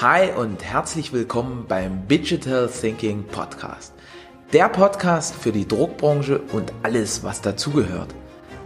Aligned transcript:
Hi 0.00 0.32
und 0.32 0.64
herzlich 0.64 1.12
willkommen 1.12 1.66
beim 1.68 2.08
Digital 2.08 2.68
Thinking 2.68 3.22
Podcast. 3.28 3.94
Der 4.52 4.68
Podcast 4.68 5.36
für 5.36 5.52
die 5.52 5.68
Druckbranche 5.68 6.40
und 6.52 6.72
alles, 6.82 7.22
was 7.22 7.42
dazugehört. 7.42 8.12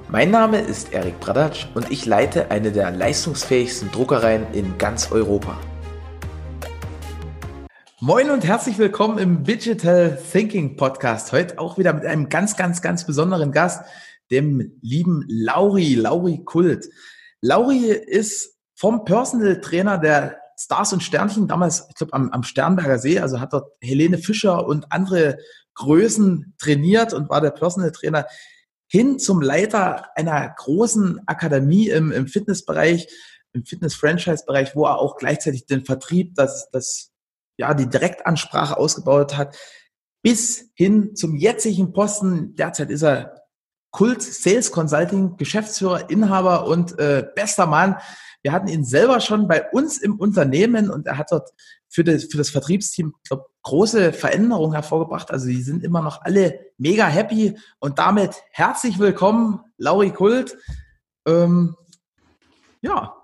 Mein 0.08 0.30
Name 0.30 0.58
ist 0.58 0.94
Erik 0.94 1.20
Bradatsch 1.20 1.66
und 1.74 1.90
ich 1.90 2.06
leite 2.06 2.50
eine 2.50 2.72
der 2.72 2.92
leistungsfähigsten 2.92 3.92
Druckereien 3.92 4.46
in 4.54 4.78
ganz 4.78 5.12
Europa. 5.12 5.58
Moin 8.00 8.30
und 8.30 8.46
herzlich 8.46 8.78
willkommen 8.78 9.18
im 9.18 9.44
Digital 9.44 10.18
Thinking 10.32 10.76
Podcast. 10.76 11.32
Heute 11.32 11.58
auch 11.58 11.76
wieder 11.76 11.92
mit 11.92 12.06
einem 12.06 12.30
ganz, 12.30 12.56
ganz, 12.56 12.80
ganz 12.80 13.04
besonderen 13.04 13.52
Gast, 13.52 13.84
dem 14.30 14.78
lieben 14.80 15.26
Lauri, 15.28 15.94
Lauri 15.94 16.42
Kult. 16.42 16.88
Lauri 17.42 17.90
ist 17.90 18.56
vom 18.74 19.04
Personal 19.04 19.60
Trainer 19.60 19.98
der 19.98 20.47
Stars 20.58 20.92
und 20.92 21.02
Sternchen 21.02 21.46
damals, 21.46 21.86
ich 21.88 21.94
glaube, 21.94 22.12
am, 22.12 22.30
am 22.30 22.42
Sternberger 22.42 22.98
See, 22.98 23.20
also 23.20 23.40
hat 23.40 23.52
dort 23.52 23.72
Helene 23.80 24.18
Fischer 24.18 24.66
und 24.66 24.90
andere 24.90 25.38
Größen 25.74 26.54
trainiert 26.58 27.14
und 27.14 27.30
war 27.30 27.40
der 27.40 27.52
Personal 27.52 27.92
Trainer 27.92 28.26
hin 28.90 29.18
zum 29.18 29.40
Leiter 29.40 30.06
einer 30.16 30.48
großen 30.56 31.20
Akademie 31.26 31.88
im, 31.88 32.10
im 32.10 32.26
Fitnessbereich, 32.26 33.06
im 33.52 33.64
Fitness-Franchise-Bereich, 33.64 34.74
wo 34.74 34.86
er 34.86 34.98
auch 34.98 35.16
gleichzeitig 35.16 35.66
den 35.66 35.84
Vertrieb, 35.84 36.34
das, 36.34 36.68
das, 36.72 37.12
ja, 37.58 37.74
die 37.74 37.88
Direktansprache 37.88 38.76
ausgebaut 38.76 39.36
hat, 39.36 39.56
bis 40.22 40.70
hin 40.74 41.14
zum 41.14 41.36
jetzigen 41.36 41.92
Posten. 41.92 42.54
Derzeit 42.56 42.90
ist 42.90 43.02
er 43.02 43.44
Kult 43.90 44.22
Sales 44.22 44.72
Consulting, 44.72 45.36
Geschäftsführer, 45.36 46.10
Inhaber 46.10 46.66
und 46.66 46.98
äh, 46.98 47.26
bester 47.34 47.66
Mann. 47.66 47.96
Wir 48.48 48.54
hatten 48.54 48.68
ihn 48.68 48.82
selber 48.82 49.20
schon 49.20 49.46
bei 49.46 49.68
uns 49.72 49.98
im 49.98 50.18
Unternehmen 50.18 50.88
und 50.88 51.06
er 51.06 51.18
hat 51.18 51.32
dort 51.32 51.50
für 51.86 52.02
das, 52.02 52.24
für 52.24 52.38
das 52.38 52.48
Vertriebsteam, 52.48 53.12
glaube 53.28 53.44
große 53.60 54.14
Veränderungen 54.14 54.72
hervorgebracht. 54.72 55.30
Also 55.30 55.48
die 55.48 55.60
sind 55.60 55.84
immer 55.84 56.00
noch 56.00 56.22
alle 56.22 56.58
mega 56.78 57.06
happy 57.06 57.58
und 57.78 57.98
damit 57.98 58.36
herzlich 58.50 58.98
willkommen, 58.98 59.60
Lauri 59.76 60.12
Kult. 60.12 60.56
Ähm, 61.26 61.76
ja. 62.80 63.14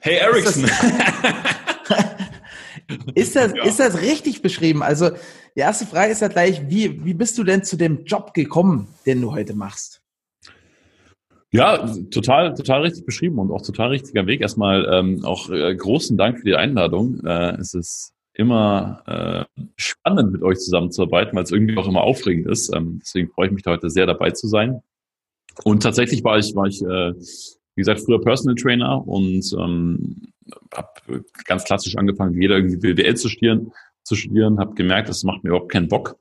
Hey 0.00 0.16
Ericsson. 0.16 0.68
Ist 3.14 3.36
das, 3.36 3.54
ja. 3.54 3.64
ist 3.64 3.78
das 3.78 4.00
richtig 4.00 4.42
beschrieben? 4.42 4.82
Also 4.82 5.10
die 5.54 5.60
erste 5.60 5.86
Frage 5.86 6.12
ist 6.12 6.20
ja 6.20 6.28
gleich, 6.28 6.68
wie, 6.68 7.02
wie 7.04 7.14
bist 7.14 7.38
du 7.38 7.44
denn 7.44 7.62
zu 7.62 7.76
dem 7.76 8.04
Job 8.04 8.34
gekommen, 8.34 8.88
den 9.06 9.22
du 9.22 9.32
heute 9.32 9.54
machst? 9.54 10.03
Ja, 11.54 11.86
total, 12.10 12.54
total 12.54 12.82
richtig 12.82 13.06
beschrieben 13.06 13.38
und 13.38 13.52
auch 13.52 13.62
total 13.62 13.90
richtiger 13.90 14.26
Weg. 14.26 14.40
Erstmal 14.40 14.88
ähm, 14.92 15.24
auch 15.24 15.50
äh, 15.50 15.72
großen 15.72 16.16
Dank 16.16 16.38
für 16.38 16.44
die 16.44 16.56
Einladung. 16.56 17.24
Äh, 17.24 17.54
es 17.60 17.74
ist 17.74 18.12
immer 18.32 19.04
äh, 19.06 19.62
spannend, 19.76 20.32
mit 20.32 20.42
euch 20.42 20.58
zusammenzuarbeiten, 20.58 21.36
weil 21.36 21.44
es 21.44 21.52
irgendwie 21.52 21.76
auch 21.76 21.86
immer 21.86 22.02
aufregend 22.02 22.48
ist. 22.48 22.74
Ähm, 22.74 22.98
deswegen 23.00 23.28
freue 23.28 23.46
ich 23.46 23.52
mich 23.52 23.62
da 23.62 23.70
heute 23.70 23.88
sehr 23.88 24.06
dabei 24.06 24.32
zu 24.32 24.48
sein. 24.48 24.82
Und 25.62 25.84
tatsächlich 25.84 26.24
war 26.24 26.38
ich, 26.38 26.56
war 26.56 26.66
ich, 26.66 26.82
äh, 26.82 27.12
wie 27.76 27.80
gesagt, 27.80 28.00
früher 28.00 28.20
Personal 28.20 28.56
Trainer 28.56 29.06
und 29.06 29.44
ähm, 29.56 30.22
habe 30.74 31.22
ganz 31.44 31.62
klassisch 31.62 31.96
angefangen, 31.96 32.34
wie 32.34 32.42
jeder 32.42 32.56
irgendwie 32.56 32.78
BWL 32.78 33.14
zu 33.14 33.28
studieren, 33.28 33.70
zu 34.02 34.16
studieren, 34.16 34.58
habe 34.58 34.74
gemerkt, 34.74 35.08
das 35.08 35.22
macht 35.22 35.44
mir 35.44 35.50
überhaupt 35.50 35.70
keinen 35.70 35.86
Bock 35.86 36.16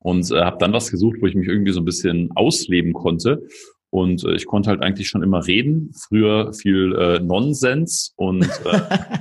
und 0.00 0.28
äh, 0.32 0.42
habe 0.42 0.58
dann 0.58 0.72
was 0.72 0.90
gesucht, 0.90 1.18
wo 1.20 1.26
ich 1.26 1.36
mich 1.36 1.46
irgendwie 1.46 1.70
so 1.70 1.80
ein 1.80 1.84
bisschen 1.84 2.32
ausleben 2.34 2.92
konnte 2.94 3.46
und 3.92 4.24
äh, 4.24 4.34
ich 4.34 4.46
konnte 4.46 4.70
halt 4.70 4.80
eigentlich 4.80 5.08
schon 5.08 5.22
immer 5.22 5.46
reden. 5.46 5.92
Früher 5.94 6.54
viel 6.54 6.94
äh, 6.94 7.20
Nonsens 7.20 8.14
und 8.16 8.42
äh, 8.64 8.80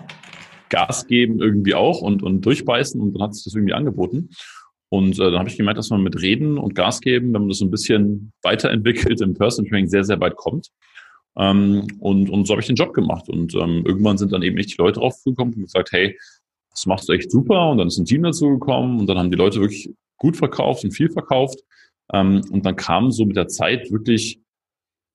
Gas 0.69 1.07
geben 1.07 1.41
irgendwie 1.41 1.75
auch 1.75 2.01
und, 2.01 2.23
und 2.23 2.45
durchbeißen 2.45 2.99
und 3.01 3.13
dann 3.13 3.23
hat 3.23 3.35
sich 3.35 3.43
das 3.43 3.53
irgendwie 3.53 3.73
angeboten. 3.73 4.29
Und 4.87 5.19
äh, 5.19 5.29
dann 5.29 5.39
habe 5.39 5.49
ich 5.49 5.57
gemerkt, 5.57 5.77
dass 5.77 5.89
man 5.89 6.01
mit 6.01 6.21
Reden 6.21 6.57
und 6.57 6.73
Gas 6.73 7.01
geben, 7.01 7.33
wenn 7.33 7.41
man 7.41 7.49
das 7.49 7.57
so 7.57 7.65
ein 7.65 7.71
bisschen 7.71 8.31
weiterentwickelt 8.43 9.19
im 9.19 9.33
Person 9.33 9.65
Training, 9.67 9.87
sehr, 9.87 10.05
sehr 10.05 10.21
weit 10.21 10.37
kommt. 10.37 10.69
Ähm, 11.37 11.87
und, 11.99 12.29
und 12.29 12.47
so 12.47 12.53
habe 12.53 12.61
ich 12.61 12.67
den 12.67 12.77
Job 12.77 12.93
gemacht. 12.93 13.27
Und 13.27 13.53
ähm, 13.55 13.83
irgendwann 13.85 14.17
sind 14.17 14.31
dann 14.31 14.41
eben 14.41 14.57
echt 14.57 14.71
die 14.71 14.81
Leute 14.81 15.01
draufgekommen 15.01 15.53
und 15.53 15.63
gesagt, 15.63 15.91
hey, 15.91 16.17
das 16.69 16.85
machst 16.85 17.09
du 17.09 17.13
echt 17.13 17.29
super. 17.29 17.71
Und 17.71 17.77
dann 17.77 17.87
ist 17.87 17.97
ein 17.97 18.05
Team 18.05 18.23
dazu 18.23 18.47
gekommen 18.51 19.01
und 19.01 19.07
dann 19.07 19.17
haben 19.17 19.31
die 19.31 19.37
Leute 19.37 19.59
wirklich 19.59 19.93
gut 20.17 20.37
verkauft 20.37 20.85
und 20.85 20.91
viel 20.91 21.09
verkauft. 21.09 21.59
Ähm, 22.13 22.41
und 22.51 22.65
dann 22.65 22.77
kam 22.77 23.11
so 23.11 23.25
mit 23.25 23.35
der 23.35 23.49
Zeit 23.49 23.91
wirklich 23.91 24.40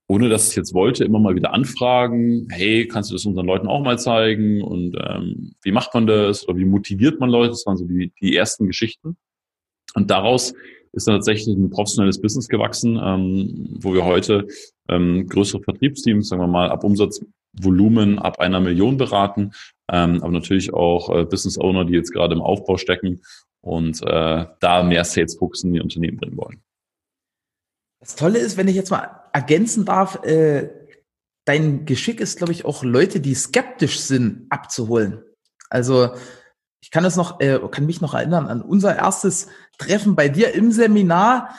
ohne 0.07 0.29
dass 0.29 0.49
ich 0.49 0.55
jetzt 0.55 0.73
wollte, 0.73 1.03
immer 1.03 1.19
mal 1.19 1.35
wieder 1.35 1.53
anfragen, 1.53 2.47
hey, 2.49 2.87
kannst 2.87 3.11
du 3.11 3.15
das 3.15 3.25
unseren 3.25 3.45
Leuten 3.45 3.67
auch 3.67 3.81
mal 3.81 3.99
zeigen 3.99 4.61
und 4.61 4.95
ähm, 5.05 5.55
wie 5.61 5.71
macht 5.71 5.93
man 5.93 6.07
das 6.07 6.47
oder 6.47 6.57
wie 6.57 6.65
motiviert 6.65 7.19
man 7.19 7.29
Leute? 7.29 7.49
Das 7.49 7.65
waren 7.65 7.77
so 7.77 7.85
die, 7.85 8.13
die 8.21 8.35
ersten 8.35 8.67
Geschichten. 8.67 9.17
Und 9.95 10.09
daraus 10.09 10.53
ist 10.93 11.07
dann 11.07 11.15
tatsächlich 11.15 11.55
ein 11.55 11.69
professionelles 11.69 12.21
Business 12.21 12.47
gewachsen, 12.47 12.99
ähm, 13.03 13.77
wo 13.79 13.93
wir 13.93 14.05
heute 14.05 14.47
ähm, 14.89 15.27
größere 15.27 15.61
Vertriebsteams, 15.61 16.29
sagen 16.29 16.41
wir 16.41 16.47
mal, 16.47 16.69
ab 16.69 16.85
Umsatzvolumen 16.85 18.17
ab 18.17 18.39
einer 18.39 18.61
Million 18.61 18.97
beraten, 18.97 19.51
ähm, 19.91 20.21
aber 20.21 20.31
natürlich 20.31 20.73
auch 20.73 21.09
äh, 21.09 21.25
Business 21.25 21.57
Owner, 21.57 21.83
die 21.83 21.93
jetzt 21.93 22.13
gerade 22.13 22.33
im 22.33 22.41
Aufbau 22.41 22.77
stecken 22.77 23.21
und 23.61 24.01
äh, 24.03 24.45
da 24.59 24.83
mehr 24.83 25.03
Sales 25.03 25.35
Focus 25.35 25.63
in 25.63 25.73
die 25.73 25.81
Unternehmen 25.81 26.17
bringen 26.17 26.37
wollen. 26.37 26.61
Das 27.99 28.15
Tolle 28.15 28.39
ist, 28.39 28.57
wenn 28.57 28.67
ich 28.67 28.75
jetzt 28.75 28.91
mal 28.91 29.09
ergänzen 29.37 29.85
darf, 29.85 30.23
äh, 30.23 30.69
dein 31.45 31.85
Geschick 31.85 32.19
ist, 32.19 32.39
glaube 32.39 32.53
ich, 32.53 32.65
auch 32.65 32.83
Leute, 32.83 33.19
die 33.19 33.35
skeptisch 33.35 33.99
sind, 33.99 34.47
abzuholen. 34.49 35.21
Also 35.69 36.15
ich 36.81 36.89
kann 36.89 37.05
es 37.05 37.15
noch, 37.15 37.39
äh, 37.39 37.59
kann 37.69 37.85
mich 37.85 38.01
noch 38.01 38.15
erinnern 38.15 38.47
an 38.47 38.63
unser 38.63 38.95
erstes 38.95 39.47
Treffen 39.77 40.15
bei 40.15 40.27
dir 40.27 40.55
im 40.55 40.71
Seminar, 40.71 41.53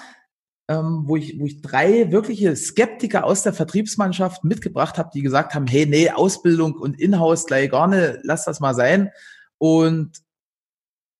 ähm, 0.69 1.05
wo 1.07 1.15
ich, 1.15 1.39
wo 1.39 1.47
ich 1.47 1.63
drei 1.63 2.11
wirkliche 2.11 2.57
Skeptiker 2.57 3.25
aus 3.25 3.45
der 3.45 3.53
Vertriebsmannschaft 3.53 4.43
mitgebracht 4.43 4.99
habe, 4.99 5.11
die 5.15 5.23
gesagt 5.23 5.55
haben, 5.55 5.69
hey, 5.69 5.87
nee, 5.87 6.11
Ausbildung 6.11 6.75
und 6.75 7.01
Inhouse 7.01 7.47
gleich 7.47 7.71
gar 7.71 7.87
nicht, 7.87 8.19
lass 8.25 8.45
das 8.45 8.59
mal 8.59 8.75
sein. 8.75 9.13
Und 9.59 10.19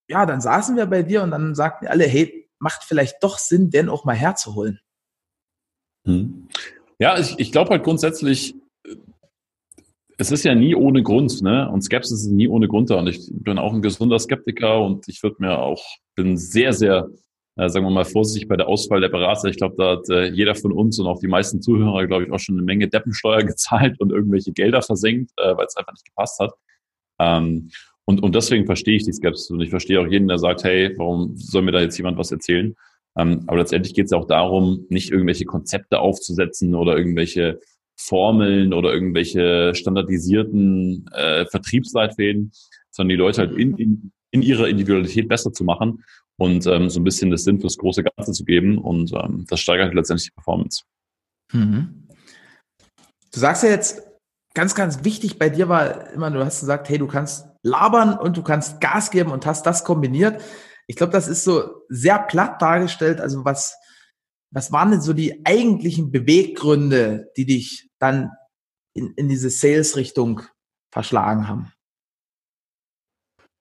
ja, 0.09 0.25
dann 0.25 0.41
saßen 0.41 0.75
wir 0.75 0.87
bei 0.87 1.03
dir 1.03 1.23
und 1.23 1.31
dann 1.31 1.55
sagten 1.55 1.87
alle, 1.87 2.03
hey, 2.03 2.49
macht 2.59 2.83
vielleicht 2.83 3.23
doch 3.23 3.37
Sinn, 3.37 3.69
den 3.69 3.87
auch 3.87 4.03
mal 4.03 4.15
herzuholen. 4.15 4.81
Hm. 6.05 6.47
Ja, 6.99 7.17
ich, 7.17 7.35
ich 7.37 7.51
glaube 7.51 7.71
halt 7.71 7.83
grundsätzlich, 7.83 8.55
es 10.17 10.31
ist 10.31 10.43
ja 10.43 10.53
nie 10.53 10.75
ohne 10.75 11.01
Grund, 11.01 11.41
ne? 11.41 11.69
Und 11.69 11.81
Skepsis 11.81 12.23
ist 12.23 12.31
nie 12.31 12.49
ohne 12.49 12.67
Grund 12.67 12.89
da. 12.89 12.95
Und 12.95 13.07
ich 13.07 13.29
bin 13.31 13.57
auch 13.57 13.73
ein 13.73 13.81
gesunder 13.81 14.19
Skeptiker 14.19 14.81
und 14.81 15.07
ich 15.07 15.23
würde 15.23 15.37
mir 15.39 15.57
auch, 15.57 15.81
bin 16.15 16.35
sehr, 16.35 16.73
sehr, 16.73 17.09
äh, 17.55 17.69
sagen 17.69 17.85
wir 17.85 17.89
mal, 17.89 18.03
vorsichtig 18.03 18.49
bei 18.49 18.57
der 18.57 18.67
Auswahl 18.67 18.99
der 18.99 19.07
Berater. 19.07 19.47
Ich 19.47 19.55
glaube, 19.55 19.75
da 19.77 19.91
hat 19.91 20.09
äh, 20.09 20.25
jeder 20.25 20.55
von 20.55 20.73
uns 20.73 20.99
und 20.99 21.07
auch 21.07 21.21
die 21.21 21.29
meisten 21.29 21.61
Zuhörer, 21.61 22.05
glaube 22.05 22.25
ich, 22.25 22.31
auch 22.33 22.39
schon 22.39 22.55
eine 22.55 22.63
Menge 22.63 22.89
Deppensteuer 22.89 23.43
gezahlt 23.43 23.97
und 24.01 24.11
irgendwelche 24.11 24.51
Gelder 24.51 24.81
versenkt, 24.81 25.31
äh, 25.37 25.55
weil 25.55 25.67
es 25.67 25.77
einfach 25.77 25.93
nicht 25.93 26.05
gepasst 26.05 26.37
hat. 26.39 26.51
Ähm, 27.19 27.69
und, 28.03 28.21
und 28.21 28.35
deswegen 28.35 28.65
verstehe 28.65 28.97
ich 28.97 29.05
die 29.05 29.13
Skepsis 29.13 29.51
und 29.51 29.61
ich 29.61 29.69
verstehe 29.69 30.01
auch 30.01 30.07
jeden, 30.07 30.27
der 30.27 30.39
sagt, 30.39 30.65
hey, 30.65 30.93
warum 30.97 31.37
soll 31.37 31.61
mir 31.61 31.71
da 31.71 31.79
jetzt 31.79 31.97
jemand 31.97 32.17
was 32.17 32.31
erzählen? 32.31 32.75
Ähm, 33.17 33.43
aber 33.47 33.57
letztendlich 33.57 33.93
geht 33.93 34.05
es 34.05 34.11
ja 34.11 34.17
auch 34.17 34.27
darum, 34.27 34.85
nicht 34.89 35.11
irgendwelche 35.11 35.45
Konzepte 35.45 35.99
aufzusetzen 35.99 36.75
oder 36.75 36.97
irgendwelche 36.97 37.59
Formeln 37.97 38.73
oder 38.73 38.93
irgendwelche 38.93 39.73
standardisierten 39.75 41.09
äh, 41.13 41.45
Vertriebsleitfäden, 41.45 42.51
sondern 42.91 43.09
die 43.09 43.15
Leute 43.15 43.41
halt 43.41 43.57
in, 43.57 43.77
in, 43.77 44.11
in 44.31 44.41
ihrer 44.41 44.67
Individualität 44.67 45.27
besser 45.27 45.51
zu 45.51 45.63
machen 45.63 46.03
und 46.37 46.65
ähm, 46.67 46.89
so 46.89 46.99
ein 46.99 47.03
bisschen 47.03 47.31
das 47.31 47.43
Sinn 47.43 47.59
fürs 47.59 47.77
große 47.77 48.03
Ganze 48.03 48.31
zu 48.31 48.45
geben. 48.45 48.77
Und 48.77 49.11
ähm, 49.13 49.45
das 49.49 49.59
steigert 49.59 49.93
letztendlich 49.93 50.29
die 50.29 50.35
Performance. 50.35 50.83
Mhm. 51.51 52.07
Du 53.33 53.39
sagst 53.39 53.63
ja 53.63 53.69
jetzt, 53.69 54.01
ganz, 54.53 54.75
ganz 54.75 55.03
wichtig 55.03 55.37
bei 55.37 55.49
dir 55.49 55.69
war 55.69 56.11
immer, 56.11 56.31
du 56.31 56.43
hast 56.43 56.61
gesagt, 56.61 56.89
hey, 56.89 56.97
du 56.97 57.07
kannst 57.07 57.47
labern 57.63 58.17
und 58.17 58.37
du 58.37 58.43
kannst 58.43 58.81
Gas 58.81 59.11
geben 59.11 59.31
und 59.31 59.45
hast 59.45 59.65
das 59.65 59.83
kombiniert. 59.83 60.41
Ich 60.89 60.95
glaube, 60.95 61.13
das 61.13 61.27
ist 61.27 61.43
so 61.43 61.83
sehr 61.87 62.17
platt 62.17 62.59
dargestellt. 62.63 63.21
Also 63.21 63.45
was, 63.45 63.77
was 64.51 64.71
waren 64.71 64.89
denn 64.89 65.01
so 65.01 65.13
die 65.13 65.45
eigentlichen 65.45 66.11
Beweggründe, 66.11 67.29
die 67.37 67.45
dich 67.45 67.89
dann 67.99 68.31
in, 68.95 69.13
in 69.15 69.29
diese 69.29 69.51
Sales-Richtung 69.51 70.41
verschlagen 70.91 71.47
haben? 71.47 71.71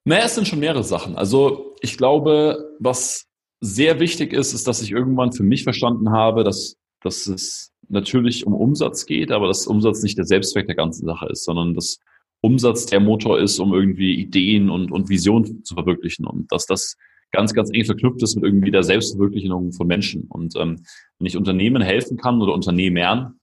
Naja, 0.07 0.25
es 0.25 0.37
sind 0.37 0.49
schon 0.49 0.61
mehrere 0.61 0.85
Sachen. 0.85 1.17
Also 1.17 1.77
ich 1.83 1.99
glaube, 1.99 2.75
was 2.81 3.27
sehr 3.61 4.01
wichtig 4.01 4.33
ist, 4.33 4.55
ist, 4.55 4.67
dass 4.67 4.81
ich 4.81 4.91
irgendwann 4.91 5.33
für 5.33 5.43
mich 5.43 5.65
verstanden 5.65 6.11
habe, 6.13 6.45
dass, 6.45 6.77
dass 7.03 7.27
es 7.27 7.75
natürlich 7.91 8.47
um 8.47 8.55
Umsatz 8.55 9.05
geht, 9.05 9.33
aber 9.33 9.49
dass 9.49 9.67
Umsatz 9.67 10.03
nicht 10.03 10.17
der 10.17 10.25
Selbstzweck 10.25 10.67
der 10.67 10.77
ganzen 10.77 11.05
Sache 11.05 11.27
ist, 11.27 11.45
sondern 11.45 11.75
dass 11.75 11.99
Umsatz 12.41 12.87
der 12.87 13.01
Motor 13.01 13.39
ist, 13.39 13.59
um 13.59 13.75
irgendwie 13.75 14.15
Ideen 14.15 14.71
und, 14.71 14.91
und 14.91 15.11
Visionen 15.11 15.63
zu 15.63 15.75
verwirklichen 15.75 16.25
und 16.25 16.51
dass 16.51 16.65
das 16.65 16.97
ganz, 17.33 17.55
ganz 17.55 17.71
eng 17.73 17.85
verknüpft 17.85 18.23
ist 18.23 18.37
mit 18.37 18.45
irgendwie 18.45 18.71
der 18.71 18.83
Selbstverwirklichung 18.83 19.73
von 19.73 19.87
Menschen. 19.87 20.25
Und 20.29 20.57
ähm, 20.57 20.83
wenn 21.19 21.27
ich 21.27 21.37
Unternehmen 21.37 21.83
helfen 21.83 22.17
kann 22.17 22.41
oder 22.41 22.55
Unternehmern, 22.55 23.39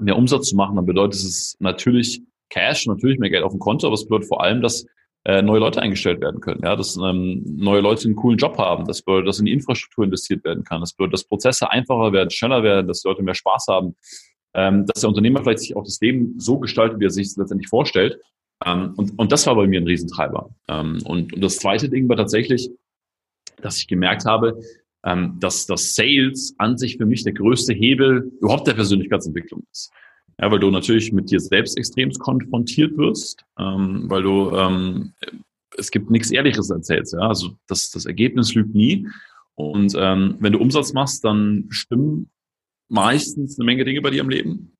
mehr 0.00 0.16
Umsatz 0.16 0.48
zu 0.48 0.56
machen, 0.56 0.76
dann 0.76 0.86
bedeutet 0.86 1.20
es 1.20 1.56
natürlich 1.58 2.22
Cash, 2.50 2.86
natürlich 2.86 3.18
mehr 3.18 3.30
Geld 3.30 3.42
auf 3.42 3.52
dem 3.52 3.58
Konto, 3.58 3.86
aber 3.86 3.94
es 3.94 4.04
bedeutet 4.04 4.28
vor 4.28 4.42
allem, 4.42 4.62
dass 4.62 4.86
äh, 5.24 5.42
neue 5.42 5.58
Leute 5.58 5.82
eingestellt 5.82 6.20
werden 6.20 6.40
können, 6.40 6.60
ja, 6.62 6.76
dass 6.76 6.96
ähm, 6.96 7.42
neue 7.44 7.80
Leute 7.80 8.04
einen 8.04 8.14
coolen 8.14 8.38
Job 8.38 8.56
haben, 8.58 8.84
dass, 8.84 9.02
dass 9.02 9.40
in 9.40 9.46
die 9.46 9.52
Infrastruktur 9.52 10.04
investiert 10.04 10.44
werden 10.44 10.62
kann, 10.62 10.80
dass, 10.80 10.94
dass 11.10 11.24
Prozesse 11.24 11.70
einfacher 11.70 12.12
werden, 12.12 12.30
schneller 12.30 12.62
werden, 12.62 12.86
dass 12.86 13.02
Leute 13.02 13.22
mehr 13.22 13.34
Spaß 13.34 13.66
haben, 13.68 13.96
ähm, 14.54 14.86
dass 14.86 15.00
der 15.00 15.08
Unternehmer 15.08 15.42
vielleicht 15.42 15.60
sich 15.60 15.76
auch 15.76 15.82
das 15.82 16.00
Leben 16.00 16.34
so 16.38 16.60
gestaltet, 16.60 17.00
wie 17.00 17.06
er 17.06 17.10
sich 17.10 17.26
es 17.26 17.36
letztendlich 17.36 17.68
vorstellt. 17.68 18.20
Ähm, 18.64 18.94
und, 18.96 19.18
und 19.18 19.32
das 19.32 19.46
war 19.48 19.56
bei 19.56 19.66
mir 19.66 19.80
ein 19.80 19.86
Riesentreiber. 19.86 20.50
Ähm, 20.68 20.98
und, 21.04 21.32
und 21.32 21.40
das 21.40 21.56
zweite 21.56 21.88
Ding 21.88 22.08
war 22.08 22.16
tatsächlich, 22.16 22.70
dass 23.56 23.78
ich 23.78 23.88
gemerkt 23.88 24.24
habe, 24.24 24.60
ähm, 25.04 25.36
dass 25.40 25.66
das 25.66 25.94
Sales 25.94 26.54
an 26.58 26.76
sich 26.76 26.96
für 26.96 27.06
mich 27.06 27.24
der 27.24 27.32
größte 27.32 27.72
Hebel 27.72 28.32
überhaupt 28.40 28.66
der 28.66 28.74
Persönlichkeitsentwicklung 28.74 29.64
ist. 29.70 29.92
Ja, 30.40 30.50
weil 30.50 30.58
du 30.58 30.70
natürlich 30.70 31.12
mit 31.12 31.30
dir 31.30 31.40
selbst 31.40 31.78
extremst 31.78 32.18
konfrontiert 32.18 32.96
wirst, 32.98 33.44
ähm, 33.58 34.04
weil 34.08 34.22
du 34.22 34.50
ähm, 34.50 35.14
es 35.78 35.90
gibt 35.90 36.10
nichts 36.10 36.30
Ehrliches 36.30 36.70
erzählst, 36.70 37.12
ja. 37.12 37.20
Also 37.20 37.56
das, 37.66 37.90
das 37.90 38.06
Ergebnis 38.06 38.54
lügt 38.54 38.74
nie. 38.74 39.06
Und 39.54 39.94
ähm, 39.96 40.36
wenn 40.40 40.52
du 40.52 40.58
Umsatz 40.58 40.92
machst, 40.92 41.24
dann 41.24 41.66
stimmen 41.70 42.30
meistens 42.88 43.58
eine 43.58 43.66
Menge 43.66 43.84
Dinge 43.84 44.02
bei 44.02 44.10
dir 44.10 44.20
im 44.20 44.28
Leben. 44.28 44.72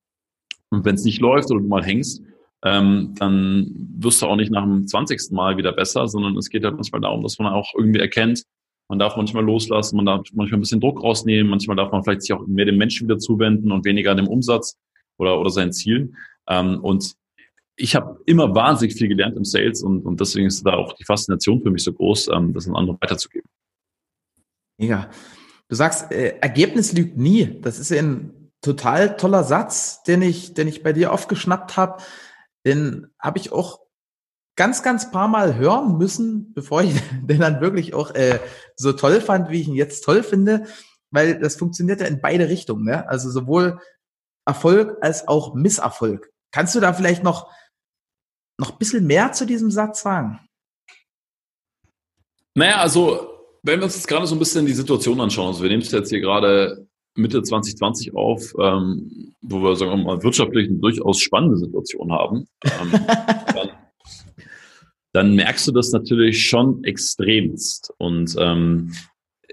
Und 0.70 0.84
wenn 0.84 0.96
es 0.96 1.04
nicht 1.04 1.20
läuft 1.20 1.50
oder 1.50 1.60
du 1.60 1.66
mal 1.66 1.84
hängst, 1.84 2.22
ähm, 2.62 3.14
dann 3.18 3.70
wirst 3.98 4.20
du 4.22 4.26
auch 4.26 4.36
nicht 4.36 4.50
nach 4.50 4.64
dem 4.64 4.86
20. 4.86 5.30
Mal 5.32 5.56
wieder 5.56 5.72
besser, 5.72 6.08
sondern 6.08 6.36
es 6.36 6.50
geht 6.50 6.64
halt 6.64 6.74
manchmal 6.74 7.00
darum, 7.00 7.22
dass 7.22 7.38
man 7.38 7.52
auch 7.52 7.72
irgendwie 7.76 8.00
erkennt, 8.00 8.42
man 8.88 8.98
darf 8.98 9.16
manchmal 9.16 9.44
loslassen, 9.44 9.96
man 9.96 10.06
darf 10.06 10.28
manchmal 10.32 10.58
ein 10.58 10.60
bisschen 10.60 10.80
Druck 10.80 11.02
rausnehmen, 11.02 11.50
manchmal 11.50 11.76
darf 11.76 11.92
man 11.92 12.04
vielleicht 12.04 12.22
sich 12.22 12.32
auch 12.32 12.46
mehr 12.46 12.64
dem 12.64 12.76
Menschen 12.76 13.08
wieder 13.08 13.18
zuwenden 13.18 13.72
und 13.72 13.84
weniger 13.84 14.14
dem 14.14 14.28
Umsatz 14.28 14.78
oder, 15.18 15.40
oder 15.40 15.50
seinen 15.50 15.72
Zielen. 15.72 16.16
Ähm, 16.48 16.82
und 16.82 17.14
ich 17.76 17.94
habe 17.94 18.20
immer 18.26 18.54
wahnsinnig 18.54 18.94
viel 18.94 19.08
gelernt 19.08 19.36
im 19.36 19.44
Sales 19.44 19.82
und, 19.82 20.06
und 20.06 20.20
deswegen 20.20 20.46
ist 20.46 20.64
da 20.64 20.74
auch 20.74 20.94
die 20.94 21.04
Faszination 21.04 21.60
für 21.62 21.70
mich 21.70 21.84
so 21.84 21.92
groß, 21.92 22.28
ähm, 22.28 22.54
das 22.54 22.66
an 22.66 22.76
andere 22.76 22.96
weiterzugeben. 23.00 23.48
Ja, 24.78 25.10
du 25.68 25.74
sagst, 25.74 26.12
äh, 26.12 26.38
Ergebnis 26.40 26.92
lügt 26.92 27.16
nie. 27.16 27.60
Das 27.60 27.78
ist 27.78 27.92
ein 27.92 28.50
total 28.62 29.16
toller 29.16 29.44
Satz, 29.44 30.02
den 30.04 30.22
ich, 30.22 30.54
den 30.54 30.68
ich 30.68 30.82
bei 30.82 30.92
dir 30.92 31.12
aufgeschnappt 31.12 31.76
habe. 31.76 32.02
Den 32.64 33.08
habe 33.18 33.38
ich 33.38 33.52
auch 33.52 33.80
ganz, 34.56 34.82
ganz 34.82 35.10
paar 35.10 35.28
Mal 35.28 35.56
hören 35.56 35.98
müssen, 35.98 36.52
bevor 36.54 36.82
ich 36.82 36.94
den 37.22 37.40
dann 37.40 37.60
wirklich 37.60 37.94
auch 37.94 38.14
äh, 38.14 38.40
so 38.74 38.92
toll 38.92 39.20
fand, 39.20 39.50
wie 39.50 39.60
ich 39.60 39.68
ihn 39.68 39.74
jetzt 39.74 40.04
toll 40.04 40.22
finde, 40.22 40.66
weil 41.10 41.38
das 41.38 41.56
funktioniert 41.56 42.00
ja 42.00 42.06
in 42.06 42.20
beide 42.20 42.48
Richtungen. 42.48 42.84
Ne? 42.84 43.08
Also 43.08 43.30
sowohl 43.30 43.80
Erfolg 44.44 44.96
als 45.00 45.28
auch 45.28 45.54
Misserfolg. 45.54 46.30
Kannst 46.52 46.74
du 46.74 46.80
da 46.80 46.92
vielleicht 46.92 47.22
noch, 47.22 47.50
noch 48.58 48.72
ein 48.72 48.78
bisschen 48.78 49.06
mehr 49.06 49.32
zu 49.32 49.46
diesem 49.46 49.70
Satz 49.70 50.02
sagen? 50.02 50.40
Naja, 52.54 52.78
also 52.78 53.36
wenn 53.62 53.80
wir 53.80 53.84
uns 53.84 53.96
jetzt 53.96 54.08
gerade 54.08 54.26
so 54.26 54.34
ein 54.34 54.38
bisschen 54.38 54.64
die 54.64 54.72
Situation 54.72 55.20
anschauen, 55.20 55.48
also 55.48 55.62
wir 55.62 55.68
nehmen 55.68 55.82
es 55.82 55.90
jetzt 55.90 56.08
hier 56.08 56.20
gerade 56.20 56.86
Mitte 57.16 57.42
2020 57.42 58.14
auf, 58.14 58.54
ähm, 58.58 59.34
wo 59.42 59.62
wir, 59.62 59.76
sagen 59.76 59.90
wir 59.92 60.04
mal, 60.04 60.22
wirtschaftlich 60.22 60.68
eine 60.68 60.78
durchaus 60.78 61.18
spannende 61.20 61.56
Situation 61.56 62.12
haben, 62.12 62.46
ähm, 62.64 62.92
dann, 65.16 65.34
merkst 65.34 65.66
du 65.66 65.72
das 65.72 65.92
natürlich 65.92 66.46
schon 66.46 66.84
extremst. 66.84 67.90
Und 67.96 68.36
ähm, 68.38 68.92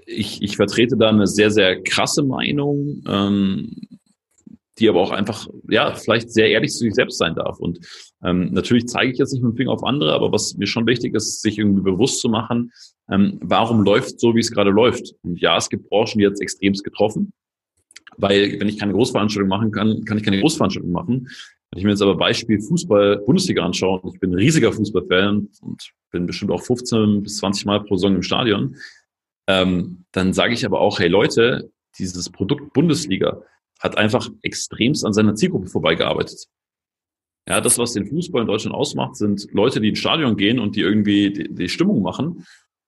ich, 0.06 0.42
ich 0.42 0.56
vertrete 0.56 0.96
da 0.98 1.08
eine 1.08 1.26
sehr, 1.26 1.50
sehr 1.50 1.82
krasse 1.82 2.22
Meinung, 2.22 3.02
ähm, 3.08 3.74
die 4.78 4.90
aber 4.90 5.00
auch 5.00 5.10
einfach, 5.10 5.46
ja, 5.70 5.94
vielleicht 5.94 6.30
sehr 6.30 6.50
ehrlich 6.50 6.72
zu 6.72 6.80
sich 6.80 6.94
selbst 6.94 7.16
sein 7.16 7.34
darf. 7.34 7.58
Und 7.60 7.78
ähm, 8.22 8.50
natürlich 8.52 8.86
zeige 8.88 9.12
ich 9.12 9.18
jetzt 9.18 9.32
nicht 9.32 9.42
mit 9.42 9.54
dem 9.54 9.56
Finger 9.56 9.72
auf 9.72 9.84
andere, 9.84 10.12
aber 10.12 10.32
was 10.32 10.54
mir 10.56 10.66
schon 10.66 10.86
wichtig 10.86 11.14
ist, 11.14 11.40
sich 11.40 11.58
irgendwie 11.58 11.82
bewusst 11.82 12.20
zu 12.20 12.28
machen, 12.28 12.70
ähm, 13.10 13.38
warum 13.40 13.82
läuft 13.82 14.20
so, 14.20 14.34
wie 14.34 14.40
es 14.40 14.50
gerade 14.50 14.70
läuft. 14.70 15.14
Und 15.22 15.40
ja, 15.40 15.56
es 15.56 15.70
gibt 15.70 15.88
Branchen, 15.88 16.18
die 16.18 16.24
jetzt 16.24 16.42
extremst 16.42 16.84
getroffen, 16.84 17.32
weil 18.18 18.60
wenn 18.60 18.68
ich 18.68 18.78
keine 18.78 18.92
Großveranstaltung 18.92 19.48
machen 19.48 19.70
kann, 19.70 20.04
kann 20.04 20.18
ich 20.18 20.24
keine 20.24 20.40
Großveranstaltung 20.40 20.92
machen. 20.92 21.28
Wenn 21.74 21.80
ich 21.80 21.84
mir 21.86 21.90
jetzt 21.90 22.02
aber 22.02 22.14
Beispiel 22.14 22.60
Fußball 22.60 23.24
Bundesliga 23.26 23.64
anschaue, 23.64 24.00
ich 24.14 24.20
bin 24.20 24.30
ein 24.30 24.38
riesiger 24.38 24.70
Fußballfan 24.70 25.48
und 25.60 25.90
bin 26.12 26.24
bestimmt 26.24 26.52
auch 26.52 26.62
15 26.62 27.24
bis 27.24 27.38
20 27.38 27.66
Mal 27.66 27.82
pro 27.82 27.96
Saison 27.96 28.14
im 28.14 28.22
Stadion, 28.22 28.76
ähm, 29.48 30.04
dann 30.12 30.32
sage 30.32 30.54
ich 30.54 30.64
aber 30.64 30.80
auch, 30.80 31.00
hey 31.00 31.08
Leute, 31.08 31.72
dieses 31.98 32.30
Produkt 32.30 32.72
Bundesliga, 32.74 33.42
hat 33.80 33.98
einfach 33.98 34.30
extremst 34.42 35.04
an 35.04 35.12
seiner 35.12 35.34
Zielgruppe 35.34 35.66
vorbeigearbeitet. 35.66 36.46
Ja, 37.48 37.60
das, 37.60 37.76
was 37.76 37.92
den 37.92 38.06
Fußball 38.06 38.42
in 38.42 38.46
Deutschland 38.46 38.76
ausmacht, 38.76 39.16
sind 39.16 39.48
Leute, 39.50 39.80
die 39.80 39.88
ins 39.88 39.98
Stadion 39.98 40.36
gehen 40.36 40.60
und 40.60 40.76
die 40.76 40.80
irgendwie 40.80 41.32
die, 41.32 41.52
die 41.52 41.68
Stimmung 41.68 42.02
machen. 42.02 42.46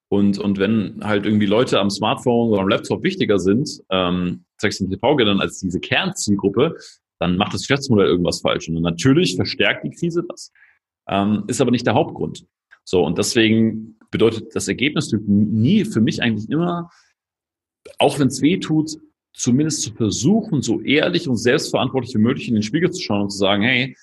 Und, 0.08 0.38
und 0.38 0.60
wenn 0.60 1.00
halt 1.02 1.26
irgendwie 1.26 1.46
Leute 1.46 1.80
am 1.80 1.90
Smartphone 1.90 2.50
oder 2.50 2.62
am 2.62 2.68
Laptop 2.68 3.02
wichtiger 3.02 3.40
sind, 3.40 3.82
ähm, 3.90 4.44
Sex 4.58 4.80
und 4.80 4.92
TV 4.92 5.16
dann 5.16 5.40
als 5.40 5.58
diese 5.58 5.80
Kernzielgruppe, 5.80 6.76
dann 7.18 7.36
macht 7.36 7.54
das 7.54 7.62
Geschäftsmodell 7.62 8.06
irgendwas 8.06 8.40
falsch. 8.40 8.68
Und 8.68 8.80
natürlich 8.80 9.36
verstärkt 9.36 9.84
die 9.84 9.90
Krise 9.90 10.24
das, 10.28 10.52
ähm, 11.08 11.44
ist 11.46 11.60
aber 11.60 11.70
nicht 11.70 11.86
der 11.86 11.94
Hauptgrund. 11.94 12.46
So, 12.84 13.04
und 13.04 13.18
deswegen 13.18 13.98
bedeutet 14.10 14.54
das 14.54 14.68
Ergebnis 14.68 15.12
nie 15.26 15.84
für 15.84 16.00
mich 16.00 16.22
eigentlich 16.22 16.48
immer, 16.50 16.90
auch 17.98 18.18
wenn 18.18 18.28
es 18.28 18.42
weh 18.42 18.58
tut, 18.58 18.98
zumindest 19.32 19.82
zu 19.82 19.92
versuchen, 19.92 20.62
so 20.62 20.80
ehrlich 20.80 21.28
und 21.28 21.36
selbstverantwortlich 21.36 22.14
wie 22.14 22.20
möglich 22.20 22.48
in 22.48 22.54
den 22.54 22.62
Spiegel 22.62 22.90
zu 22.90 23.02
schauen 23.02 23.22
und 23.22 23.30
zu 23.30 23.38
sagen, 23.38 23.62
hey, 23.62 23.96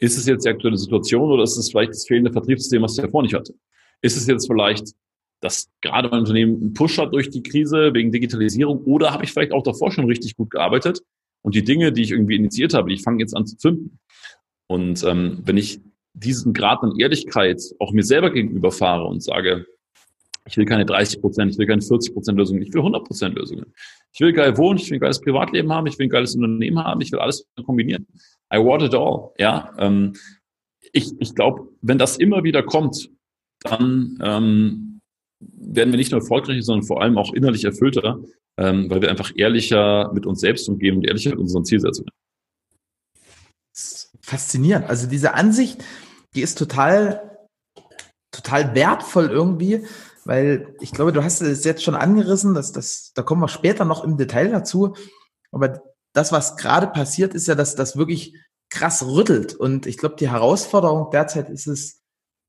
ist 0.00 0.18
es 0.18 0.26
jetzt 0.26 0.44
die 0.44 0.48
aktuelle 0.48 0.76
Situation 0.76 1.30
oder 1.30 1.44
ist 1.44 1.56
es 1.56 1.70
vielleicht 1.70 1.90
das 1.90 2.06
fehlende 2.06 2.32
Vertriebssystem, 2.32 2.82
was 2.82 2.96
ich 2.96 3.04
davor 3.04 3.22
nicht 3.22 3.34
hatte? 3.34 3.54
Ist 4.02 4.16
es 4.16 4.26
jetzt 4.26 4.46
vielleicht, 4.46 4.92
dass 5.40 5.70
gerade 5.80 6.08
mein 6.08 6.20
Unternehmen 6.20 6.60
einen 6.60 6.74
Push 6.74 6.98
hat 6.98 7.12
durch 7.12 7.30
die 7.30 7.42
Krise 7.42 7.94
wegen 7.94 8.10
Digitalisierung 8.10 8.82
oder 8.84 9.12
habe 9.12 9.24
ich 9.24 9.32
vielleicht 9.32 9.52
auch 9.52 9.62
davor 9.62 9.92
schon 9.92 10.06
richtig 10.06 10.36
gut 10.36 10.50
gearbeitet 10.50 11.00
und 11.44 11.54
die 11.54 11.62
Dinge, 11.62 11.92
die 11.92 12.02
ich 12.02 12.10
irgendwie 12.10 12.36
initiiert 12.36 12.74
habe, 12.74 12.88
die 12.88 12.98
fangen 12.98 13.20
jetzt 13.20 13.36
an 13.36 13.46
zu 13.46 13.56
zünden. 13.56 13.98
Und 14.66 15.04
ähm, 15.04 15.42
wenn 15.44 15.58
ich 15.58 15.80
diesen 16.14 16.54
Grad 16.54 16.82
an 16.82 16.98
Ehrlichkeit 16.98 17.60
auch 17.78 17.92
mir 17.92 18.02
selber 18.02 18.30
gegenüber 18.30 18.72
fahre 18.72 19.04
und 19.04 19.22
sage, 19.22 19.66
ich 20.46 20.56
will 20.56 20.64
keine 20.64 20.86
30 20.86 21.20
Prozent, 21.20 21.52
ich 21.52 21.58
will 21.58 21.66
keine 21.66 21.82
40 21.82 22.14
Prozent 22.14 22.38
Lösungen, 22.38 22.62
ich 22.62 22.72
will 22.72 22.80
100 22.80 23.04
Prozent 23.04 23.34
Lösungen. 23.36 23.66
Ich 24.12 24.20
will 24.20 24.32
geil 24.32 24.56
wohnen, 24.56 24.78
ich 24.78 24.90
will 24.90 24.96
ein 24.96 25.00
geiles 25.00 25.20
Privatleben 25.20 25.70
haben, 25.72 25.86
ich 25.86 25.98
will 25.98 26.06
ein 26.06 26.10
geiles 26.10 26.34
Unternehmen 26.34 26.82
haben, 26.82 27.00
ich 27.00 27.12
will 27.12 27.18
alles 27.18 27.46
kombinieren. 27.64 28.06
I 28.52 28.58
want 28.58 28.82
it 28.82 28.94
all. 28.94 29.32
Ja, 29.38 29.74
ähm, 29.78 30.14
ich, 30.92 31.12
ich 31.18 31.34
glaube, 31.34 31.68
wenn 31.82 31.98
das 31.98 32.16
immer 32.16 32.42
wieder 32.42 32.62
kommt, 32.62 33.10
dann 33.60 34.18
ähm, 34.22 34.93
werden 35.52 35.92
wir 35.92 35.98
nicht 35.98 36.12
nur 36.12 36.20
erfolgreicher, 36.20 36.62
sondern 36.62 36.86
vor 36.86 37.02
allem 37.02 37.18
auch 37.18 37.32
innerlich 37.32 37.64
erfüllter, 37.64 38.18
ähm, 38.56 38.90
weil 38.90 39.02
wir 39.02 39.10
einfach 39.10 39.32
ehrlicher 39.34 40.12
mit 40.12 40.26
uns 40.26 40.40
selbst 40.40 40.68
umgehen 40.68 40.96
und 40.96 41.06
ehrlicher 41.06 41.30
mit 41.30 41.38
unseren 41.38 41.64
Zielsetzungen. 41.64 42.10
Faszinierend. 44.20 44.88
Also 44.88 45.06
diese 45.06 45.34
Ansicht, 45.34 45.84
die 46.34 46.42
ist 46.42 46.56
total, 46.56 47.38
total 48.30 48.74
wertvoll 48.74 49.30
irgendwie, 49.30 49.84
weil 50.24 50.74
ich 50.80 50.92
glaube, 50.92 51.12
du 51.12 51.22
hast 51.22 51.42
es 51.42 51.64
jetzt 51.64 51.82
schon 51.82 51.94
angerissen, 51.94 52.54
dass 52.54 52.72
das, 52.72 53.12
da 53.14 53.22
kommen 53.22 53.42
wir 53.42 53.48
später 53.48 53.84
noch 53.84 54.04
im 54.04 54.16
Detail 54.16 54.50
dazu. 54.50 54.94
Aber 55.52 55.82
das, 56.14 56.32
was 56.32 56.56
gerade 56.56 56.86
passiert, 56.86 57.34
ist 57.34 57.48
ja, 57.48 57.54
dass 57.54 57.74
das 57.74 57.96
wirklich 57.96 58.34
krass 58.70 59.04
rüttelt. 59.04 59.54
Und 59.54 59.86
ich 59.86 59.98
glaube, 59.98 60.16
die 60.16 60.30
Herausforderung 60.30 61.10
derzeit 61.10 61.50
ist 61.50 61.66
es, 61.66 62.00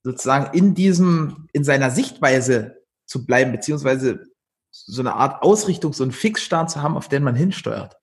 sozusagen 0.04 0.56
in 0.56 0.76
diesem, 0.76 1.48
in 1.52 1.64
seiner 1.64 1.90
Sichtweise 1.90 2.85
zu 3.06 3.26
bleiben, 3.26 3.52
beziehungsweise 3.52 4.24
so 4.72 5.02
eine 5.02 5.14
Art 5.14 5.42
Ausrichtung, 5.42 5.94
so 5.94 6.04
einen 6.04 6.12
Fixstern 6.12 6.68
zu 6.68 6.82
haben, 6.82 6.98
auf 6.98 7.08
den 7.08 7.24
man 7.24 7.36
hinsteuert. 7.36 7.96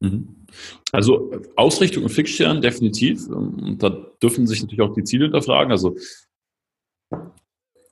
Mhm. 0.00 0.46
Also 0.92 1.32
Ausrichtung 1.56 2.04
und 2.04 2.10
Fixstern 2.10 2.60
definitiv. 2.60 3.26
Und 3.28 3.82
da 3.82 3.90
dürfen 4.22 4.46
sich 4.46 4.62
natürlich 4.62 4.82
auch 4.82 4.94
die 4.94 5.04
Ziele 5.04 5.24
hinterfragen. 5.24 5.72
Also 5.72 5.96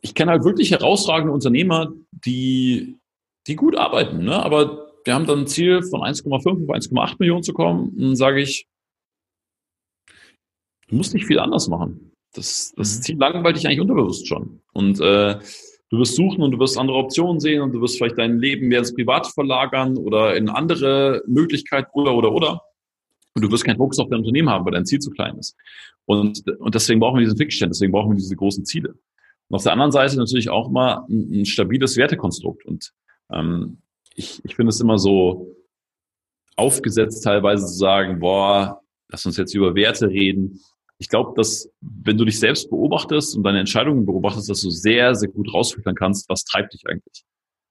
ich 0.00 0.14
kenne 0.14 0.32
halt 0.32 0.44
wirklich 0.44 0.70
herausragende 0.70 1.32
Unternehmer, 1.32 1.92
die, 2.10 2.98
die 3.46 3.56
gut 3.56 3.76
arbeiten, 3.76 4.24
ne? 4.24 4.42
aber 4.42 4.92
wir 5.04 5.14
haben 5.14 5.26
dann 5.26 5.40
ein 5.40 5.46
Ziel 5.46 5.82
von 5.82 6.00
1,5 6.00 6.30
auf 6.32 6.46
1,8 6.46 7.16
Millionen 7.18 7.42
zu 7.42 7.52
kommen. 7.52 7.88
Und 7.90 8.00
dann 8.00 8.16
sage 8.16 8.40
ich, 8.40 8.68
du 10.88 10.96
musst 10.96 11.14
nicht 11.14 11.26
viel 11.26 11.38
anders 11.38 11.68
machen. 11.68 12.12
Das, 12.34 12.72
das 12.76 12.98
mhm. 12.98 13.02
Ziel 13.02 13.18
langweilt 13.18 13.56
dich 13.56 13.66
eigentlich 13.66 13.80
unterbewusst 13.80 14.26
schon. 14.28 14.60
Und 14.72 15.00
äh, 15.00 15.38
du 15.92 15.98
wirst 15.98 16.16
suchen 16.16 16.42
und 16.42 16.52
du 16.52 16.58
wirst 16.58 16.78
andere 16.78 16.96
Optionen 16.96 17.38
sehen 17.38 17.60
und 17.60 17.72
du 17.72 17.80
wirst 17.82 17.98
vielleicht 17.98 18.16
dein 18.16 18.38
Leben 18.38 18.68
mehr 18.68 18.78
ins 18.78 18.94
Private 18.94 19.30
verlagern 19.30 19.98
oder 19.98 20.34
in 20.36 20.48
andere 20.48 21.22
Möglichkeiten 21.26 21.90
oder, 21.92 22.14
oder, 22.14 22.32
oder. 22.32 22.62
Und 23.34 23.44
du 23.44 23.50
wirst 23.50 23.64
keinen 23.64 23.76
Fokus 23.76 23.98
auf 23.98 24.08
dein 24.08 24.20
Unternehmen 24.20 24.48
haben, 24.48 24.64
weil 24.64 24.72
dein 24.72 24.86
Ziel 24.86 25.00
zu 25.00 25.10
klein 25.10 25.36
ist. 25.36 25.54
Und, 26.06 26.48
und 26.58 26.74
deswegen 26.74 26.98
brauchen 26.98 27.18
wir 27.18 27.24
diesen 27.24 27.36
Fixstand, 27.36 27.72
deswegen 27.72 27.92
brauchen 27.92 28.10
wir 28.10 28.16
diese 28.16 28.34
großen 28.34 28.64
Ziele. 28.64 28.94
Und 29.48 29.56
auf 29.56 29.62
der 29.64 29.72
anderen 29.72 29.92
Seite 29.92 30.16
natürlich 30.16 30.48
auch 30.48 30.70
mal 30.70 31.04
ein, 31.10 31.42
ein 31.42 31.44
stabiles 31.44 31.98
Wertekonstrukt. 31.98 32.64
Und 32.64 32.92
ähm, 33.30 33.78
ich, 34.14 34.40
ich 34.44 34.56
finde 34.56 34.70
es 34.70 34.80
immer 34.80 34.98
so 34.98 35.54
aufgesetzt, 36.56 37.22
teilweise 37.22 37.66
zu 37.66 37.74
sagen, 37.74 38.18
boah, 38.18 38.80
lass 39.10 39.26
uns 39.26 39.36
jetzt 39.36 39.54
über 39.54 39.74
Werte 39.74 40.08
reden. 40.08 40.58
Ich 41.02 41.08
glaube, 41.08 41.32
dass 41.34 41.68
wenn 41.80 42.16
du 42.16 42.24
dich 42.24 42.38
selbst 42.38 42.70
beobachtest 42.70 43.36
und 43.36 43.42
deine 43.42 43.58
Entscheidungen 43.58 44.06
beobachtest, 44.06 44.48
dass 44.48 44.60
du 44.60 44.70
sehr, 44.70 45.16
sehr 45.16 45.28
gut 45.28 45.52
rausfiltern 45.52 45.96
kannst, 45.96 46.28
was 46.28 46.44
treibt 46.44 46.74
dich 46.74 46.86
eigentlich. 46.86 47.24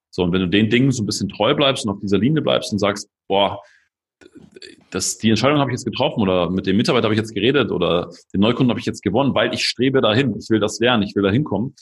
So, 0.09 0.23
und 0.23 0.33
wenn 0.33 0.41
du 0.41 0.50
den 0.50 0.69
Dingen 0.69 0.91
so 0.91 1.01
ein 1.01 1.05
bisschen 1.05 1.29
treu 1.29 1.55
bleibst 1.55 1.85
und 1.85 1.93
auf 1.93 2.00
dieser 2.01 2.17
Linie 2.17 2.41
bleibst 2.41 2.73
und 2.73 2.79
sagst, 2.79 3.09
boah, 3.29 3.61
das, 4.89 5.17
die 5.17 5.29
Entscheidung 5.29 5.59
habe 5.59 5.71
ich 5.71 5.75
jetzt 5.75 5.85
getroffen 5.85 6.19
oder 6.19 6.50
mit 6.50 6.65
dem 6.65 6.75
Mitarbeiter 6.75 7.05
habe 7.05 7.13
ich 7.13 7.21
jetzt 7.21 7.33
geredet 7.33 7.71
oder 7.71 8.11
den 8.33 8.41
Neukunden 8.41 8.69
habe 8.69 8.81
ich 8.81 8.85
jetzt 8.85 9.01
gewonnen, 9.01 9.33
weil 9.33 9.53
ich 9.53 9.63
strebe 9.63 10.01
dahin, 10.01 10.35
ich 10.38 10.50
will 10.50 10.59
das 10.59 10.79
lernen, 10.79 11.03
ich 11.03 11.15
will 11.15 11.23
da 11.23 11.31
hinkommen, 11.31 11.73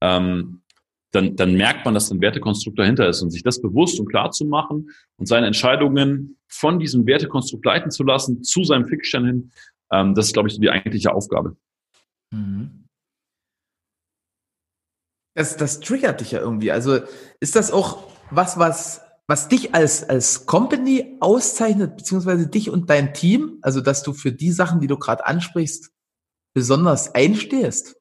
ähm, 0.00 0.62
dann, 1.10 1.36
dann 1.36 1.54
merkt 1.54 1.84
man, 1.84 1.92
dass 1.92 2.10
ein 2.10 2.22
Wertekonstrukt 2.22 2.78
dahinter 2.78 3.06
ist 3.10 3.20
und 3.20 3.30
sich 3.30 3.42
das 3.42 3.60
bewusst 3.60 4.00
und 4.00 4.08
klar 4.08 4.30
zu 4.30 4.46
machen 4.46 4.88
und 5.18 5.26
seine 5.26 5.46
Entscheidungen 5.46 6.38
von 6.48 6.78
diesem 6.78 7.06
Wertekonstrukt 7.06 7.66
leiten 7.66 7.90
zu 7.90 8.04
lassen, 8.04 8.42
zu 8.42 8.64
seinem 8.64 8.86
Fixstern 8.86 9.26
hin, 9.26 9.50
ähm, 9.92 10.14
das 10.14 10.26
ist, 10.26 10.32
glaube 10.32 10.48
ich, 10.48 10.54
so 10.54 10.60
die 10.60 10.70
eigentliche 10.70 11.12
Aufgabe. 11.14 11.56
Mhm. 12.32 12.84
Das, 15.36 15.56
das 15.56 15.80
triggert 15.80 16.20
dich 16.20 16.30
ja 16.30 16.40
irgendwie. 16.40 16.70
Also 16.70 17.00
ist 17.40 17.56
das 17.56 17.72
auch 17.72 18.04
was, 18.30 18.58
was, 18.58 19.02
was 19.26 19.48
dich 19.48 19.74
als, 19.74 20.08
als 20.08 20.46
Company 20.46 21.16
auszeichnet, 21.20 21.96
beziehungsweise 21.96 22.46
dich 22.46 22.70
und 22.70 22.88
dein 22.88 23.14
Team? 23.14 23.58
Also, 23.62 23.80
dass 23.80 24.02
du 24.02 24.12
für 24.12 24.32
die 24.32 24.52
Sachen, 24.52 24.80
die 24.80 24.86
du 24.86 24.96
gerade 24.96 25.26
ansprichst, 25.26 25.90
besonders 26.54 27.14
einstehst? 27.14 27.96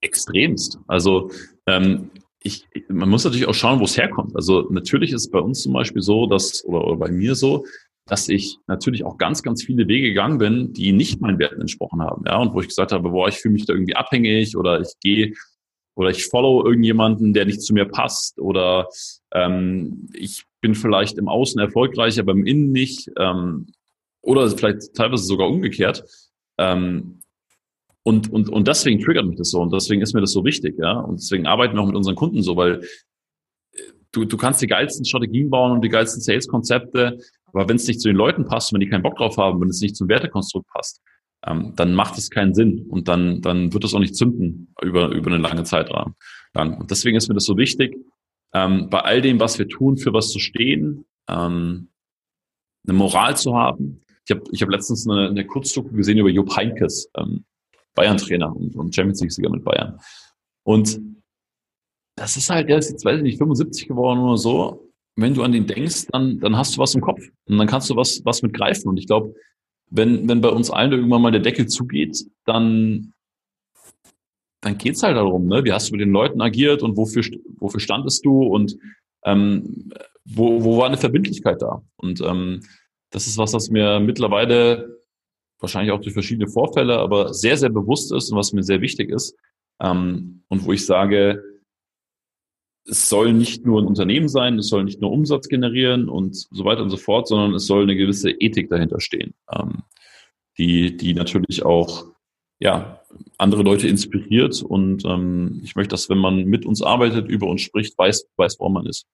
Extremst. 0.00 0.78
Also 0.86 1.30
ähm, 1.66 2.10
ich, 2.40 2.66
man 2.88 3.08
muss 3.08 3.24
natürlich 3.24 3.46
auch 3.46 3.54
schauen, 3.54 3.80
wo 3.80 3.84
es 3.84 3.96
herkommt. 3.96 4.34
Also 4.36 4.68
natürlich 4.70 5.12
ist 5.12 5.22
es 5.22 5.30
bei 5.30 5.38
uns 5.38 5.62
zum 5.62 5.72
Beispiel 5.72 6.02
so, 6.02 6.26
dass, 6.26 6.64
oder, 6.64 6.84
oder 6.84 6.96
bei 6.96 7.10
mir 7.10 7.34
so, 7.34 7.64
dass 8.06 8.28
ich 8.28 8.58
natürlich 8.66 9.04
auch 9.04 9.16
ganz, 9.16 9.42
ganz 9.42 9.62
viele 9.62 9.86
Wege 9.88 10.08
gegangen 10.08 10.38
bin, 10.38 10.72
die 10.72 10.92
nicht 10.92 11.20
meinen 11.20 11.38
Werten 11.38 11.60
entsprochen 11.60 12.02
haben. 12.02 12.24
Ja, 12.26 12.38
und 12.38 12.52
wo 12.52 12.60
ich 12.60 12.68
gesagt 12.68 12.92
habe, 12.92 13.10
boah, 13.10 13.28
ich 13.28 13.36
fühle 13.36 13.52
mich 13.52 13.66
da 13.66 13.72
irgendwie 13.72 13.96
abhängig 13.96 14.56
oder 14.56 14.80
ich 14.80 14.92
gehe 15.00 15.34
oder 15.94 16.10
ich 16.10 16.26
follow 16.26 16.64
irgendjemanden, 16.64 17.32
der 17.32 17.44
nicht 17.44 17.62
zu 17.62 17.74
mir 17.74 17.84
passt 17.84 18.40
oder 18.40 18.88
ähm, 19.32 20.08
ich 20.14 20.44
bin 20.60 20.74
vielleicht 20.74 21.18
im 21.18 21.28
Außen 21.28 21.60
erfolgreich, 21.60 22.18
aber 22.18 22.32
im 22.32 22.46
Innen 22.46 22.72
nicht 22.72 23.10
ähm, 23.18 23.66
oder 24.22 24.48
vielleicht 24.48 24.94
teilweise 24.94 25.24
sogar 25.24 25.48
umgekehrt. 25.48 26.04
Ähm, 26.58 27.20
und, 28.04 28.32
und, 28.32 28.48
und 28.48 28.66
deswegen 28.66 29.00
triggert 29.00 29.26
mich 29.26 29.36
das 29.36 29.50
so 29.50 29.60
und 29.60 29.72
deswegen 29.72 30.02
ist 30.02 30.14
mir 30.14 30.20
das 30.20 30.32
so 30.32 30.44
wichtig, 30.44 30.76
ja. 30.78 30.98
Und 30.98 31.20
deswegen 31.20 31.46
arbeiten 31.46 31.74
wir 31.74 31.82
auch 31.82 31.86
mit 31.86 31.96
unseren 31.96 32.16
Kunden 32.16 32.42
so, 32.42 32.56
weil 32.56 32.82
äh, 33.72 33.78
du, 34.10 34.24
du 34.24 34.36
kannst 34.36 34.60
die 34.60 34.66
geilsten 34.66 35.04
Strategien 35.04 35.50
bauen 35.50 35.72
und 35.72 35.84
die 35.84 35.88
geilsten 35.88 36.20
Sales-Konzepte, 36.20 37.18
aber 37.52 37.68
wenn 37.68 37.76
es 37.76 37.86
nicht 37.86 38.00
zu 38.00 38.08
den 38.08 38.16
Leuten 38.16 38.46
passt, 38.46 38.72
wenn 38.72 38.80
die 38.80 38.88
keinen 38.88 39.02
Bock 39.02 39.16
drauf 39.16 39.36
haben, 39.36 39.60
wenn 39.60 39.68
es 39.68 39.80
nicht 39.80 39.96
zum 39.96 40.08
Wertekonstrukt 40.08 40.66
passt, 40.68 41.00
ähm, 41.46 41.72
dann 41.76 41.94
macht 41.94 42.18
es 42.18 42.30
keinen 42.30 42.54
Sinn 42.54 42.86
und 42.88 43.08
dann, 43.08 43.40
dann 43.42 43.72
wird 43.72 43.84
es 43.84 43.94
auch 43.94 43.98
nicht 43.98 44.16
zünden 44.16 44.74
über, 44.80 45.08
über 45.10 45.30
eine 45.30 45.42
lange 45.42 45.64
Zeitrahmen. 45.64 46.14
Lang. 46.54 46.78
Und 46.78 46.90
deswegen 46.90 47.16
ist 47.16 47.28
mir 47.28 47.34
das 47.34 47.44
so 47.44 47.56
wichtig, 47.56 47.96
ähm, 48.54 48.88
bei 48.90 49.00
all 49.00 49.20
dem, 49.22 49.40
was 49.40 49.58
wir 49.58 49.68
tun, 49.68 49.96
für 49.96 50.12
was 50.12 50.30
zu 50.30 50.38
stehen, 50.38 51.04
ähm, 51.28 51.88
eine 52.86 52.96
Moral 52.96 53.36
zu 53.36 53.56
haben. 53.56 54.02
Ich 54.24 54.30
habe 54.30 54.42
ich 54.52 54.62
hab 54.62 54.68
letztens 54.68 55.08
eine, 55.08 55.28
eine 55.28 55.46
Kurzdoku 55.46 55.90
gesehen 55.94 56.18
über 56.18 56.28
Jupp 56.28 56.54
Heinkes. 56.54 57.10
Ähm, 57.16 57.44
Bayern-Trainer 57.94 58.54
und, 58.54 58.74
und 58.76 58.94
Champions 58.94 59.20
League-Sieger 59.20 59.50
mit 59.50 59.64
Bayern. 59.64 59.98
Und 60.64 61.00
das 62.16 62.36
ist 62.36 62.50
halt, 62.50 62.68
der 62.68 62.78
ist 62.78 62.90
jetzt, 62.90 63.04
weiß 63.04 63.18
ich 63.18 63.22
nicht, 63.22 63.38
75 63.38 63.88
geworden 63.88 64.20
oder 64.20 64.36
so. 64.36 64.91
Wenn 65.16 65.34
du 65.34 65.42
an 65.42 65.52
den 65.52 65.66
denkst, 65.66 66.06
dann, 66.10 66.40
dann 66.40 66.56
hast 66.56 66.76
du 66.76 66.80
was 66.80 66.94
im 66.94 67.00
Kopf 67.00 67.20
und 67.46 67.58
dann 67.58 67.66
kannst 67.66 67.90
du 67.90 67.96
was, 67.96 68.22
was 68.24 68.42
mit. 68.42 68.58
Und 68.84 68.96
ich 68.96 69.06
glaube, 69.06 69.34
wenn, 69.90 70.26
wenn 70.28 70.40
bei 70.40 70.48
uns 70.48 70.70
allen 70.70 70.92
irgendwann 70.92 71.22
mal 71.22 71.32
der 71.32 71.42
Deckel 71.42 71.66
zugeht, 71.66 72.24
dann, 72.46 73.12
dann 74.62 74.78
geht's 74.78 75.02
halt 75.02 75.16
darum, 75.16 75.46
ne? 75.46 75.64
Wie 75.64 75.72
hast 75.72 75.88
du 75.88 75.92
mit 75.92 76.00
den 76.00 76.12
Leuten 76.12 76.40
agiert 76.40 76.82
und 76.82 76.96
wofür, 76.96 77.22
wofür 77.58 77.80
standest 77.80 78.24
du 78.24 78.42
und 78.42 78.78
ähm, 79.24 79.92
wo, 80.24 80.64
wo 80.64 80.78
war 80.78 80.86
eine 80.86 80.96
Verbindlichkeit 80.96 81.60
da? 81.60 81.82
Und 81.96 82.20
ähm, 82.22 82.60
das 83.10 83.26
ist 83.26 83.36
was, 83.36 83.52
was 83.52 83.68
mir 83.68 84.00
mittlerweile 84.00 84.98
wahrscheinlich 85.60 85.92
auch 85.92 86.00
durch 86.00 86.14
verschiedene 86.14 86.48
Vorfälle, 86.48 86.98
aber 86.98 87.34
sehr, 87.34 87.56
sehr 87.56 87.70
bewusst 87.70 88.12
ist 88.12 88.30
und 88.30 88.38
was 88.38 88.52
mir 88.52 88.62
sehr 88.62 88.80
wichtig 88.80 89.10
ist. 89.10 89.36
Ähm, 89.80 90.42
und 90.48 90.64
wo 90.64 90.72
ich 90.72 90.86
sage, 90.86 91.42
es 92.84 93.08
soll 93.08 93.32
nicht 93.32 93.64
nur 93.64 93.80
ein 93.80 93.86
Unternehmen 93.86 94.28
sein, 94.28 94.58
es 94.58 94.68
soll 94.68 94.84
nicht 94.84 95.00
nur 95.00 95.12
Umsatz 95.12 95.48
generieren 95.48 96.08
und 96.08 96.34
so 96.36 96.64
weiter 96.64 96.82
und 96.82 96.90
so 96.90 96.96
fort, 96.96 97.28
sondern 97.28 97.54
es 97.54 97.66
soll 97.66 97.82
eine 97.82 97.96
gewisse 97.96 98.30
Ethik 98.30 98.70
dahinter 98.70 99.00
stehen, 99.00 99.34
ähm, 99.52 99.82
die, 100.58 100.96
die 100.96 101.14
natürlich 101.14 101.64
auch 101.64 102.06
ja, 102.58 103.00
andere 103.38 103.62
Leute 103.62 103.88
inspiriert. 103.88 104.62
Und 104.62 105.04
ähm, 105.04 105.60
ich 105.64 105.76
möchte, 105.76 105.90
dass 105.90 106.08
wenn 106.08 106.18
man 106.18 106.44
mit 106.44 106.66
uns 106.66 106.82
arbeitet, 106.82 107.28
über 107.28 107.46
uns 107.46 107.62
spricht, 107.62 107.96
weiß, 107.96 108.28
weiß, 108.36 108.58
wo 108.58 108.68
man 108.68 108.86
ist. 108.86 109.06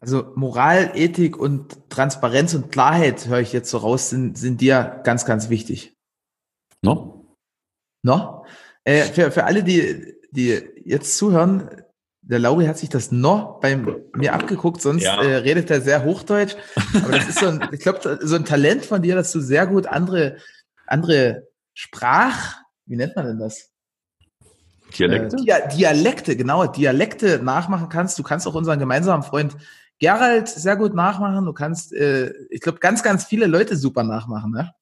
Also 0.00 0.32
Moral, 0.36 0.92
Ethik 0.94 1.36
und 1.38 1.90
Transparenz 1.90 2.54
und 2.54 2.70
Klarheit, 2.70 3.26
höre 3.26 3.40
ich 3.40 3.52
jetzt 3.52 3.70
so 3.70 3.78
raus, 3.78 4.10
sind, 4.10 4.38
sind 4.38 4.60
dir 4.60 5.00
ganz, 5.04 5.24
ganz 5.24 5.48
wichtig. 5.50 5.96
No? 6.82 7.36
No? 8.02 8.44
Äh, 8.86 9.02
für, 9.02 9.32
für 9.32 9.44
alle, 9.44 9.64
die, 9.64 10.14
die 10.30 10.62
jetzt 10.84 11.18
zuhören, 11.18 11.68
der 12.22 12.38
Lauri 12.38 12.66
hat 12.66 12.78
sich 12.78 12.88
das 12.88 13.10
noch 13.10 13.60
bei 13.60 13.76
mir 13.76 14.32
abgeguckt, 14.32 14.80
sonst 14.80 15.02
ja. 15.02 15.20
äh, 15.20 15.36
redet 15.36 15.70
er 15.70 15.80
sehr 15.80 16.04
Hochdeutsch. 16.04 16.54
Aber 16.94 17.12
das 17.12 17.28
ist 17.28 17.40
so 17.40 17.48
ein, 17.48 17.68
ich 17.72 17.80
glaube, 17.80 18.18
so 18.22 18.36
ein 18.36 18.44
Talent 18.44 18.84
von 18.86 19.02
dir, 19.02 19.16
dass 19.16 19.32
du 19.32 19.40
sehr 19.40 19.66
gut 19.66 19.86
andere, 19.86 20.36
andere 20.86 21.48
Sprach, 21.74 22.56
wie 22.86 22.96
nennt 22.96 23.16
man 23.16 23.26
denn 23.26 23.38
das? 23.38 23.70
Dialekte? 24.96 25.36
Äh, 25.36 25.68
Dialekte, 25.76 26.36
genau, 26.36 26.66
Dialekte 26.66 27.40
nachmachen 27.42 27.88
kannst. 27.88 28.18
Du 28.18 28.22
kannst 28.22 28.46
auch 28.46 28.54
unseren 28.54 28.78
gemeinsamen 28.78 29.24
Freund 29.24 29.56
Gerald 29.98 30.48
sehr 30.48 30.76
gut 30.76 30.94
nachmachen. 30.94 31.44
Du 31.44 31.52
kannst, 31.52 31.92
äh, 31.92 32.32
ich 32.50 32.60
glaube, 32.60 32.78
ganz, 32.78 33.02
ganz 33.02 33.24
viele 33.24 33.46
Leute 33.46 33.76
super 33.76 34.04
nachmachen, 34.04 34.52
ne? 34.52 34.72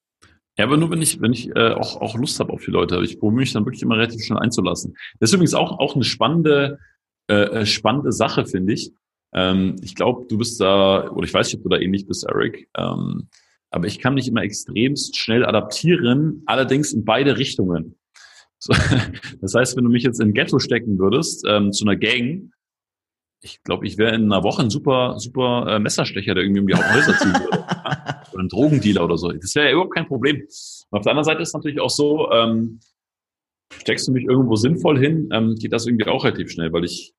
Ja, 0.57 0.65
aber 0.65 0.77
nur 0.77 0.89
wenn 0.89 1.01
ich, 1.01 1.21
wenn 1.21 1.33
ich 1.33 1.53
äh, 1.55 1.71
auch, 1.71 1.99
auch 2.01 2.15
Lust 2.15 2.39
habe 2.39 2.53
auf 2.53 2.63
die 2.63 2.71
Leute. 2.71 3.01
Ich 3.03 3.19
probiere 3.19 3.41
mich 3.41 3.53
dann 3.53 3.65
wirklich 3.65 3.81
immer 3.81 3.97
relativ 3.97 4.23
schnell 4.23 4.39
einzulassen. 4.39 4.95
Das 5.19 5.29
ist 5.29 5.33
übrigens 5.33 5.53
auch, 5.53 5.79
auch 5.79 5.95
eine 5.95 6.05
spannende, 6.05 6.79
äh, 7.27 7.35
äh, 7.35 7.65
spannende 7.65 8.13
Sache, 8.13 8.45
finde 8.45 8.73
ich. 8.73 8.91
Ähm, 9.33 9.75
ich 9.81 9.95
glaube, 9.95 10.25
du 10.29 10.37
bist 10.37 10.61
da, 10.61 11.11
oder 11.11 11.25
ich 11.25 11.33
weiß 11.33 11.47
nicht, 11.47 11.57
ob 11.57 11.63
du 11.63 11.69
da 11.69 11.77
ähnlich 11.77 12.07
bist, 12.07 12.25
Eric. 12.25 12.69
Ähm, 12.77 13.27
aber 13.69 13.87
ich 13.87 13.99
kann 13.99 14.13
mich 14.13 14.29
immer 14.29 14.43
extremst 14.43 15.17
schnell 15.17 15.45
adaptieren, 15.45 16.43
allerdings 16.45 16.93
in 16.93 17.03
beide 17.03 17.37
Richtungen. 17.37 17.95
So, 18.57 18.73
das 19.41 19.53
heißt, 19.53 19.75
wenn 19.75 19.83
du 19.83 19.89
mich 19.89 20.03
jetzt 20.03 20.21
in 20.21 20.33
Ghetto 20.33 20.59
stecken 20.59 20.97
würdest, 20.97 21.43
ähm, 21.45 21.73
zu 21.73 21.83
einer 21.83 21.97
Gang, 21.97 22.51
ich 23.45 23.63
glaube, 23.63 23.85
ich 23.85 23.97
wäre 23.99 24.15
in 24.15 24.31
einer 24.31 24.43
Woche 24.43 24.63
ein 24.63 24.71
super, 24.71 25.19
super 25.19 25.67
äh, 25.69 25.79
Messerstecher, 25.79 26.33
der 26.33 26.43
irgendwie 26.43 26.61
um 26.61 26.67
die 26.67 26.73
Häuser 26.73 27.15
ziehen 27.15 27.33
würde. 27.33 27.51
oder 28.33 28.43
ein 28.43 28.49
Drogendealer 28.49 29.05
oder 29.05 29.17
so. 29.17 29.31
Das 29.31 29.53
wäre 29.53 29.67
ja 29.67 29.73
überhaupt 29.73 29.93
kein 29.93 30.07
Problem. 30.07 30.37
Und 30.37 30.97
auf 30.97 31.03
der 31.03 31.11
anderen 31.11 31.25
Seite 31.25 31.43
ist 31.43 31.49
es 31.49 31.53
natürlich 31.53 31.79
auch 31.79 31.91
so, 31.91 32.31
ähm, 32.31 32.79
steckst 33.77 34.07
du 34.07 34.11
mich 34.11 34.25
irgendwo 34.25 34.55
sinnvoll 34.55 34.99
hin, 34.99 35.29
ähm, 35.31 35.55
geht 35.55 35.73
das 35.73 35.85
irgendwie 35.85 36.07
auch 36.07 36.25
relativ 36.25 36.51
schnell, 36.51 36.73
weil 36.73 36.85
ich 36.85 37.13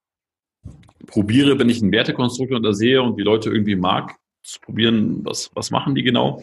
probiere, 1.06 1.60
wenn 1.60 1.68
ich 1.68 1.80
einen 1.80 1.92
Wertekonstruktor 1.92 2.60
da 2.60 2.72
sehe 2.72 3.00
und 3.00 3.16
die 3.16 3.22
Leute 3.22 3.50
irgendwie 3.50 3.76
mag, 3.76 4.16
zu 4.42 4.60
probieren, 4.60 5.24
was, 5.24 5.50
was 5.54 5.70
machen 5.70 5.94
die 5.94 6.02
genau. 6.02 6.42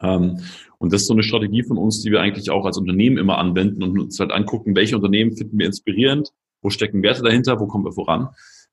Ähm, 0.00 0.40
und 0.78 0.92
das 0.92 1.02
ist 1.02 1.08
so 1.08 1.14
eine 1.14 1.24
Strategie 1.24 1.64
von 1.64 1.78
uns, 1.78 2.00
die 2.02 2.12
wir 2.12 2.20
eigentlich 2.20 2.50
auch 2.50 2.64
als 2.64 2.78
Unternehmen 2.78 3.18
immer 3.18 3.38
anwenden 3.38 3.82
und 3.82 3.98
uns 3.98 4.20
halt 4.20 4.30
angucken, 4.30 4.76
welche 4.76 4.94
Unternehmen 4.94 5.36
finden 5.36 5.58
wir 5.58 5.66
inspirierend, 5.66 6.32
wo 6.62 6.70
stecken 6.70 7.02
Werte 7.02 7.22
dahinter, 7.22 7.58
wo 7.58 7.66
kommen 7.66 7.84
wir 7.84 7.92
voran 7.92 8.28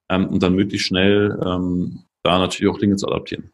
ähm, 0.10 0.27
und 0.27 0.41
dann 0.43 0.55
möglichst 0.55 0.88
schnell 0.88 1.39
ähm, 1.46 2.03
da 2.24 2.39
natürlich 2.39 2.74
auch 2.74 2.79
Dinge 2.79 2.96
zu 2.96 3.08
adaptieren. 3.08 3.51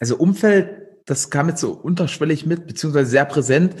Also 0.00 0.16
Umfeld, 0.16 1.02
das 1.06 1.30
kam 1.30 1.48
jetzt 1.48 1.60
so 1.60 1.72
unterschwellig 1.72 2.46
mit, 2.46 2.66
beziehungsweise 2.66 3.10
sehr 3.10 3.24
präsent, 3.24 3.74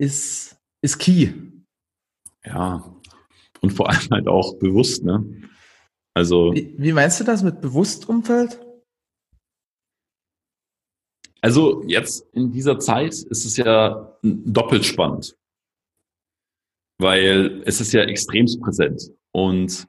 ist, 0.00 0.56
ist 0.82 0.98
key. 0.98 1.32
Ja, 2.44 2.94
und 3.60 3.70
vor 3.72 3.88
allem 3.88 4.08
halt 4.10 4.28
auch 4.28 4.58
bewusst, 4.58 5.04
ne? 5.04 5.24
Also. 6.14 6.52
Wie, 6.52 6.74
wie 6.78 6.92
meinst 6.92 7.20
du 7.20 7.24
das 7.24 7.42
mit 7.42 7.60
bewusst 7.60 8.08
Umfeld? 8.08 8.60
Also 11.40 11.84
jetzt 11.84 12.26
in 12.32 12.50
dieser 12.50 12.78
Zeit 12.78 13.14
ist 13.14 13.44
es 13.44 13.56
ja 13.56 14.18
doppelt 14.22 14.84
spannend, 14.84 15.36
weil 17.00 17.62
es 17.64 17.80
ist 17.80 17.92
ja 17.92 18.02
extremst 18.02 18.60
präsent 18.60 19.12
und 19.32 19.86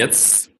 jetzt 0.00 0.50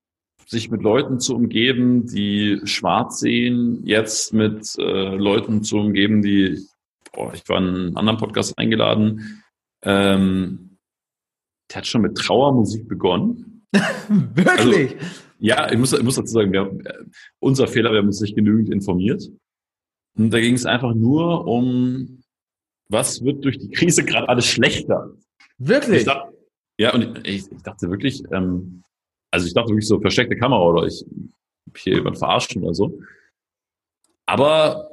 sich 0.46 0.70
mit 0.70 0.82
Leuten 0.82 1.20
zu 1.20 1.34
umgeben, 1.34 2.06
die 2.06 2.60
schwarz 2.64 3.20
sehen, 3.20 3.86
jetzt 3.86 4.32
mit 4.32 4.76
äh, 4.78 5.14
Leuten 5.16 5.62
zu 5.62 5.78
umgeben, 5.78 6.22
die, 6.22 6.60
boah, 7.12 7.32
ich 7.32 7.48
war 7.48 7.58
in 7.58 7.68
einen 7.68 7.96
anderen 7.96 8.18
Podcast 8.18 8.58
eingeladen, 8.58 9.42
ähm, 9.82 10.76
der 11.70 11.78
hat 11.78 11.86
schon 11.86 12.02
mit 12.02 12.16
Trauermusik 12.16 12.88
begonnen. 12.88 13.66
Wirklich? 14.08 14.96
Ja, 15.38 15.70
ich 15.70 15.78
muss, 15.78 15.92
ich 15.92 16.02
muss 16.02 16.16
dazu 16.16 16.32
sagen, 16.32 16.52
wir, 16.52 16.70
unser 17.38 17.68
Fehler, 17.68 17.92
wir 17.92 17.98
haben 17.98 18.08
uns 18.08 18.20
nicht 18.20 18.34
genügend 18.34 18.70
informiert. 18.70 19.22
Und 20.18 20.30
da 20.30 20.40
ging 20.40 20.54
es 20.54 20.66
einfach 20.66 20.94
nur 20.94 21.46
um, 21.46 22.22
was 22.90 23.24
wird 23.24 23.44
durch 23.44 23.58
die 23.58 23.70
Krise 23.70 24.04
gerade 24.04 24.28
alles 24.28 24.46
schlechter. 24.46 25.12
Wirklich? 25.58 26.04
Dachte, 26.04 26.36
ja, 26.78 26.92
und 26.92 27.26
ich, 27.26 27.50
ich, 27.50 27.62
dachte 27.62 27.88
wirklich, 27.88 28.24
ähm, 28.32 28.82
also 29.30 29.46
ich 29.46 29.54
dachte 29.54 29.70
wirklich 29.70 29.86
so 29.86 30.00
versteckte 30.00 30.36
Kamera 30.36 30.62
oder 30.62 30.86
ich 30.86 31.04
hier 31.76 31.96
jemand 31.96 32.18
verarschen 32.18 32.62
oder 32.62 32.74
so. 32.74 32.98
Aber 34.26 34.90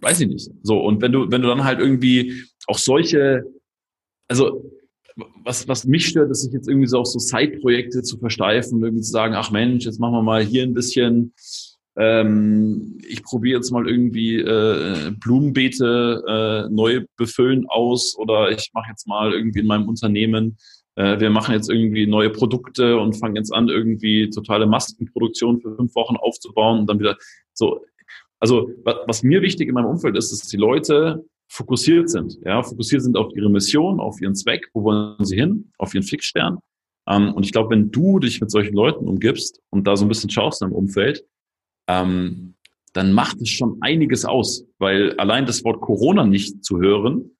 weiß 0.00 0.20
ich 0.20 0.28
nicht. 0.28 0.50
So, 0.62 0.80
und 0.80 1.00
wenn 1.00 1.12
du, 1.12 1.30
wenn 1.30 1.42
du 1.42 1.48
dann 1.48 1.64
halt 1.64 1.80
irgendwie 1.80 2.44
auch 2.66 2.78
solche, 2.78 3.44
also 4.28 4.70
was, 5.44 5.66
was 5.68 5.84
mich 5.84 6.06
stört, 6.06 6.30
ist 6.30 6.42
sich 6.42 6.52
jetzt 6.52 6.68
irgendwie 6.68 6.86
so 6.86 6.98
auf 6.98 7.06
so 7.06 7.18
Side-Projekte 7.18 8.02
zu 8.02 8.18
versteifen 8.18 8.78
und 8.78 8.84
irgendwie 8.84 9.02
zu 9.02 9.10
sagen, 9.10 9.34
ach 9.34 9.50
Mensch, 9.50 9.84
jetzt 9.84 10.00
machen 10.00 10.14
wir 10.14 10.22
mal 10.22 10.42
hier 10.42 10.62
ein 10.62 10.74
bisschen, 10.74 11.34
ähm, 11.96 12.98
ich 13.06 13.22
probiere 13.22 13.58
jetzt 13.58 13.70
mal 13.70 13.88
irgendwie 13.88 14.36
äh, 14.36 15.12
Blumenbeete 15.18 16.22
äh, 16.68 16.72
neu 16.72 17.04
befüllen 17.16 17.66
aus 17.68 18.16
oder 18.16 18.50
ich 18.50 18.70
mache 18.72 18.90
jetzt 18.90 19.06
mal 19.06 19.32
irgendwie 19.32 19.60
in 19.60 19.66
meinem 19.66 19.88
Unternehmen, 19.88 20.56
wir 20.96 21.30
machen 21.30 21.54
jetzt 21.54 21.70
irgendwie 21.70 22.06
neue 22.06 22.30
Produkte 22.30 22.98
und 22.98 23.14
fangen 23.14 23.36
jetzt 23.36 23.54
an, 23.54 23.68
irgendwie 23.68 24.28
totale 24.28 24.66
Maskenproduktion 24.66 25.60
für 25.60 25.74
fünf 25.76 25.94
Wochen 25.94 26.16
aufzubauen 26.16 26.80
und 26.80 26.90
dann 26.90 26.98
wieder 26.98 27.16
so. 27.52 27.84
Also 28.38 28.70
was, 28.84 29.22
mir 29.22 29.40
wichtig 29.40 29.68
in 29.68 29.74
meinem 29.74 29.86
Umfeld 29.86 30.16
ist, 30.16 30.30
dass 30.32 30.48
die 30.48 30.56
Leute 30.56 31.24
fokussiert 31.48 32.08
sind, 32.08 32.38
ja, 32.44 32.62
fokussiert 32.62 33.02
sind 33.02 33.16
auf 33.16 33.34
ihre 33.34 33.50
Mission, 33.50 34.00
auf 34.00 34.20
ihren 34.20 34.34
Zweck, 34.34 34.68
wo 34.72 34.84
wollen 34.84 35.24
sie 35.24 35.36
hin, 35.36 35.72
auf 35.78 35.94
ihren 35.94 36.04
Fixstern. 36.04 36.58
Ähm, 37.08 37.34
und 37.34 37.44
ich 37.44 37.52
glaube, 37.52 37.70
wenn 37.70 37.90
du 37.90 38.18
dich 38.18 38.40
mit 38.40 38.50
solchen 38.50 38.74
Leuten 38.74 39.08
umgibst 39.08 39.60
und 39.70 39.86
da 39.86 39.96
so 39.96 40.04
ein 40.04 40.08
bisschen 40.08 40.30
schaust 40.30 40.62
im 40.62 40.72
Umfeld, 40.72 41.24
ähm, 41.88 42.54
dann 42.92 43.12
macht 43.12 43.40
es 43.40 43.48
schon 43.48 43.78
einiges 43.80 44.24
aus, 44.24 44.64
weil 44.78 45.14
allein 45.18 45.46
das 45.46 45.64
Wort 45.64 45.80
Corona 45.80 46.24
nicht 46.24 46.64
zu 46.64 46.80
hören, 46.80 47.36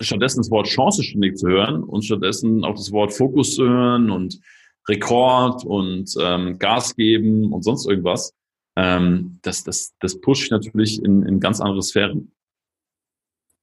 stattdessen 0.00 0.38
das 0.38 0.50
Wort 0.50 0.66
Chance 0.66 1.02
ständig 1.02 1.36
zu 1.36 1.48
hören 1.48 1.82
und 1.82 2.04
stattdessen 2.04 2.64
auch 2.64 2.74
das 2.74 2.92
Wort 2.92 3.12
Fokus 3.12 3.54
zu 3.54 3.68
hören 3.68 4.10
und 4.10 4.40
Rekord 4.88 5.64
und 5.64 6.14
ähm, 6.20 6.58
Gas 6.58 6.96
geben 6.96 7.52
und 7.52 7.62
sonst 7.62 7.86
irgendwas, 7.86 8.34
ähm, 8.76 9.38
das, 9.42 9.64
das, 9.64 9.94
das 10.00 10.20
pusht 10.20 10.50
natürlich 10.50 11.02
in, 11.02 11.22
in 11.24 11.40
ganz 11.40 11.60
andere 11.60 11.82
Sphären. 11.82 12.32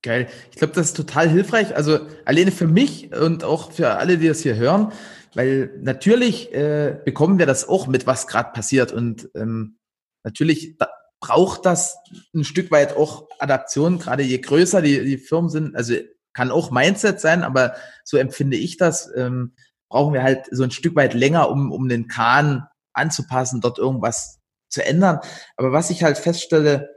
Geil. 0.04 0.28
Ich 0.52 0.58
glaube, 0.58 0.74
das 0.74 0.88
ist 0.88 0.98
total 0.98 1.30
hilfreich. 1.30 1.76
Also 1.76 2.00
alleine 2.26 2.52
für 2.52 2.68
mich 2.68 3.12
und 3.16 3.44
auch 3.44 3.72
für 3.72 3.96
alle, 3.98 4.20
die 4.20 4.28
das 4.28 4.42
hier 4.42 4.56
hören, 4.56 4.92
weil 5.34 5.72
natürlich 5.82 6.54
äh, 6.54 7.00
bekommen 7.04 7.40
wir 7.40 7.48
das 7.48 7.68
auch 7.68 7.88
mit, 7.88 8.06
was 8.06 8.28
gerade 8.28 8.52
passiert. 8.52 8.92
Und 8.92 9.30
ähm, 9.36 9.78
natürlich 10.24 10.78
da 10.78 10.90
braucht 11.20 11.66
das 11.66 11.98
ein 12.36 12.44
Stück 12.44 12.70
weit 12.70 12.96
auch 12.96 13.28
Adaption, 13.40 13.98
gerade 13.98 14.22
je 14.22 14.38
größer 14.38 14.82
die, 14.82 15.04
die 15.04 15.18
Firmen 15.18 15.50
sind. 15.50 15.76
Also 15.76 15.96
kann 16.36 16.52
auch 16.52 16.70
Mindset 16.70 17.20
sein, 17.20 17.44
aber 17.44 17.76
so 18.04 18.18
empfinde 18.18 18.58
ich 18.58 18.78
das. 18.78 19.10
Ähm, 19.16 19.56
brauchen 19.90 20.14
wir 20.14 20.22
halt 20.22 20.48
so 20.52 20.64
ein 20.64 20.72
Stück 20.72 20.96
weit 20.96 21.14
länger, 21.14 21.50
um, 21.50 21.72
um 21.72 21.88
den 21.88 22.08
Kahn 22.08 22.68
anzupassen, 22.94 23.62
dort 23.62 23.80
irgendwas 23.80 24.40
zu 24.70 24.86
ändern. 24.86 25.20
Aber 25.56 25.72
was 25.72 25.90
ich 25.90 26.04
halt 26.04 26.18
feststelle, 26.18 26.90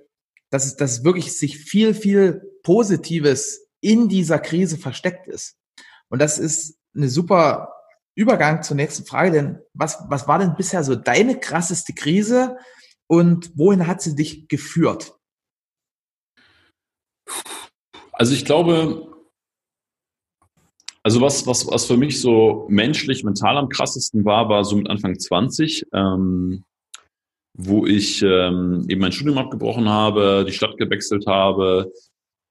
dass 0.50 0.66
es, 0.66 0.76
dass 0.76 0.92
es 0.92 1.04
wirklich 1.04 1.38
sich 1.38 1.59
viel, 1.59 1.95
viel 1.95 2.42
Positives 2.64 3.61
in 3.80 4.09
dieser 4.09 4.40
Krise 4.40 4.76
versteckt 4.76 5.28
ist. 5.28 5.57
Und 6.09 6.21
das 6.21 6.38
ist 6.38 6.76
eine 6.97 7.09
super 7.09 7.73
Übergang 8.16 8.64
zur 8.64 8.75
nächsten 8.76 9.04
Frage, 9.04 9.30
denn 9.30 9.59
was, 9.75 9.99
was 10.09 10.26
war 10.26 10.40
denn 10.40 10.57
bisher 10.57 10.83
so 10.83 10.97
deine 10.97 11.38
krasseste 11.38 11.92
Krise 11.92 12.57
und 13.07 13.57
wohin 13.57 13.87
hat 13.87 14.02
sie 14.02 14.16
dich 14.16 14.49
geführt? 14.49 15.14
Also 18.12 18.35
ich 18.35 18.44
glaube, 18.44 19.17
also 21.09 21.23
was, 21.23 21.47
was, 21.47 21.66
was 21.66 21.87
für 21.87 21.97
mich 21.97 22.21
so 22.21 22.66
menschlich, 22.68 23.25
mental 23.25 23.57
am 23.57 23.71
krassesten 23.71 24.27
war, 24.27 24.51
war 24.51 24.62
so 24.62 24.77
mit 24.77 24.90
Anfang 24.90 25.18
20. 25.18 25.87
Ähm, 25.94 26.64
wo 27.55 27.87
ich 27.87 28.23
ähm, 28.23 28.85
eben 28.88 29.01
mein 29.01 29.12
Studium 29.12 29.38
abgebrochen 29.38 29.88
habe, 29.88 30.44
die 30.47 30.53
Stadt 30.53 30.77
gewechselt 30.77 31.27
habe 31.27 31.90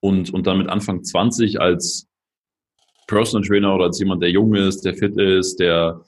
und, 0.01 0.33
und 0.33 0.47
dann 0.47 0.57
mit 0.57 0.69
Anfang 0.69 1.03
20 1.03 1.61
als 1.61 2.07
Personal 3.05 3.47
Trainer 3.47 3.75
oder 3.75 3.85
als 3.85 3.99
jemand, 3.99 4.23
der 4.23 4.31
jung 4.31 4.55
ist, 4.55 4.85
der 4.85 4.95
fit 4.95 5.15
ist, 5.17 5.59
der, 5.59 6.01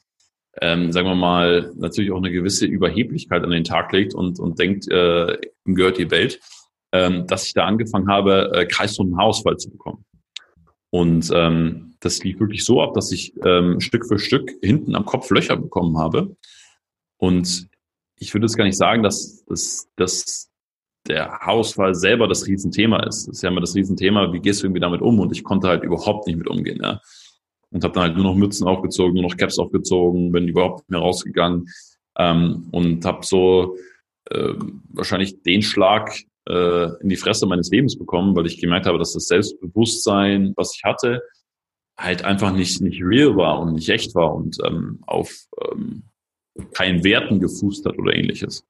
ähm, 0.60 0.92
sagen 0.92 1.08
wir 1.08 1.16
mal, 1.16 1.72
natürlich 1.78 2.12
auch 2.12 2.18
eine 2.18 2.32
gewisse 2.32 2.66
Überheblichkeit 2.66 3.44
an 3.44 3.52
den 3.52 3.64
Tag 3.64 3.94
legt 3.94 4.16
und, 4.16 4.40
und 4.40 4.58
denkt, 4.58 4.92
äh, 4.92 5.38
ihm 5.66 5.76
gehört 5.76 6.00
die 6.00 6.10
Welt, 6.10 6.40
ähm, 6.92 7.28
dass 7.28 7.46
ich 7.46 7.54
da 7.54 7.66
angefangen 7.66 8.10
habe, 8.10 8.52
äh, 8.56 8.66
kreisrunden 8.66 9.18
Haarausfall 9.18 9.58
zu 9.58 9.70
bekommen. 9.70 10.04
Und 10.90 11.32
ähm, 11.34 11.88
das 12.00 12.24
lief 12.24 12.40
wirklich 12.40 12.64
so 12.64 12.82
ab, 12.82 12.94
dass 12.94 13.12
ich 13.12 13.34
ähm, 13.44 13.80
Stück 13.80 14.06
für 14.06 14.20
Stück 14.20 14.52
hinten 14.62 14.96
am 14.96 15.06
Kopf 15.06 15.30
Löcher 15.32 15.58
bekommen 15.58 15.98
habe. 15.98 16.36
Und 17.18 17.68
ich 18.18 18.34
würde 18.34 18.46
jetzt 18.46 18.58
gar 18.58 18.66
nicht 18.66 18.78
sagen, 18.78 19.04
dass, 19.04 19.44
dass, 19.46 19.90
dass 19.96 20.50
der 21.08 21.40
Hausfall 21.46 21.96
selber 21.96 22.28
das 22.28 22.48
Riesenthema 22.48 23.04
ist. 23.04 23.28
Das 23.28 23.38
ist 23.38 23.42
ja 23.42 23.50
immer 23.50 23.62
das 23.62 23.76
Riesenthema, 23.76 24.32
wie 24.34 24.40
gehst 24.40 24.62
du 24.62 24.68
irgendwie 24.68 24.82
damit 24.82 25.02
um? 25.02 25.20
Und 25.20 25.32
ich 25.32 25.44
konnte 25.44 25.68
halt 25.68 25.84
überhaupt 25.84 26.28
nicht 26.28 26.38
mit 26.38 26.48
umgehen. 26.48 26.80
Ja. 26.82 27.02
Und 27.72 27.84
habe 27.84 27.94
dann 27.94 28.04
halt 28.04 28.16
nur 28.16 28.26
noch 28.26 28.36
Mützen 28.36 28.68
aufgezogen, 28.68 29.14
nur 29.14 29.24
noch 29.24 29.38
Caps 29.38 29.60
aufgezogen, 29.60 30.32
bin 30.32 30.48
überhaupt 30.48 30.80
nicht 30.80 30.90
mehr 30.90 31.00
rausgegangen 31.00 31.66
ähm, 32.18 32.68
und 32.72 33.06
habe 33.06 33.26
so 33.26 33.78
äh, 34.30 34.54
wahrscheinlich 34.90 35.42
den 35.44 35.62
Schlag 35.62 36.20
äh, 36.48 36.90
in 37.02 37.10
die 37.10 37.16
Fresse 37.16 37.46
meines 37.46 37.70
Lebens 37.70 37.98
bekommen, 37.98 38.36
weil 38.36 38.48
ich 38.48 38.60
gemerkt 38.60 38.86
habe, 38.86 38.98
dass 38.98 39.14
das 39.14 39.28
Selbstbewusstsein, 39.28 40.54
was 40.56 40.76
ich 40.76 40.84
hatte, 40.84 41.22
halt 42.00 42.24
einfach 42.24 42.54
nicht, 42.54 42.82
nicht 42.82 43.04
real 43.04 43.36
war 43.36 43.60
und 43.60 43.74
nicht 43.74 43.90
echt 43.90 44.16
war 44.16 44.34
und 44.34 44.58
ähm, 44.66 45.00
auf 45.06 45.32
ähm, 45.72 46.04
keinen 46.74 47.04
Werten 47.04 47.40
gefußt 47.40 47.86
hat 47.86 47.98
oder 48.00 48.16
ähnliches. 48.16 48.66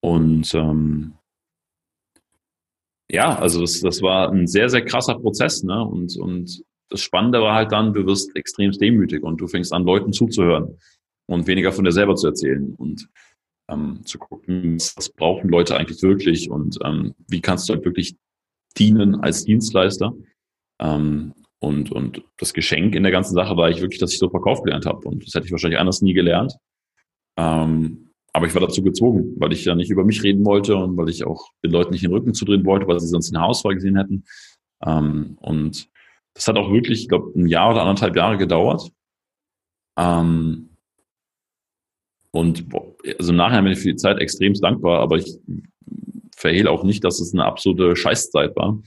Und 0.00 0.52
ähm, 0.54 1.14
ja, 3.10 3.38
also 3.38 3.60
das, 3.60 3.80
das 3.80 4.02
war 4.02 4.30
ein 4.30 4.46
sehr, 4.46 4.68
sehr 4.68 4.84
krasser 4.84 5.14
Prozess, 5.14 5.62
ne? 5.62 5.82
Und, 5.82 6.16
und 6.18 6.62
das 6.90 7.00
Spannende 7.00 7.40
war 7.40 7.54
halt 7.54 7.72
dann, 7.72 7.94
du 7.94 8.04
wirst 8.06 8.34
extrem 8.36 8.72
demütig 8.72 9.22
und 9.22 9.40
du 9.40 9.46
fängst 9.46 9.72
an, 9.72 9.84
Leuten 9.84 10.12
zuzuhören 10.12 10.78
und 11.26 11.46
weniger 11.46 11.72
von 11.72 11.84
dir 11.84 11.92
selber 11.92 12.16
zu 12.16 12.26
erzählen 12.26 12.74
und 12.76 13.08
ähm, 13.70 14.00
zu 14.04 14.18
gucken, 14.18 14.76
was 14.76 15.10
brauchen 15.10 15.48
Leute 15.48 15.76
eigentlich 15.76 16.02
wirklich 16.02 16.50
und 16.50 16.78
ähm, 16.84 17.14
wie 17.28 17.40
kannst 17.40 17.68
du 17.68 17.74
halt 17.74 17.84
wirklich 17.84 18.16
dienen 18.78 19.20
als 19.20 19.44
Dienstleister. 19.44 20.14
Ähm, 20.80 21.34
und, 21.60 21.90
und 21.90 22.22
das 22.36 22.54
Geschenk 22.54 22.94
in 22.94 23.02
der 23.02 23.12
ganzen 23.12 23.34
Sache 23.34 23.56
war 23.56 23.68
ich 23.68 23.80
wirklich, 23.80 23.98
dass 23.98 24.12
ich 24.12 24.18
so 24.18 24.30
verkauft 24.30 24.64
gelernt 24.64 24.86
habe. 24.86 25.08
Und 25.08 25.26
das 25.26 25.34
hätte 25.34 25.46
ich 25.46 25.52
wahrscheinlich 25.52 25.80
anders 25.80 26.02
nie 26.02 26.14
gelernt. 26.14 26.54
Ähm, 27.36 28.10
aber 28.32 28.46
ich 28.46 28.54
war 28.54 28.60
dazu 28.60 28.82
gezwungen, 28.82 29.34
weil 29.38 29.52
ich 29.52 29.64
ja 29.64 29.74
nicht 29.74 29.90
über 29.90 30.04
mich 30.04 30.22
reden 30.22 30.44
wollte 30.44 30.76
und 30.76 30.96
weil 30.96 31.08
ich 31.08 31.24
auch 31.24 31.48
den 31.64 31.72
Leuten 31.72 31.92
nicht 31.92 32.04
den 32.04 32.12
Rücken 32.12 32.34
zudrehen 32.34 32.64
wollte, 32.64 32.86
weil 32.86 33.00
sie 33.00 33.08
sonst 33.08 33.30
den 33.30 33.40
Haarausfall 33.40 33.74
gesehen 33.74 33.96
hätten. 33.96 34.24
Ähm, 34.84 35.36
und 35.40 35.88
das 36.34 36.46
hat 36.46 36.56
auch 36.56 36.72
wirklich, 36.72 37.02
ich 37.02 37.08
glaube, 37.08 37.32
ein 37.36 37.48
Jahr 37.48 37.70
oder 37.70 37.82
anderthalb 37.82 38.14
Jahre 38.14 38.38
gedauert. 38.38 38.92
Ähm, 39.98 40.76
und 42.30 42.66
also 43.18 43.32
nachher 43.32 43.62
bin 43.62 43.72
ich 43.72 43.80
für 43.80 43.88
die 43.88 43.96
Zeit 43.96 44.18
extrem 44.18 44.52
dankbar, 44.54 45.00
aber 45.00 45.16
ich 45.16 45.38
verhehle 46.36 46.70
auch 46.70 46.84
nicht, 46.84 47.02
dass 47.02 47.20
es 47.20 47.32
eine 47.32 47.44
absolute 47.44 47.96
Scheißzeit 47.96 48.54
war. 48.54 48.80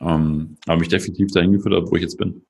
Ähm, 0.00 0.56
aber 0.66 0.78
mich 0.78 0.88
definitiv 0.88 1.32
dahin 1.32 1.52
geführt 1.52 1.90
wo 1.90 1.96
ich 1.96 2.02
jetzt 2.02 2.16
bin. 2.16 2.44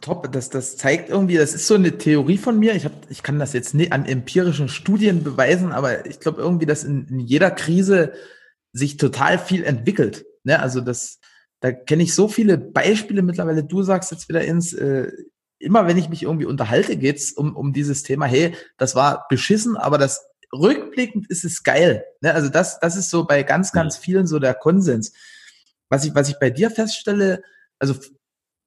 Top, 0.00 0.30
das, 0.30 0.50
das 0.50 0.76
zeigt 0.76 1.10
irgendwie, 1.10 1.36
das 1.36 1.52
ist 1.52 1.66
so 1.66 1.74
eine 1.74 1.98
Theorie 1.98 2.38
von 2.38 2.58
mir. 2.58 2.74
Ich, 2.76 2.84
hab, 2.84 2.92
ich 3.10 3.24
kann 3.24 3.40
das 3.40 3.52
jetzt 3.52 3.74
nicht 3.74 3.92
an 3.92 4.06
empirischen 4.06 4.68
Studien 4.68 5.24
beweisen, 5.24 5.72
aber 5.72 6.06
ich 6.06 6.20
glaube 6.20 6.40
irgendwie, 6.40 6.66
dass 6.66 6.84
in, 6.84 7.08
in, 7.08 7.18
jeder 7.18 7.50
Krise 7.50 8.12
sich 8.72 8.98
total 8.98 9.38
viel 9.38 9.64
entwickelt. 9.64 10.24
Ne? 10.44 10.60
Also 10.60 10.80
das, 10.80 11.18
da 11.58 11.72
kenne 11.72 12.04
ich 12.04 12.14
so 12.14 12.28
viele 12.28 12.56
Beispiele 12.56 13.22
mittlerweile. 13.22 13.64
Du 13.64 13.82
sagst 13.82 14.12
jetzt 14.12 14.28
wieder 14.28 14.44
ins, 14.44 14.72
äh, 14.72 15.10
immer 15.58 15.88
wenn 15.88 15.98
ich 15.98 16.08
mich 16.08 16.22
irgendwie 16.22 16.46
unterhalte, 16.46 16.96
geht's 16.96 17.32
um, 17.32 17.56
um 17.56 17.72
dieses 17.72 18.04
Thema, 18.04 18.26
hey, 18.26 18.54
das 18.78 18.94
war 18.94 19.26
beschissen, 19.28 19.76
aber 19.76 19.98
das 19.98 20.29
rückblickend 20.52 21.30
ist 21.30 21.44
es 21.44 21.62
geil. 21.62 22.04
Ne? 22.20 22.34
Also 22.34 22.48
das, 22.48 22.80
das 22.80 22.96
ist 22.96 23.10
so 23.10 23.24
bei 23.24 23.42
ganz, 23.42 23.72
ganz 23.72 23.96
vielen 23.96 24.26
so 24.26 24.38
der 24.38 24.54
Konsens. 24.54 25.12
Was 25.88 26.04
ich, 26.04 26.14
was 26.14 26.28
ich 26.28 26.38
bei 26.38 26.50
dir 26.50 26.70
feststelle, 26.70 27.42
also 27.78 27.94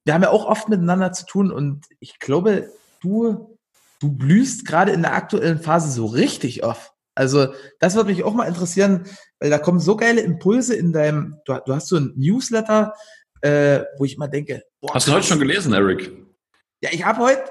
wir 0.06 0.14
haben 0.14 0.24
ja 0.24 0.30
auch 0.30 0.46
oft 0.46 0.70
miteinander 0.70 1.12
zu 1.14 1.26
tun 1.26 1.52
und 1.52 1.86
ich 2.00 2.20
glaube, 2.20 2.70
du, 3.02 3.58
du 4.00 4.12
blühst 4.12 4.66
gerade 4.66 4.92
in 4.92 5.02
der 5.02 5.14
aktuellen 5.14 5.60
Phase 5.60 5.92
so 5.92 6.06
richtig 6.06 6.64
auf. 6.64 6.94
Also 7.16 7.54
das 7.80 7.96
würde 7.96 8.10
mich 8.10 8.24
auch 8.24 8.34
mal 8.34 8.48
interessieren, 8.48 9.06
weil 9.40 9.50
da 9.50 9.60
kommen 9.60 9.80
so 9.80 9.96
geile 9.96 10.22
Impulse 10.22 10.76
in 10.76 10.92
deinem, 10.92 11.38
du, 11.46 11.58
du 11.66 11.76
hast 11.76 11.88
so 11.88 11.98
ein 11.98 12.14
Newsletter, 12.16 12.94
äh, 13.42 13.84
wo 13.98 14.06
ich 14.06 14.18
mal 14.18 14.28
denke, 14.28 14.64
boah, 14.82 14.96
hast 14.96 15.08
du 15.08 15.12
heute 15.12 15.28
schon 15.28 15.40
gelesen, 15.40 15.74
Eric? 15.74 16.12
Ja, 16.82 16.90
ich 16.92 17.06
habe 17.06 17.20
heute 17.20 17.44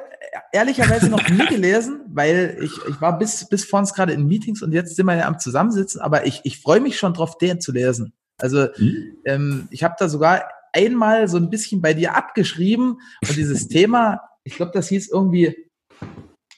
ehrlicherweise 0.52 1.08
noch 1.08 1.28
nie 1.28 1.46
gelesen, 1.46 2.00
weil 2.08 2.58
ich, 2.62 2.72
ich 2.88 3.00
war 3.00 3.18
bis, 3.18 3.48
bis 3.48 3.64
vor 3.64 3.80
uns 3.80 3.94
gerade 3.94 4.12
in 4.12 4.26
Meetings 4.26 4.62
und 4.62 4.72
jetzt 4.72 4.96
sind 4.96 5.06
wir 5.06 5.16
ja 5.16 5.26
am 5.26 5.38
Zusammensitzen, 5.38 6.00
aber 6.00 6.26
ich, 6.26 6.40
ich 6.44 6.61
freue 6.61 6.80
mich 6.80 6.98
schon 6.98 7.14
drauf, 7.14 7.38
den 7.38 7.61
zu 7.61 7.72
lesen. 7.72 8.12
Also 8.38 8.66
mhm. 8.76 9.16
ähm, 9.24 9.68
ich 9.70 9.85
habe 9.85 9.94
da 9.98 10.08
sogar 10.08 10.44
einmal 10.72 11.28
so 11.28 11.37
ein 11.37 11.50
bisschen 11.50 11.80
bei 11.80 11.94
dir 11.94 12.16
abgeschrieben 12.16 13.00
und 13.26 13.37
dieses 13.37 13.68
Thema, 13.68 14.20
ich 14.44 14.56
glaube, 14.56 14.72
das 14.72 14.88
hieß 14.88 15.08
irgendwie, 15.11 15.56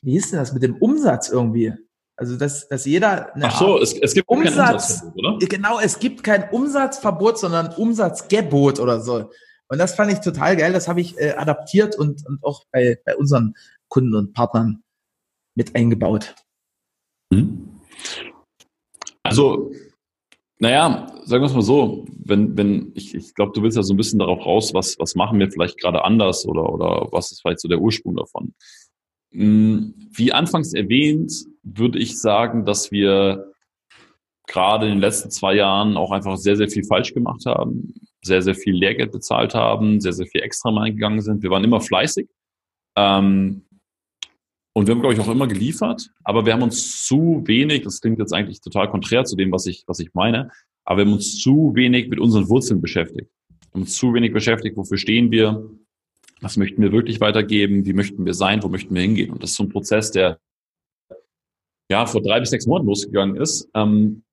wie 0.03 0.13
hieß 0.13 0.31
denn 0.31 0.39
das 0.39 0.53
mit 0.53 0.63
dem 0.63 0.77
Umsatz 0.77 1.29
irgendwie? 1.29 1.73
Also 2.17 2.37
dass, 2.37 2.69
dass 2.69 2.85
jeder 2.85 3.33
Ach 3.43 3.59
so, 3.59 3.81
es, 3.81 3.93
es 3.93 4.15
gibt 4.15 4.29
Umsatz, 4.29 4.55
kein 4.55 5.09
Umsatzverbot, 5.09 5.19
oder? 5.19 5.47
Genau, 5.49 5.81
es 5.81 5.99
gibt 5.99 6.23
kein 6.23 6.49
Umsatzverbot, 6.51 7.39
sondern 7.39 7.75
Umsatzgebot 7.75 8.79
oder 8.79 9.01
so. 9.01 9.31
Und 9.69 9.79
das 9.79 9.95
fand 9.95 10.13
ich 10.13 10.21
total 10.21 10.57
geil. 10.57 10.73
Das 10.73 10.89
habe 10.89 11.01
ich 11.01 11.19
äh, 11.19 11.33
adaptiert 11.33 11.97
und, 11.97 12.27
und 12.27 12.43
auch 12.45 12.65
bei, 12.71 12.99
bei 13.05 13.17
unseren 13.17 13.55
Kunden 13.89 14.15
und 14.15 14.33
Partnern 14.33 14.83
mit 15.55 15.75
eingebaut. 15.75 16.35
Mhm. 17.31 17.81
Also, 19.23 19.73
naja, 20.59 21.07
sagen 21.25 21.43
wir 21.43 21.47
es 21.47 21.55
mal 21.55 21.63
so, 21.63 22.07
wenn, 22.25 22.57
wenn, 22.57 22.93
ich, 22.95 23.15
ich 23.15 23.35
glaube, 23.35 23.53
du 23.55 23.63
willst 23.63 23.77
ja 23.77 23.83
so 23.83 23.95
ein 23.95 23.97
bisschen 23.97 24.19
darauf 24.19 24.45
raus, 24.45 24.75
was, 24.75 24.99
was 24.99 25.15
machen 25.15 25.39
wir 25.39 25.51
vielleicht 25.51 25.79
gerade 25.81 26.05
anders 26.05 26.47
oder, 26.47 26.73
oder 26.73 27.09
was 27.11 27.33
ist 27.33 27.41
vielleicht 27.41 27.61
so 27.61 27.69
der 27.69 27.81
Ursprung 27.81 28.17
davon. 28.17 28.55
Hm, 29.33 29.95
wie 30.13 30.33
anfangs 30.33 30.75
erwähnt, 30.75 31.33
würde 31.63 31.99
ich 31.99 32.21
sagen, 32.21 32.65
dass 32.65 32.93
wir 32.93 33.53
gerade 34.47 34.87
in 34.87 34.93
den 34.93 35.01
letzten 35.01 35.31
zwei 35.31 35.55
Jahren 35.55 35.97
auch 35.97 36.13
einfach 36.13 36.37
sehr, 36.37 36.57
sehr 36.57 36.69
viel 36.69 36.85
falsch 36.85 37.15
gemacht 37.15 37.47
haben, 37.47 37.95
sehr, 38.25 38.43
sehr 38.43 38.55
viel 38.55 38.75
Lehrgeld 38.75 39.13
bezahlt 39.13 39.55
haben, 39.55 40.01
sehr, 40.01 40.13
sehr 40.13 40.27
viel 40.27 40.43
extra 40.43 40.71
mal 40.71 40.85
eingegangen 40.85 41.21
sind. 41.21 41.43
Wir 41.43 41.51
waren 41.51 41.65
immer 41.65 41.81
fleißig. 41.81 42.29
Ähm, 42.97 43.63
und 44.77 44.87
wir 44.87 44.95
haben, 44.95 45.01
glaube 45.01 45.15
ich, 45.15 45.21
auch 45.21 45.29
immer 45.29 45.47
geliefert, 45.47 46.11
aber 46.25 46.47
wir 46.47 46.53
haben 46.53 46.63
uns 46.63 47.07
zu 47.07 47.43
wenig, 47.47 47.83
das 47.83 48.01
klingt 48.01 48.19
jetzt 48.19 48.33
eigentlich 48.33 48.61
total 48.61 48.91
konträr 48.91 49.25
zu 49.25 49.37
dem, 49.37 49.53
was 49.53 49.67
ich, 49.67 49.85
was 49.87 50.01
ich 50.01 50.15
meine, 50.15 50.51
aber 50.85 50.99
wir 50.99 51.05
haben 51.07 51.13
uns 51.13 51.39
zu 51.41 51.73
wenig 51.75 52.09
mit 52.09 52.19
unseren 52.19 52.49
Wurzeln 52.49 52.81
beschäftigt. 52.81 53.31
Wir 53.49 53.73
haben 53.75 53.83
uns 53.83 53.97
zu 53.97 54.13
wenig 54.13 54.33
beschäftigt, 54.33 54.77
wofür 54.77 54.99
stehen 54.99 55.31
wir, 55.31 55.71
was 56.41 56.57
möchten 56.57 56.83
wir 56.83 56.91
wirklich 56.91 57.21
weitergeben, 57.21 57.87
wie 57.87 57.93
möchten 57.93 58.27
wir 58.27 58.35
sein, 58.35 58.63
wo 58.63 58.69
möchten 58.69 58.95
wir 58.95 59.03
hingehen. 59.03 59.31
Und 59.31 59.43
das 59.43 59.51
ist 59.51 59.57
so 59.57 59.63
ein 59.63 59.69
Prozess, 59.69 60.11
der 60.11 60.41
ja 61.91 62.07
vor 62.07 62.23
drei 62.23 62.41
bis 62.41 62.51
sechs 62.51 62.67
Monaten 62.67 62.89
losgegangen 62.89 63.37
ist. 63.37 63.69
Ähm, 63.75 64.25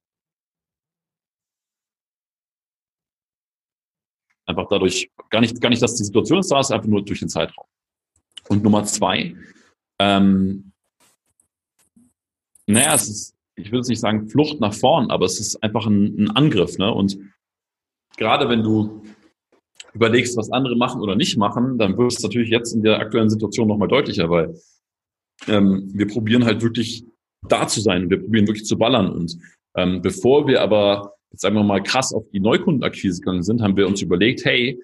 einfach 4.51 4.67
dadurch, 4.69 5.09
gar 5.29 5.41
nicht, 5.41 5.59
gar 5.59 5.69
nicht, 5.69 5.81
dass 5.81 5.95
die 5.95 6.03
Situation 6.03 6.39
ist 6.39 6.51
da 6.51 6.59
ist, 6.59 6.71
einfach 6.71 6.87
nur 6.87 7.03
durch 7.03 7.19
den 7.19 7.29
Zeitraum. 7.29 7.65
Und 8.47 8.63
Nummer 8.63 8.83
zwei, 8.83 9.35
ähm, 9.99 10.71
naja, 12.67 12.93
es 12.95 13.09
ist, 13.09 13.35
ich 13.55 13.71
würde 13.71 13.81
es 13.81 13.87
nicht 13.87 13.99
sagen 13.99 14.29
Flucht 14.29 14.59
nach 14.59 14.73
vorn, 14.73 15.11
aber 15.11 15.25
es 15.25 15.39
ist 15.39 15.61
einfach 15.63 15.85
ein, 15.85 16.23
ein 16.23 16.31
Angriff. 16.31 16.77
Ne? 16.77 16.91
Und 16.91 17.17
gerade 18.17 18.49
wenn 18.49 18.63
du 18.63 19.03
überlegst, 19.93 20.37
was 20.37 20.51
andere 20.51 20.75
machen 20.75 21.01
oder 21.01 21.15
nicht 21.15 21.37
machen, 21.37 21.77
dann 21.77 21.97
wird 21.97 22.13
es 22.13 22.23
natürlich 22.23 22.49
jetzt 22.49 22.73
in 22.73 22.81
der 22.81 22.99
aktuellen 22.99 23.29
Situation 23.29 23.67
nochmal 23.67 23.87
deutlicher, 23.87 24.29
weil 24.29 24.55
ähm, 25.47 25.89
wir 25.93 26.07
probieren 26.07 26.45
halt 26.45 26.61
wirklich 26.61 27.03
da 27.47 27.67
zu 27.67 27.81
sein 27.81 28.09
wir 28.09 28.19
probieren 28.19 28.47
wirklich 28.47 28.65
zu 28.65 28.77
ballern. 28.77 29.11
Und 29.11 29.37
ähm, 29.75 30.01
bevor 30.01 30.47
wir 30.47 30.61
aber 30.61 31.15
jetzt 31.31 31.41
sagen 31.41 31.55
wir 31.55 31.63
mal 31.63 31.81
krass 31.81 32.13
auf 32.13 32.29
die 32.31 32.39
Neukundenakquise 32.39 33.21
gegangen 33.21 33.43
sind, 33.43 33.61
haben 33.61 33.77
wir 33.77 33.87
uns 33.87 34.01
überlegt, 34.01 34.45
hey, 34.45 34.81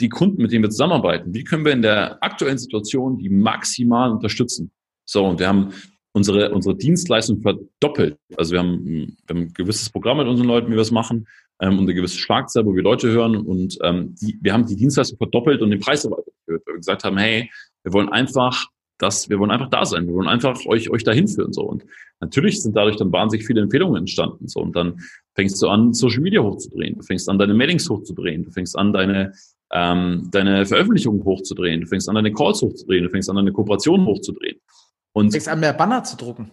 die 0.00 0.08
Kunden, 0.08 0.42
mit 0.42 0.52
denen 0.52 0.64
wir 0.64 0.70
zusammenarbeiten, 0.70 1.32
wie 1.34 1.44
können 1.44 1.64
wir 1.64 1.72
in 1.72 1.82
der 1.82 2.22
aktuellen 2.22 2.58
Situation 2.58 3.16
die 3.16 3.28
maximal 3.28 4.10
unterstützen? 4.10 4.72
So, 5.04 5.24
und 5.24 5.38
wir 5.38 5.46
haben 5.46 5.72
unsere, 6.12 6.52
unsere 6.52 6.76
Dienstleistung 6.76 7.40
verdoppelt. 7.40 8.16
Also 8.36 8.52
wir 8.52 8.60
haben, 8.60 8.84
wir 8.84 9.06
haben 9.28 9.42
ein 9.42 9.52
gewisses 9.52 9.90
Programm 9.90 10.18
mit 10.18 10.26
unseren 10.26 10.48
Leuten, 10.48 10.68
wie 10.68 10.74
wir 10.74 10.80
es 10.80 10.90
machen, 10.90 11.26
ähm, 11.60 11.78
und 11.78 11.84
eine 11.84 11.94
gewisse 11.94 12.18
Schlagzahl, 12.18 12.66
wo 12.66 12.74
wir 12.74 12.82
Leute 12.82 13.10
hören. 13.10 13.36
Und 13.36 13.78
ähm, 13.82 14.14
die, 14.20 14.38
wir 14.40 14.52
haben 14.52 14.66
die 14.66 14.76
Dienstleistung 14.76 15.18
verdoppelt 15.18 15.62
und 15.62 15.70
den 15.70 15.80
Preis 15.80 16.04
erweitert, 16.04 16.34
weil 16.46 16.60
wir 16.66 16.76
gesagt 16.76 17.04
haben, 17.04 17.18
hey, 17.18 17.50
wir 17.82 17.92
wollen 17.92 18.08
einfach 18.08 18.66
das, 18.98 19.28
wir 19.28 19.38
wollen 19.38 19.50
einfach 19.50 19.70
da 19.70 19.84
sein, 19.84 20.06
wir 20.06 20.14
wollen 20.14 20.28
einfach 20.28 20.64
euch, 20.66 20.90
euch 20.90 21.02
dahin 21.04 21.26
führen. 21.28 21.52
So. 21.52 21.62
Und 21.62 21.84
natürlich 22.20 22.62
sind 22.62 22.76
dadurch 22.76 22.96
dann 22.96 23.12
wahnsinnig 23.12 23.46
viele 23.46 23.60
Empfehlungen 23.60 23.96
entstanden. 23.96 24.48
So. 24.48 24.60
Und 24.60 24.76
dann 24.76 25.00
fängst 25.34 25.60
du 25.60 25.68
an, 25.68 25.92
Social 25.92 26.20
Media 26.20 26.42
hochzudrehen, 26.42 26.96
du 26.96 27.02
fängst 27.02 27.28
an, 27.28 27.38
deine 27.38 27.54
Mailings 27.54 27.88
hochzudrehen, 27.88 28.44
du 28.44 28.50
fängst 28.50 28.78
an, 28.78 28.92
deine, 28.92 29.32
ähm, 29.72 30.28
deine 30.30 30.64
Veröffentlichungen 30.66 31.24
hochzudrehen, 31.24 31.80
du 31.80 31.86
fängst 31.86 32.08
an, 32.08 32.14
deine 32.14 32.32
Calls 32.32 32.62
hochzudrehen, 32.62 33.04
du 33.04 33.10
fängst 33.10 33.28
an, 33.28 33.36
deine 33.36 33.52
Kooperation 33.52 34.04
hochzudrehen. 34.06 34.60
Und 35.12 35.26
du 35.26 35.32
fängst 35.32 35.48
an, 35.48 35.60
mehr 35.60 35.72
Banner 35.72 36.04
zu 36.04 36.16
drucken. 36.16 36.50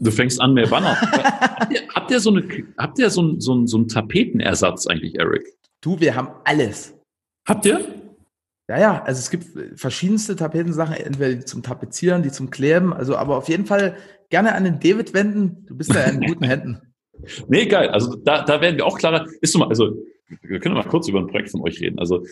Du 0.00 0.10
fängst 0.10 0.40
an, 0.40 0.54
mehr 0.54 0.68
Banner. 0.68 1.00
habt, 1.00 1.72
ihr, 1.72 1.88
habt 1.88 2.10
ihr 2.10 2.20
so 2.20 2.30
eine, 2.30 2.44
habt 2.76 2.98
ihr 2.98 3.10
so 3.10 3.22
ein, 3.22 3.40
so 3.40 3.54
ein, 3.54 3.66
so 3.66 3.78
ein 3.78 3.88
Tapetenersatz 3.88 4.86
eigentlich, 4.86 5.18
Eric? 5.18 5.44
Du, 5.80 5.98
wir 5.98 6.14
haben 6.14 6.28
alles. 6.44 6.94
Habt 7.46 7.66
ihr? 7.66 7.97
Ja, 8.68 8.78
ja, 8.78 9.02
also 9.02 9.18
es 9.18 9.30
gibt 9.30 9.46
verschiedenste 9.80 10.36
Tapetensachen, 10.36 10.94
entweder 10.94 11.34
die 11.34 11.44
zum 11.44 11.62
Tapezieren, 11.62 12.22
die 12.22 12.30
zum 12.30 12.50
Kleben, 12.50 12.92
also 12.92 13.16
aber 13.16 13.38
auf 13.38 13.48
jeden 13.48 13.64
Fall 13.64 13.96
gerne 14.28 14.54
an 14.54 14.64
den 14.64 14.78
David 14.78 15.14
wenden. 15.14 15.64
Du 15.66 15.74
bist 15.74 15.94
da 15.94 16.04
in 16.04 16.20
guten 16.20 16.44
Händen. 16.44 16.80
Nee, 17.48 17.66
geil. 17.66 17.88
Also 17.88 18.14
da, 18.14 18.44
da 18.44 18.60
werden 18.60 18.76
wir 18.76 18.86
auch 18.86 18.96
klarer. 18.96 19.26
Ist 19.40 19.52
so 19.52 19.58
mal, 19.58 19.66
also 19.68 19.96
wir 20.40 20.60
können 20.60 20.76
mal 20.76 20.84
kurz 20.84 21.08
über 21.08 21.18
ein 21.18 21.26
Projekt 21.26 21.50
von 21.50 21.62
euch 21.62 21.80
reden. 21.80 21.98
Also 21.98 22.24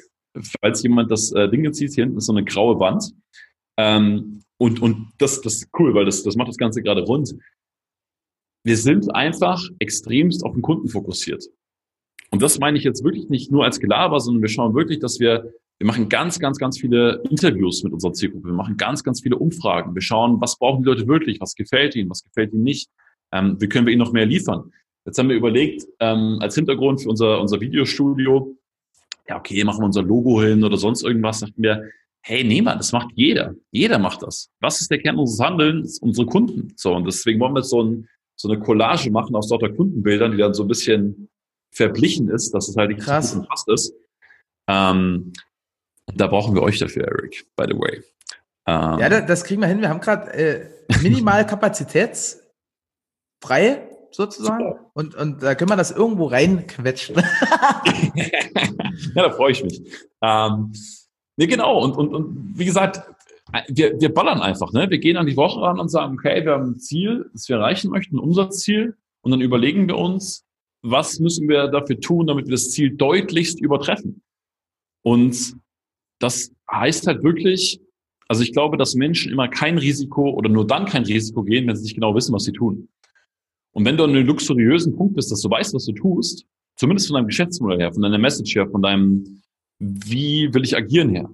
falls 0.61 0.81
jemand 0.85 1.11
das 1.11 1.33
äh, 1.33 1.49
Ding 1.49 1.65
jetzt 1.65 1.79
sieht, 1.79 1.93
hier 1.93 2.05
hinten 2.05 2.19
ist 2.19 2.27
so 2.27 2.33
eine 2.33 2.45
graue 2.45 2.79
Wand. 2.79 3.13
Ähm, 3.77 4.45
und, 4.59 4.81
und 4.81 5.13
das, 5.19 5.41
das 5.41 5.55
ist 5.55 5.71
cool, 5.79 5.93
weil 5.95 6.05
das, 6.05 6.23
das 6.23 6.37
macht 6.37 6.49
das 6.49 6.57
Ganze 6.57 6.83
gerade 6.85 7.03
rund. 7.03 7.35
Wir 8.65 8.77
sind 8.77 9.13
einfach 9.13 9.61
extremst 9.81 10.45
auf 10.45 10.53
den 10.53 10.63
Kunden 10.63 10.89
fokussiert. 10.89 11.45
Und 12.31 12.43
das 12.43 12.61
meine 12.61 12.79
ich 12.79 12.85
jetzt 12.85 13.03
wirklich 13.05 13.29
nicht 13.29 13.51
nur 13.51 13.65
als 13.65 13.81
Gelaber, 13.81 14.21
sondern 14.21 14.43
wir 14.43 14.49
schauen 14.49 14.75
wirklich, 14.75 15.01
dass 15.01 15.19
wir 15.19 15.53
wir 15.79 15.87
machen 15.87 16.09
ganz, 16.09 16.39
ganz, 16.39 16.59
ganz 16.59 16.79
viele 16.79 17.23
Interviews 17.29 17.83
mit 17.85 17.93
unserer 17.93 18.13
Zielgruppe. 18.13 18.49
Wir 18.49 18.55
machen 18.55 18.77
ganz, 18.77 19.05
ganz 19.05 19.21
viele 19.21 19.37
Umfragen. 19.37 19.95
Wir 19.95 20.03
schauen, 20.03 20.41
was 20.41 20.59
brauchen 20.59 20.83
die 20.83 20.89
Leute 20.89 21.07
wirklich, 21.07 21.41
was 21.41 21.55
gefällt 21.55 21.95
ihnen, 21.95 22.09
was 22.09 22.23
gefällt 22.23 22.53
ihnen 22.53 22.63
nicht. 22.63 22.89
Ähm, 23.33 23.57
wie 23.61 23.69
können 23.69 23.87
wir 23.87 23.93
ihnen 23.93 24.03
noch 24.03 24.13
mehr 24.13 24.27
liefern? 24.27 24.73
Jetzt 25.05 25.19
haben 25.19 25.29
wir 25.29 25.37
überlegt, 25.37 25.87
ähm, 26.01 26.39
als 26.41 26.55
Hintergrund 26.55 27.03
für 27.03 27.11
unser, 27.11 27.41
unser 27.41 27.61
Videostudio, 27.61 28.57
ja, 29.29 29.39
okay, 29.39 29.63
machen 29.65 29.81
wir 29.81 29.87
unser 29.87 30.03
Logo 30.03 30.43
hin 30.43 30.65
oder 30.65 30.77
sonst 30.77 31.03
irgendwas, 31.03 31.41
sagten 31.41 31.63
wir, 31.63 31.91
hey, 32.23 32.43
nee, 32.43 32.63
man, 32.63 32.79
das 32.79 32.93
macht 32.93 33.11
jeder. 33.15 33.55
Jeder 33.71 33.99
macht 33.99 34.23
das. 34.23 34.51
Was 34.61 34.81
ist 34.81 34.91
der 34.91 34.99
Kern 34.99 35.17
unseres 35.17 35.47
Handelns? 35.47 35.99
Unsere 36.01 36.27
Kunden. 36.27 36.73
So, 36.77 36.95
und 36.95 37.07
deswegen 37.07 37.39
wollen 37.39 37.55
wir 37.55 37.61
jetzt 37.61 37.71
so, 37.71 37.83
ein, 37.83 38.09
so 38.35 38.49
eine 38.49 38.59
Collage 38.59 39.11
machen 39.11 39.37
aus 39.37 39.51
lauter 39.51 39.69
Kundenbildern, 39.69 40.33
die 40.33 40.39
dann 40.39 40.55
so 40.55 40.65
ein 40.65 40.69
bisschen 40.69 41.29
verblichen 41.71 42.29
ist, 42.29 42.53
dass 42.53 42.69
es 42.69 42.77
halt 42.77 42.91
nicht 42.91 43.03
Krass. 43.03 43.33
so 43.33 43.43
passt 43.43 43.69
ist. 43.69 43.95
Ähm, 44.69 45.33
da 46.15 46.27
brauchen 46.27 46.55
wir 46.55 46.63
euch 46.63 46.79
dafür, 46.79 47.09
Eric, 47.09 47.47
by 47.57 47.65
the 47.69 47.79
way. 47.79 48.03
Ähm, 48.67 48.99
ja, 48.99 49.21
das 49.21 49.45
kriegen 49.45 49.61
wir 49.61 49.69
hin. 49.69 49.81
Wir 49.81 49.89
haben 49.89 50.01
gerade 50.01 50.33
äh, 50.33 50.69
minimal 51.03 51.47
kapazitätsfrei 51.47 53.89
sozusagen. 54.11 54.75
Und, 54.95 55.15
und 55.15 55.43
da 55.43 55.55
können 55.55 55.71
wir 55.71 55.77
das 55.77 55.91
irgendwo 55.91 56.27
reinquetschen. 56.27 57.17
ja, 58.15 58.25
da 59.15 59.31
freue 59.31 59.53
ich 59.53 59.63
mich. 59.63 59.83
Ähm, 60.23 60.73
nee, 61.37 61.47
genau. 61.47 61.83
Und, 61.83 61.97
und, 61.97 62.15
und 62.15 62.59
wie 62.59 62.65
gesagt, 62.65 63.03
wir, 63.69 64.01
wir 64.01 64.13
ballern 64.13 64.41
einfach. 64.41 64.73
Ne? 64.73 64.91
Wir 64.91 64.99
gehen 64.99 65.17
an 65.17 65.27
die 65.27 65.37
Woche 65.37 65.61
ran 65.61 65.79
und 65.79 65.89
sagen, 65.89 66.15
okay, 66.15 66.45
wir 66.45 66.53
haben 66.53 66.71
ein 66.71 66.79
Ziel, 66.79 67.31
das 67.33 67.49
wir 67.49 67.57
erreichen 67.57 67.91
möchten, 67.91 68.17
ein 68.17 68.21
Umsatzziel. 68.21 68.97
Und 69.23 69.31
dann 69.31 69.41
überlegen 69.41 69.87
wir 69.87 69.97
uns, 69.97 70.45
was 70.83 71.19
müssen 71.19 71.49
wir 71.49 71.69
dafür 71.69 72.01
tun, 72.01 72.27
damit 72.27 72.47
wir 72.47 72.53
das 72.53 72.71
Ziel 72.71 72.97
deutlichst 72.97 73.61
übertreffen. 73.61 74.23
Und 75.03 75.57
das 76.19 76.53
heißt 76.71 77.07
halt 77.07 77.23
wirklich, 77.23 77.81
also 78.29 78.43
ich 78.43 78.53
glaube, 78.53 78.77
dass 78.77 78.95
Menschen 78.95 79.33
immer 79.33 79.49
kein 79.49 79.79
Risiko 79.79 80.31
oder 80.31 80.49
nur 80.49 80.67
dann 80.67 80.87
kein 80.87 81.05
Risiko 81.05 81.43
gehen, 81.43 81.67
wenn 81.67 81.77
sie 81.77 81.85
nicht 81.85 81.95
genau 81.95 82.15
wissen, 82.15 82.35
was 82.35 82.45
sie 82.45 82.53
tun. 82.53 82.89
Und 83.73 83.85
wenn 83.85 83.97
du 83.97 84.05
an 84.05 84.11
einem 84.11 84.27
luxuriösen 84.27 84.97
Punkt 84.97 85.15
bist, 85.17 85.31
dass 85.31 85.43
du 85.43 85.51
weißt, 85.51 85.75
was 85.75 85.85
du 85.85 85.93
tust, 85.93 86.47
zumindest 86.77 87.09
von 87.09 87.17
deinem 87.17 87.27
Geschäftsmodell 87.27 87.79
her, 87.79 87.93
von 87.93 88.03
deiner 88.03 88.19
Message 88.19 88.55
her, 88.55 88.69
von 88.69 88.83
deinem, 88.83 89.43
wie 89.79 90.53
will 90.53 90.65
ich 90.65 90.77
agieren 90.77 91.11
her, 91.11 91.31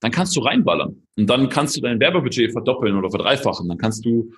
dann 0.00 0.10
kannst 0.10 0.34
du 0.36 0.40
reinballern. 0.40 1.02
Und 1.16 1.30
dann 1.30 1.48
kannst 1.48 1.76
du 1.76 1.80
dein 1.80 2.00
Werbebudget 2.00 2.52
verdoppeln 2.52 2.96
oder 2.96 3.10
verdreifachen. 3.10 3.68
Dann 3.68 3.78
kannst 3.78 4.04
du 4.04 4.32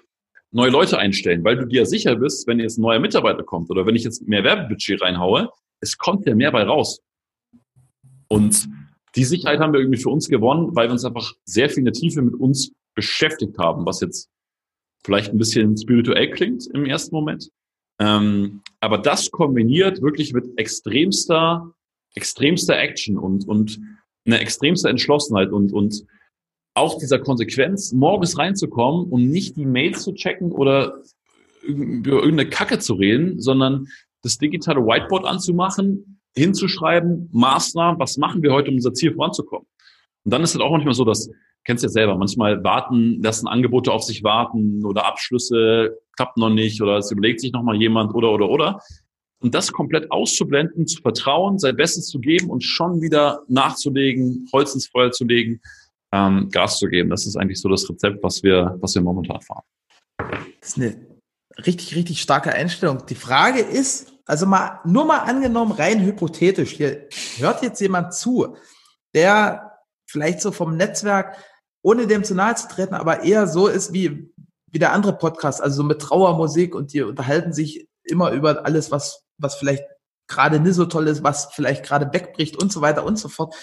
neue 0.51 0.70
Leute 0.70 0.99
einstellen, 0.99 1.44
weil 1.44 1.57
du 1.57 1.66
dir 1.66 1.87
sicher 1.87 2.16
bist, 2.16 2.46
wenn 2.46 2.61
jetzt 2.61 2.79
ein 2.79 2.83
neuer 2.83 3.01
Mitarbeiter 3.01 3.42
kommt 3.42 3.70
oder 3.70 3.87
wenn 3.87 3.96
ich 3.96 4.05
jetzt 4.05 4.27
mehr 4.27 4.44
Werbebudget 4.44 5.03
reinhaue, 5.03 5.51
es 5.81 5.99
kommt 5.99 6.27
ja 6.27 6.35
mehr 6.35 6.53
bei 6.53 6.62
raus. 6.62 7.01
Und 8.29 8.68
die 9.16 9.24
Sicherheit 9.24 9.61
haben 9.61 9.72
wir 9.72 9.81
irgendwie 9.81 10.00
für 10.00 10.11
uns 10.11 10.29
gewonnen, 10.29 10.76
weil 10.76 10.88
wir 10.88 10.92
uns 10.92 11.05
einfach 11.05 11.33
sehr 11.44 11.68
viel 11.68 11.79
in 11.79 11.85
der 11.87 11.94
Tiefe 11.94 12.22
mit 12.22 12.35
uns 12.35 12.72
beschäftigt 12.94 13.59
haben, 13.59 13.87
was 13.87 14.00
jetzt 14.00 14.29
vielleicht 15.05 15.33
ein 15.33 15.38
bisschen 15.38 15.76
spirituell 15.76 16.31
klingt 16.31 16.66
im 16.66 16.85
ersten 16.85 17.14
Moment. 17.14 17.50
Ähm, 17.98 18.62
aber 18.81 18.98
das 18.98 19.31
kombiniert 19.31 20.02
wirklich 20.02 20.33
mit 20.33 20.59
extremster, 20.59 21.72
extremster 22.14 22.79
Action 22.79 23.16
und, 23.16 23.48
und 23.48 23.81
eine 24.26 24.40
extremste 24.40 24.88
Entschlossenheit 24.88 25.50
und, 25.50 25.72
und 25.72 26.05
auch 26.74 26.98
dieser 26.98 27.18
Konsequenz, 27.18 27.92
morgens 27.92 28.37
reinzukommen 28.37 29.11
und 29.11 29.31
nicht 29.31 29.57
die 29.57 29.64
Mails 29.64 30.02
zu 30.02 30.12
checken 30.12 30.52
oder 30.52 31.02
über 31.62 32.22
irgendeine 32.22 32.50
Kacke 32.50 32.79
zu 32.79 32.94
reden, 32.94 33.40
sondern 33.40 33.87
das 34.22 34.38
digitale 34.38 34.81
Whiteboard 34.81 35.24
anzumachen, 35.24 36.15
hinzuschreiben, 36.37 37.29
Maßnahmen, 37.33 37.99
was 37.99 38.16
machen 38.16 38.42
wir 38.42 38.53
heute, 38.53 38.70
um 38.70 38.77
unser 38.77 38.94
Ziel 38.94 39.14
voranzukommen. 39.14 39.66
Und 40.25 40.33
dann 40.33 40.42
ist 40.42 40.55
es 40.55 40.61
auch 40.61 40.70
manchmal 40.70 40.94
so, 40.94 41.05
dass, 41.05 41.31
kennst 41.64 41.83
du 41.83 41.87
ja 41.87 41.92
selber, 41.92 42.16
manchmal 42.16 42.62
warten, 42.62 43.22
lassen 43.22 43.46
Angebote 43.49 43.92
auf 43.92 44.03
sich 44.03 44.22
warten 44.22 44.85
oder 44.85 45.07
Abschlüsse 45.07 45.99
klappt 46.16 46.37
noch 46.37 46.51
nicht 46.51 46.81
oder 46.83 46.99
es 46.99 47.11
überlegt 47.11 47.40
sich 47.40 47.53
nochmal 47.53 47.77
jemand 47.77 48.14
oder, 48.14 48.33
oder, 48.33 48.49
oder. 48.49 48.81
Und 49.38 49.55
das 49.55 49.70
komplett 49.70 50.11
auszublenden, 50.11 50.87
zu 50.87 51.03
vertrauen, 51.03 51.59
sein 51.59 51.77
Bestes 51.77 52.07
zu 52.07 52.18
geben 52.18 52.49
und 52.49 52.62
schon 52.64 53.03
wieder 53.03 53.42
nachzulegen, 53.49 54.49
Holz 54.53 54.75
ins 54.75 54.87
Feuer 54.87 55.12
zu 55.12 55.25
legen, 55.25 55.61
ähm, 56.12 56.49
Gas 56.51 56.79
zu 56.79 56.88
geben. 56.88 57.11
Das 57.11 57.27
ist 57.27 57.37
eigentlich 57.37 57.61
so 57.61 57.68
das 57.68 57.88
Rezept, 57.88 58.22
was 58.22 58.42
wir, 58.42 58.77
was 58.81 58.94
wir 58.94 59.03
momentan 59.03 59.40
fahren. 59.42 59.62
Das 60.61 60.70
ist 60.70 60.79
eine 60.79 60.96
richtig, 61.66 61.94
richtig 61.94 62.22
starke 62.22 62.53
Einstellung. 62.53 63.05
Die 63.09 63.14
Frage 63.14 63.61
ist, 63.61 64.15
also 64.26 64.44
mal, 64.46 64.80
nur 64.84 65.04
mal 65.04 65.20
angenommen, 65.20 65.72
rein 65.72 66.04
hypothetisch, 66.04 66.72
hier 66.72 67.08
hört 67.38 67.62
jetzt 67.62 67.80
jemand 67.80 68.12
zu, 68.12 68.56
der 69.14 69.78
vielleicht 70.06 70.40
so 70.40 70.52
vom 70.52 70.76
Netzwerk, 70.76 71.36
ohne 71.82 72.06
dem 72.06 72.24
zu 72.24 72.34
nahe 72.34 72.56
zu 72.56 72.68
treten, 72.68 72.94
aber 72.94 73.22
eher 73.22 73.46
so 73.46 73.68
ist 73.68 73.92
wie, 73.92 74.32
wie 74.72 74.78
der 74.78 74.92
andere 74.92 75.16
Podcast, 75.16 75.62
also 75.62 75.76
so 75.76 75.82
mit 75.84 76.00
Trauermusik 76.00 76.74
und 76.74 76.92
die 76.92 77.02
unterhalten 77.02 77.52
sich 77.52 77.88
immer 78.02 78.32
über 78.32 78.64
alles, 78.66 78.90
was, 78.90 79.24
was 79.38 79.54
vielleicht 79.54 79.84
gerade 80.28 80.58
nicht 80.58 80.74
so 80.74 80.86
toll 80.86 81.06
ist, 81.06 81.22
was 81.22 81.46
vielleicht 81.52 81.84
gerade 81.84 82.12
wegbricht 82.12 82.60
und 82.60 82.72
so 82.72 82.80
weiter 82.80 83.04
und 83.04 83.18
so 83.18 83.28
fort. 83.28 83.54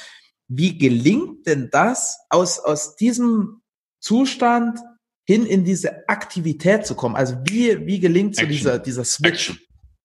Wie 0.48 0.78
gelingt 0.78 1.46
denn 1.46 1.70
das, 1.72 2.20
aus, 2.30 2.60
aus 2.60 2.96
diesem 2.96 3.62
Zustand 4.00 4.80
hin 5.26 5.46
in 5.46 5.66
diese 5.66 6.08
Aktivität 6.08 6.86
zu 6.86 6.96
kommen? 6.96 7.16
Also 7.16 7.36
wie, 7.44 7.86
wie 7.86 8.00
gelingt 8.00 8.36
so 8.38 8.46
dieser, 8.46 8.80
dieser 8.80 9.04
Switch? 9.04 9.50
Action, 9.50 9.60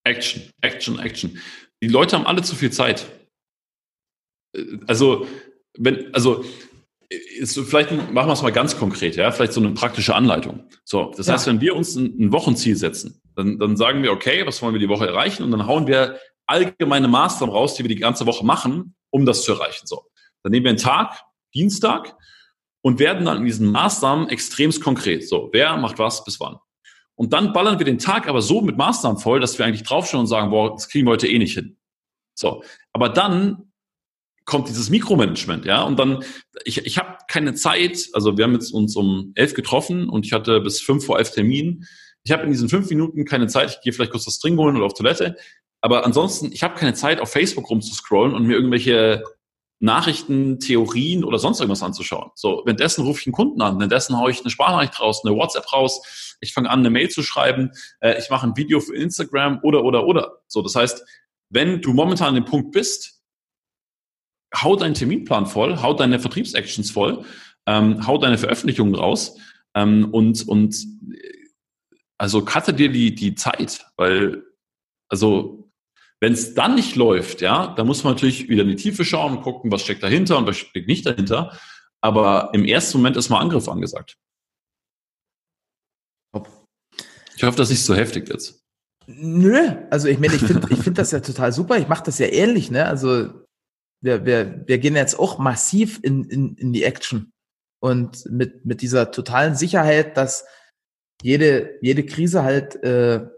Action, 0.08 0.42
Action, 0.60 0.98
Action. 0.98 1.38
Die 1.82 1.88
Leute 1.88 2.16
haben 2.16 2.26
alle 2.26 2.42
zu 2.42 2.56
viel 2.56 2.70
Zeit. 2.70 3.06
Also, 4.86 5.26
wenn, 5.76 6.12
also, 6.14 6.44
ist, 7.10 7.58
vielleicht 7.58 7.90
machen 7.90 8.28
wir 8.28 8.32
es 8.32 8.42
mal 8.42 8.52
ganz 8.52 8.76
konkret, 8.76 9.16
ja, 9.16 9.30
vielleicht 9.30 9.52
so 9.52 9.60
eine 9.60 9.70
praktische 9.70 10.14
Anleitung. 10.14 10.68
So, 10.84 11.12
das 11.16 11.26
ja. 11.26 11.34
heißt, 11.34 11.46
wenn 11.46 11.60
wir 11.60 11.74
uns 11.76 11.96
ein, 11.96 12.14
ein 12.18 12.32
Wochenziel 12.32 12.76
setzen, 12.76 13.20
dann, 13.34 13.58
dann 13.58 13.76
sagen 13.76 14.02
wir, 14.02 14.12
okay, 14.12 14.44
was 14.46 14.60
wollen 14.62 14.74
wir 14.74 14.80
die 14.80 14.88
Woche 14.88 15.06
erreichen? 15.06 15.42
Und 15.42 15.52
dann 15.52 15.66
hauen 15.66 15.86
wir 15.86 16.18
allgemeine 16.46 17.08
Maßnahmen 17.08 17.54
raus, 17.54 17.74
die 17.74 17.84
wir 17.84 17.88
die 17.88 17.96
ganze 17.96 18.26
Woche 18.26 18.44
machen, 18.44 18.94
um 19.10 19.24
das 19.24 19.42
zu 19.42 19.52
erreichen. 19.52 19.86
So. 19.86 20.04
Dann 20.42 20.52
nehmen 20.52 20.64
wir 20.64 20.70
einen 20.70 20.78
Tag, 20.78 21.22
Dienstag, 21.54 22.14
und 22.82 22.98
werden 22.98 23.24
dann 23.24 23.38
in 23.38 23.44
diesen 23.44 23.70
Maßnahmen 23.70 24.28
extremst 24.28 24.82
konkret. 24.82 25.28
So, 25.28 25.50
wer 25.52 25.76
macht 25.76 25.98
was 25.98 26.24
bis 26.24 26.40
wann? 26.40 26.56
Und 27.18 27.32
dann 27.32 27.52
ballern 27.52 27.80
wir 27.80 27.84
den 27.84 27.98
Tag 27.98 28.28
aber 28.28 28.40
so 28.40 28.60
mit 28.60 28.76
Maßnahmen 28.76 29.18
voll, 29.18 29.40
dass 29.40 29.58
wir 29.58 29.66
eigentlich 29.66 29.82
draufschauen 29.82 30.20
und 30.20 30.26
sagen, 30.28 30.50
boah, 30.50 30.74
das 30.74 30.88
kriegen 30.88 31.04
wir 31.04 31.10
heute 31.10 31.26
eh 31.26 31.38
nicht 31.40 31.54
hin. 31.54 31.76
So, 32.34 32.62
aber 32.92 33.08
dann 33.08 33.72
kommt 34.44 34.68
dieses 34.68 34.88
Mikromanagement, 34.88 35.64
ja, 35.64 35.82
und 35.82 35.98
dann, 35.98 36.22
ich, 36.64 36.86
ich 36.86 36.96
habe 36.96 37.18
keine 37.26 37.54
Zeit, 37.54 38.08
also 38.12 38.38
wir 38.38 38.44
haben 38.44 38.52
jetzt 38.52 38.70
uns 38.70 38.94
um 38.94 39.32
elf 39.34 39.54
getroffen 39.54 40.08
und 40.08 40.26
ich 40.26 40.32
hatte 40.32 40.60
bis 40.60 40.80
fünf 40.80 41.04
vor 41.04 41.18
elf 41.18 41.32
Termin. 41.32 41.86
Ich 42.22 42.30
habe 42.30 42.44
in 42.44 42.52
diesen 42.52 42.68
fünf 42.68 42.88
Minuten 42.88 43.24
keine 43.24 43.48
Zeit, 43.48 43.70
ich 43.70 43.80
gehe 43.80 43.92
vielleicht 43.92 44.12
kurz 44.12 44.24
das 44.24 44.38
Trinken 44.38 44.60
holen 44.60 44.76
oder 44.76 44.86
auf 44.86 44.94
Toilette, 44.94 45.36
aber 45.80 46.06
ansonsten, 46.06 46.52
ich 46.52 46.62
habe 46.62 46.76
keine 46.76 46.94
Zeit, 46.94 47.20
auf 47.20 47.32
Facebook 47.32 47.68
rumzuscrollen 47.68 48.32
und 48.32 48.46
mir 48.46 48.54
irgendwelche 48.54 49.24
Nachrichten, 49.80 50.60
Theorien 50.60 51.24
oder 51.24 51.38
sonst 51.38 51.58
irgendwas 51.60 51.82
anzuschauen. 51.82 52.30
So, 52.36 52.62
währenddessen 52.64 53.04
rufe 53.04 53.20
ich 53.20 53.26
einen 53.26 53.32
Kunden 53.32 53.60
an, 53.60 53.76
währenddessen 53.78 54.16
haue 54.16 54.30
ich 54.30 54.40
eine 54.40 54.50
Sprachnachricht 54.50 55.00
raus, 55.00 55.24
eine 55.24 55.34
WhatsApp 55.34 55.72
raus, 55.72 56.27
ich 56.40 56.52
fange 56.52 56.70
an, 56.70 56.80
eine 56.80 56.90
Mail 56.90 57.08
zu 57.08 57.22
schreiben, 57.22 57.70
äh, 58.00 58.18
ich 58.18 58.30
mache 58.30 58.46
ein 58.46 58.56
Video 58.56 58.80
für 58.80 58.94
Instagram 58.94 59.60
oder, 59.62 59.84
oder, 59.84 60.06
oder. 60.06 60.38
So, 60.46 60.62
das 60.62 60.74
heißt, 60.74 61.04
wenn 61.50 61.80
du 61.80 61.92
momentan 61.92 62.28
an 62.28 62.34
dem 62.36 62.44
Punkt 62.44 62.72
bist, 62.72 63.22
hau 64.54 64.76
deinen 64.76 64.94
Terminplan 64.94 65.46
voll, 65.46 65.80
hau 65.82 65.94
deine 65.94 66.18
Vertriebsactions 66.18 66.90
voll, 66.90 67.24
ähm, 67.66 68.06
hau 68.06 68.18
deine 68.18 68.38
Veröffentlichungen 68.38 68.94
raus 68.94 69.38
ähm, 69.74 70.08
und, 70.12 70.46
und 70.48 70.76
also 72.18 72.44
cutte 72.44 72.74
dir 72.74 72.90
die, 72.90 73.14
die 73.14 73.34
Zeit, 73.34 73.86
weil, 73.96 74.42
also 75.08 75.70
wenn 76.20 76.32
es 76.32 76.54
dann 76.54 76.74
nicht 76.74 76.96
läuft, 76.96 77.40
ja, 77.40 77.68
dann 77.68 77.86
muss 77.86 78.02
man 78.02 78.14
natürlich 78.14 78.48
wieder 78.48 78.62
in 78.62 78.68
die 78.68 78.76
Tiefe 78.76 79.04
schauen 79.04 79.36
und 79.36 79.42
gucken, 79.42 79.70
was 79.70 79.82
steckt 79.82 80.02
dahinter 80.02 80.36
und 80.36 80.46
was 80.46 80.56
steckt 80.56 80.88
nicht 80.88 81.06
dahinter. 81.06 81.56
Aber 82.00 82.50
im 82.54 82.64
ersten 82.64 82.98
Moment 82.98 83.16
ist 83.16 83.28
mal 83.28 83.40
Angriff 83.40 83.68
angesagt. 83.68 84.16
Ich 87.38 87.44
hoffe, 87.44 87.56
das 87.56 87.68
ist 87.68 87.78
nicht 87.78 87.84
so 87.84 87.94
heftig 87.94 88.28
jetzt. 88.28 88.64
Nö, 89.06 89.60
also 89.90 90.08
ich 90.08 90.18
meine, 90.18 90.34
ich 90.34 90.42
finde 90.42 90.66
ich 90.70 90.80
finde 90.80 91.00
das 91.00 91.12
ja 91.12 91.20
total 91.20 91.52
super. 91.52 91.78
Ich 91.78 91.86
mache 91.86 92.02
das 92.02 92.18
ja 92.18 92.26
ähnlich, 92.26 92.72
ne? 92.72 92.84
Also 92.86 93.30
wir, 94.02 94.26
wir, 94.26 94.64
wir 94.66 94.78
gehen 94.78 94.96
jetzt 94.96 95.16
auch 95.16 95.38
massiv 95.38 96.00
in, 96.02 96.24
in, 96.24 96.56
in 96.56 96.72
die 96.72 96.82
Action. 96.82 97.30
Und 97.80 98.26
mit, 98.28 98.66
mit 98.66 98.82
dieser 98.82 99.12
totalen 99.12 99.54
Sicherheit, 99.54 100.16
dass 100.16 100.46
jede, 101.22 101.78
jede 101.80 102.04
Krise 102.04 102.42
halt 102.42 102.74
äh, 102.82 103.28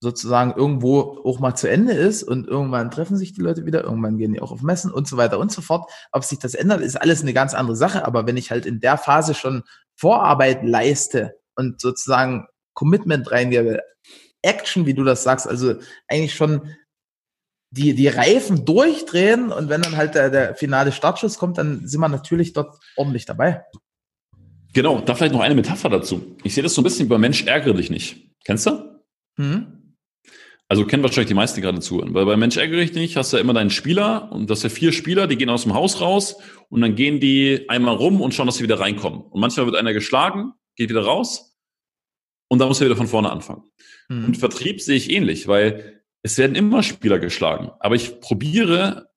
sozusagen 0.00 0.54
irgendwo 0.56 1.20
auch 1.24 1.40
mal 1.40 1.56
zu 1.56 1.68
Ende 1.68 1.94
ist 1.94 2.22
und 2.22 2.46
irgendwann 2.46 2.92
treffen 2.92 3.16
sich 3.16 3.32
die 3.32 3.40
Leute 3.40 3.66
wieder, 3.66 3.82
irgendwann 3.82 4.18
gehen 4.18 4.34
die 4.34 4.40
auch 4.40 4.52
auf 4.52 4.62
Messen 4.62 4.92
und 4.92 5.08
so 5.08 5.16
weiter 5.16 5.40
und 5.40 5.50
so 5.50 5.62
fort. 5.62 5.90
Ob 6.12 6.22
sich 6.22 6.38
das 6.38 6.54
ändert, 6.54 6.80
ist 6.80 6.94
alles 6.94 7.22
eine 7.22 7.32
ganz 7.32 7.54
andere 7.54 7.74
Sache. 7.74 8.06
Aber 8.06 8.24
wenn 8.24 8.36
ich 8.36 8.52
halt 8.52 8.66
in 8.66 8.78
der 8.78 8.98
Phase 8.98 9.34
schon 9.34 9.64
Vorarbeit 9.96 10.62
leiste 10.62 11.34
und 11.56 11.80
sozusagen 11.80 12.46
Commitment 12.78 13.32
reingebe, 13.32 13.82
Action, 14.40 14.86
wie 14.86 14.94
du 14.94 15.02
das 15.02 15.24
sagst, 15.24 15.48
also 15.48 15.74
eigentlich 16.06 16.36
schon 16.36 16.76
die, 17.70 17.92
die 17.92 18.06
Reifen 18.06 18.64
durchdrehen 18.64 19.50
und 19.50 19.68
wenn 19.68 19.82
dann 19.82 19.96
halt 19.96 20.14
der, 20.14 20.30
der 20.30 20.54
finale 20.54 20.92
Startschuss 20.92 21.38
kommt, 21.40 21.58
dann 21.58 21.88
sind 21.88 22.00
wir 22.00 22.08
natürlich 22.08 22.52
dort 22.52 22.78
ordentlich 22.94 23.26
dabei. 23.26 23.64
Genau, 24.74 25.00
da 25.00 25.16
vielleicht 25.16 25.32
noch 25.32 25.40
eine 25.40 25.56
Metapher 25.56 25.88
dazu. 25.88 26.36
Ich 26.44 26.54
sehe 26.54 26.62
das 26.62 26.72
so 26.72 26.80
ein 26.80 26.84
bisschen 26.84 27.06
über 27.06 27.18
Mensch 27.18 27.44
ärgere 27.46 27.74
dich 27.74 27.90
nicht. 27.90 28.30
Kennst 28.44 28.66
du? 28.66 29.02
Mhm. 29.36 29.96
Also 30.68 30.86
kennen 30.86 31.02
wahrscheinlich 31.02 31.28
die 31.28 31.34
meisten 31.34 31.60
gerade 31.60 31.80
zu. 31.80 32.00
Weil 32.06 32.26
bei 32.26 32.36
Mensch 32.36 32.56
ärgere 32.58 32.78
dich 32.78 32.94
nicht, 32.94 33.16
hast 33.16 33.32
du 33.32 33.38
ja 33.38 33.40
immer 33.40 33.54
deinen 33.54 33.70
Spieler 33.70 34.30
und 34.30 34.50
das 34.50 34.60
sind 34.60 34.70
vier 34.70 34.92
Spieler, 34.92 35.26
die 35.26 35.36
gehen 35.36 35.50
aus 35.50 35.64
dem 35.64 35.74
Haus 35.74 36.00
raus 36.00 36.36
und 36.68 36.80
dann 36.80 36.94
gehen 36.94 37.18
die 37.18 37.68
einmal 37.68 37.96
rum 37.96 38.20
und 38.20 38.34
schauen, 38.34 38.46
dass 38.46 38.56
sie 38.56 38.62
wieder 38.62 38.78
reinkommen. 38.78 39.22
Und 39.22 39.40
manchmal 39.40 39.66
wird 39.66 39.74
einer 39.74 39.92
geschlagen, 39.92 40.52
geht 40.76 40.90
wieder 40.90 41.04
raus 41.04 41.47
und 42.48 42.58
dann 42.58 42.68
muss 42.68 42.80
er 42.80 42.86
wieder 42.86 42.96
von 42.96 43.06
vorne 43.06 43.30
anfangen. 43.30 43.62
Mhm. 44.08 44.26
Und 44.26 44.36
Vertrieb 44.36 44.80
sehe 44.80 44.96
ich 44.96 45.10
ähnlich, 45.10 45.48
weil 45.48 46.02
es 46.22 46.38
werden 46.38 46.56
immer 46.56 46.82
Spieler 46.82 47.18
geschlagen. 47.18 47.70
Aber 47.80 47.94
ich 47.94 48.20
probiere 48.20 49.08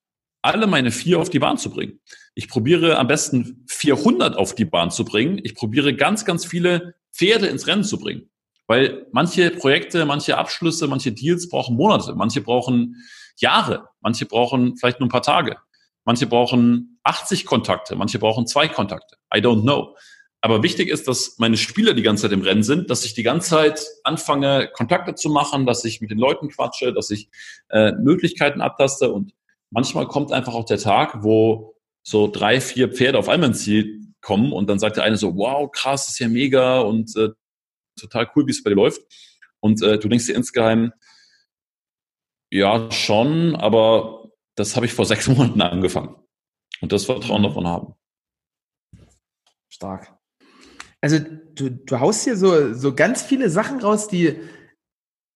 alle 0.42 0.68
meine 0.68 0.92
vier 0.92 1.20
auf 1.20 1.30
die 1.30 1.40
Bahn 1.40 1.58
zu 1.58 1.70
bringen. 1.70 2.00
Ich 2.34 2.48
probiere 2.48 2.98
am 2.98 3.08
besten 3.08 3.66
400 3.68 4.38
auf 4.38 4.56
die 4.56 4.66
Bahn 4.66 4.92
zu 4.92 5.06
bringen. 5.06 5.40
Ich 5.44 5.56
probiere 5.56 5.96
ganz, 5.96 6.26
ganz 6.26 6.46
viele 6.46 6.96
Pferde 7.14 7.48
ins 7.48 7.68
Rennen 7.68 7.84
zu 7.84 8.00
bringen. 8.00 8.30
Weil 8.68 9.08
manche 9.12 9.52
Projekte, 9.52 10.06
manche 10.06 10.38
Abschlüsse, 10.38 10.88
manche 10.88 11.12
Deals 11.12 11.50
brauchen 11.50 11.76
Monate, 11.76 12.16
manche 12.16 12.42
brauchen 12.42 12.96
Jahre, 13.38 13.90
manche 14.00 14.26
brauchen 14.26 14.78
vielleicht 14.78 15.00
nur 15.00 15.08
ein 15.08 15.12
paar 15.12 15.22
Tage, 15.22 15.58
manche 16.06 16.26
brauchen 16.26 17.00
80 17.04 17.46
Kontakte, 17.46 17.96
manche 17.96 18.20
brauchen 18.20 18.48
zwei 18.48 18.68
Kontakte. 18.68 19.18
I 19.34 19.40
don't 19.40 19.64
know. 19.64 19.96
Aber 20.44 20.64
wichtig 20.64 20.90
ist, 20.90 21.08
dass 21.08 21.38
meine 21.38 21.56
Spieler 21.56 21.94
die 21.94 22.02
ganze 22.02 22.24
Zeit 22.24 22.32
im 22.32 22.42
Rennen 22.42 22.64
sind, 22.64 22.90
dass 22.90 23.06
ich 23.06 23.14
die 23.14 23.22
ganze 23.22 23.52
Zeit 23.52 23.86
anfange, 24.04 24.70
Kontakte 24.74 25.14
zu 25.14 25.30
machen, 25.30 25.68
dass 25.68 25.86
ich 25.86 26.02
mit 26.02 26.10
den 26.10 26.18
Leuten 26.18 26.50
quatsche, 26.50 26.94
dass 26.94 27.12
ich 27.12 27.30
äh, 27.70 27.92
Möglichkeiten 27.92 28.60
abtaste. 28.60 29.12
Und 29.12 29.34
manchmal 29.70 30.08
kommt 30.08 30.32
einfach 30.32 30.56
auch 30.56 30.66
der 30.66 30.80
Tag, 30.80 31.24
wo 31.24 31.76
so 32.04 32.28
drei, 32.28 32.60
vier 32.60 32.92
Pferde 32.92 33.20
auf 33.20 33.30
einmal 33.30 33.50
ins 33.50 33.64
Ziel 33.64 34.02
kommen 34.22 34.52
und 34.52 34.68
dann 34.68 34.80
sagt 34.80 34.98
der 34.98 35.04
eine 35.04 35.18
so, 35.18 35.36
wow, 35.36 35.70
krass, 35.72 36.06
das 36.06 36.16
ist 36.16 36.20
ja 36.20 36.28
mega 36.28 36.82
und 36.82 37.16
äh, 37.16 37.30
total 38.00 38.30
cool, 38.36 38.48
wie 38.48 38.52
es 38.52 38.64
bei 38.64 38.72
dir 38.72 38.76
läuft. 38.76 39.02
Und 39.60 39.84
äh, 39.84 40.00
du 40.00 40.08
denkst 40.10 40.26
dir 40.26 40.36
insgeheim, 40.36 40.92
ja, 42.52 42.92
schon, 42.92 43.56
aber 43.56 44.32
das 44.56 44.76
habe 44.76 44.88
ich 44.88 44.94
vor 44.94 45.06
sechs 45.06 45.28
Monaten 45.28 45.62
angefangen. 45.62 46.16
Und 46.82 46.92
das 46.92 47.06
Vertrauen 47.06 47.42
mhm. 47.42 47.46
davon 47.46 47.68
haben. 47.68 47.96
Stark. 49.70 50.21
Also 51.02 51.18
du, 51.56 51.70
du 51.72 52.00
haust 52.00 52.24
hier 52.24 52.38
so, 52.38 52.74
so 52.74 52.94
ganz 52.94 53.24
viele 53.24 53.50
Sachen 53.50 53.80
raus, 53.82 54.08
die 54.08 54.40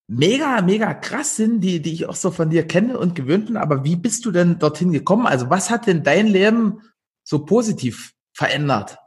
mega, 0.08 0.62
mega 0.62 0.94
krass 0.94 1.36
sind, 1.36 1.62
die, 1.62 1.82
die 1.82 1.94
ich 1.94 2.06
auch 2.06 2.16
so 2.16 2.30
von 2.32 2.52
dir 2.52 2.68
kenne 2.68 3.00
und 3.00 3.16
gewöhnt 3.16 3.48
bin. 3.48 3.58
Aber 3.58 3.84
wie 3.84 3.96
bist 3.96 4.26
du 4.26 4.32
denn 4.32 4.60
dorthin 4.60 4.92
gekommen? 4.92 5.26
Also 5.26 5.50
was 5.50 5.72
hat 5.72 5.88
denn 5.88 6.04
dein 6.04 6.28
Leben 6.28 6.82
so 7.28 7.46
positiv 7.46 8.14
verändert? 8.38 8.98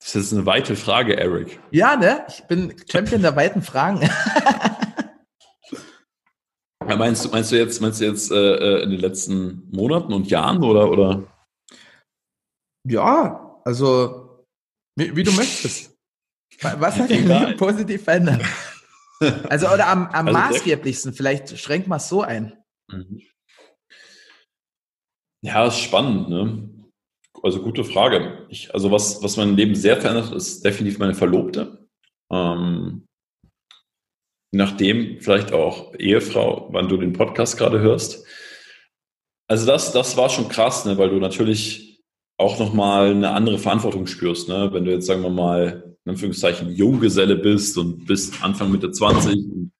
Das 0.00 0.16
ist 0.16 0.32
eine 0.32 0.46
weite 0.46 0.74
Frage, 0.74 1.16
Eric. 1.16 1.60
Ja, 1.70 1.96
ne? 1.96 2.24
Ich 2.28 2.42
bin 2.44 2.74
Champion 2.90 3.22
der 3.22 3.36
weiten 3.36 3.62
Fragen. 3.62 4.00
ja, 6.88 6.96
meinst 6.96 7.24
du, 7.24 7.28
meinst 7.30 7.52
du 7.52 7.56
jetzt, 7.56 7.80
meinst 7.80 8.00
du 8.00 8.04
jetzt 8.04 8.30
äh, 8.30 8.54
äh, 8.54 8.82
in 8.84 8.90
den 8.90 9.00
letzten 9.00 9.68
Monaten 9.70 10.12
und 10.12 10.30
Jahren 10.30 10.64
oder, 10.64 10.90
oder? 10.90 11.24
Ja, 12.84 13.47
also 13.68 14.46
wie, 14.96 15.14
wie 15.14 15.22
du 15.22 15.32
möchtest. 15.32 15.94
Was 16.62 16.96
hat 16.96 17.10
dein 17.10 17.28
Leben 17.28 17.56
positiv 17.58 18.02
verändert? 18.02 18.42
Also, 19.50 19.68
oder 19.68 19.88
am, 19.88 20.06
am 20.06 20.28
also 20.28 20.38
maßgeblichsten, 20.38 21.12
vielleicht 21.12 21.58
schränk 21.58 21.86
mal 21.86 21.98
so 21.98 22.22
ein. 22.22 22.56
Mhm. 22.90 23.20
Ja, 25.44 25.66
ist 25.66 25.80
spannend, 25.80 26.30
ne? 26.30 26.70
Also 27.42 27.60
gute 27.62 27.84
Frage. 27.84 28.46
Ich, 28.48 28.72
also 28.72 28.90
was, 28.90 29.22
was 29.22 29.36
mein 29.36 29.54
Leben 29.54 29.74
sehr 29.74 30.00
verändert, 30.00 30.32
ist 30.32 30.64
definitiv 30.64 30.98
meine 30.98 31.14
Verlobte. 31.14 31.86
Ähm, 32.32 33.06
nachdem 34.50 35.20
vielleicht 35.20 35.52
auch 35.52 35.94
Ehefrau, 35.94 36.68
wann 36.72 36.88
du 36.88 36.96
den 36.96 37.12
Podcast 37.12 37.58
gerade 37.58 37.80
hörst. 37.80 38.24
Also 39.46 39.66
das, 39.66 39.92
das 39.92 40.16
war 40.16 40.30
schon 40.30 40.48
krass, 40.48 40.86
ne, 40.86 40.96
weil 40.96 41.10
du 41.10 41.16
natürlich 41.16 41.87
auch 42.38 42.58
nochmal 42.58 43.10
eine 43.10 43.30
andere 43.30 43.58
Verantwortung 43.58 44.06
spürst, 44.06 44.48
ne? 44.48 44.70
Wenn 44.72 44.84
du 44.84 44.92
jetzt, 44.92 45.06
sagen 45.06 45.22
wir 45.22 45.30
mal, 45.30 45.96
in 46.04 46.12
Anführungszeichen 46.12 46.70
Junggeselle 46.70 47.36
bist 47.36 47.76
und 47.76 48.06
bist 48.06 48.42
Anfang 48.42 48.70
Mitte 48.70 48.90
20 48.90 49.34
und 49.34 49.72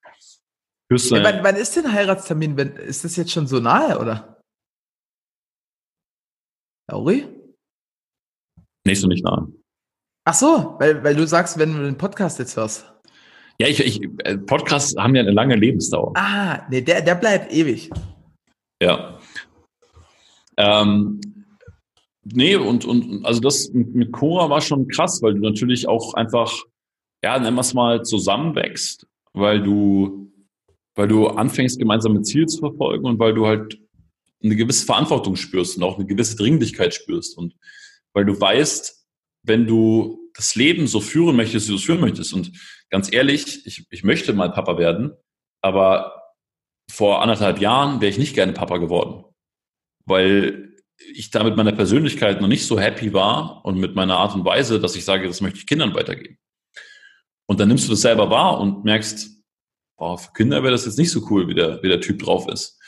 ja, 0.91 1.23
wann, 1.23 1.43
wann 1.43 1.55
ist 1.55 1.75
denn 1.75 1.91
Heiratstermin? 1.91 2.57
Ist 2.57 3.03
das 3.03 3.15
jetzt 3.15 3.31
schon 3.31 3.45
so 3.45 3.59
nahe, 3.59 3.99
oder? 3.99 4.41
Lauri? 6.89 7.27
Nächste 8.85 9.07
nicht 9.07 9.23
nahe. 9.23 9.53
Ach 10.25 10.33
so, 10.33 10.75
weil, 10.79 11.03
weil 11.03 11.15
du 11.15 11.27
sagst, 11.27 11.59
wenn 11.59 11.73
du 11.73 11.83
den 11.83 11.97
Podcast 11.97 12.39
jetzt 12.39 12.57
hörst. 12.57 12.91
Ja, 13.59 13.67
ich, 13.67 13.79
ich 13.81 14.01
äh, 14.23 14.37
Podcasts 14.37 14.95
haben 14.97 15.13
ja 15.13 15.21
eine 15.21 15.31
lange 15.31 15.55
Lebensdauer. 15.55 16.13
Ah, 16.15 16.65
nee, 16.69 16.81
der, 16.81 17.01
der 17.01 17.15
bleibt 17.15 17.51
ewig. 17.51 17.91
Ja. 18.81 19.19
Ähm, 20.57 21.21
nee, 22.33 22.55
und, 22.55 22.85
und 22.85 23.25
also 23.25 23.39
das 23.39 23.71
mit 23.73 24.11
Cora 24.11 24.49
war 24.49 24.61
schon 24.61 24.87
krass, 24.87 25.21
weil 25.21 25.33
du 25.33 25.41
natürlich 25.41 25.87
auch 25.87 26.13
einfach, 26.13 26.53
ja, 27.23 27.37
nennen 27.39 27.55
wir 27.55 27.61
es 27.61 27.73
mal, 27.73 28.03
zusammenwächst, 28.03 29.07
weil 29.33 29.61
du, 29.61 30.31
weil 30.95 31.07
du 31.07 31.27
anfängst, 31.27 31.79
gemeinsame 31.79 32.21
Ziele 32.21 32.47
zu 32.47 32.59
verfolgen 32.59 33.05
und 33.05 33.19
weil 33.19 33.33
du 33.33 33.47
halt 33.47 33.79
eine 34.43 34.55
gewisse 34.55 34.85
Verantwortung 34.85 35.35
spürst 35.35 35.77
und 35.77 35.83
auch 35.83 35.97
eine 35.97 36.05
gewisse 36.05 36.35
Dringlichkeit 36.35 36.93
spürst 36.93 37.37
und 37.37 37.55
weil 38.13 38.25
du 38.25 38.39
weißt, 38.39 39.05
wenn 39.43 39.67
du 39.67 40.19
das 40.33 40.55
Leben 40.55 40.87
so 40.87 41.01
führen 41.01 41.35
möchtest, 41.35 41.67
wie 41.67 41.71
du 41.71 41.77
es 41.77 41.83
führen 41.83 42.01
möchtest. 42.01 42.33
Und 42.33 42.51
ganz 42.89 43.11
ehrlich, 43.11 43.65
ich, 43.65 43.85
ich 43.89 44.03
möchte 44.03 44.33
mal 44.33 44.51
Papa 44.51 44.77
werden, 44.77 45.11
aber 45.61 46.23
vor 46.89 47.21
anderthalb 47.21 47.59
Jahren 47.59 48.01
wäre 48.01 48.09
ich 48.09 48.17
nicht 48.17 48.35
gerne 48.35 48.53
Papa 48.53 48.77
geworden, 48.77 49.25
weil 50.05 50.68
ich 51.13 51.31
da 51.31 51.43
mit 51.43 51.55
meiner 51.55 51.71
Persönlichkeit 51.71 52.41
noch 52.41 52.47
nicht 52.47 52.65
so 52.65 52.79
happy 52.79 53.13
war 53.13 53.63
und 53.65 53.79
mit 53.79 53.95
meiner 53.95 54.17
Art 54.17 54.35
und 54.35 54.45
Weise, 54.45 54.79
dass 54.79 54.95
ich 54.95 55.05
sage, 55.05 55.27
das 55.27 55.41
möchte 55.41 55.59
ich 55.59 55.67
Kindern 55.67 55.93
weitergeben. 55.93 56.37
Und 57.47 57.59
dann 57.59 57.67
nimmst 57.67 57.87
du 57.87 57.91
das 57.91 58.01
selber 58.01 58.29
wahr 58.29 58.59
und 58.59 58.85
merkst, 58.85 59.29
boah, 59.97 60.17
für 60.17 60.31
Kinder 60.33 60.61
wäre 60.61 60.71
das 60.71 60.85
jetzt 60.85 60.97
nicht 60.97 61.11
so 61.11 61.25
cool, 61.29 61.47
wie 61.47 61.55
der, 61.55 61.81
wie 61.81 61.87
der 61.87 62.01
Typ 62.01 62.19
drauf 62.19 62.47
ist. 62.47 62.79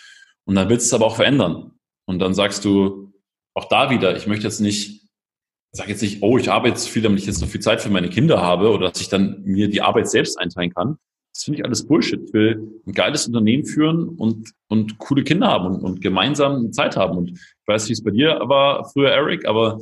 Und 0.45 0.56
dann 0.56 0.69
willst 0.69 0.86
du 0.86 0.88
es 0.88 0.93
aber 0.93 1.08
auch 1.08 1.15
verändern. 1.15 1.71
Und 2.06 2.19
dann 2.19 2.34
sagst 2.34 2.65
du, 2.65 3.13
auch 3.54 3.65
da 3.65 3.89
wieder, 3.89 4.15
ich 4.15 4.28
möchte 4.28 4.45
jetzt 4.45 4.60
nicht 4.60 5.02
sage 5.71 5.91
jetzt 5.91 6.02
nicht, 6.02 6.21
oh, 6.21 6.38
ich 6.38 6.52
arbeite 6.52 6.76
jetzt 6.76 6.89
viel, 6.89 7.02
damit 7.02 7.19
ich 7.19 7.26
jetzt 7.26 7.39
so 7.39 7.45
viel 7.45 7.62
Zeit 7.62 7.82
für 7.82 7.89
meine 7.89 8.10
Kinder 8.10 8.41
habe 8.41 8.69
oder 8.69 8.89
dass 8.89 9.02
ich 9.02 9.10
dann 9.10 9.41
mir 9.43 9.69
die 9.69 9.82
Arbeit 9.82 10.10
selbst 10.10 10.38
einteilen 10.38 10.74
kann. 10.74 10.97
Das 11.34 11.44
finde 11.44 11.60
ich 11.60 11.65
alles 11.65 11.88
Bullshit. 11.88 12.22
Ich 12.26 12.34
will 12.34 12.82
ein 12.86 12.94
geiles 12.94 13.28
Unternehmen 13.28 13.65
führen 13.65 14.10
und, 14.10 14.52
und 14.67 14.98
coole 14.98 15.24
Kinder 15.24 15.48
haben 15.48 15.76
und, 15.76 15.84
und 15.84 16.02
gemeinsam 16.02 16.72
Zeit 16.74 16.98
haben. 16.98 17.17
Und 17.17 17.32
ich 17.32 17.67
weiß, 17.67 17.88
wie 17.89 17.94
es 17.94 18.04
bei 18.04 18.12
dir 18.12 18.39
war 18.44 18.89
früher, 18.91 19.12
Eric, 19.12 19.46
aber 19.48 19.80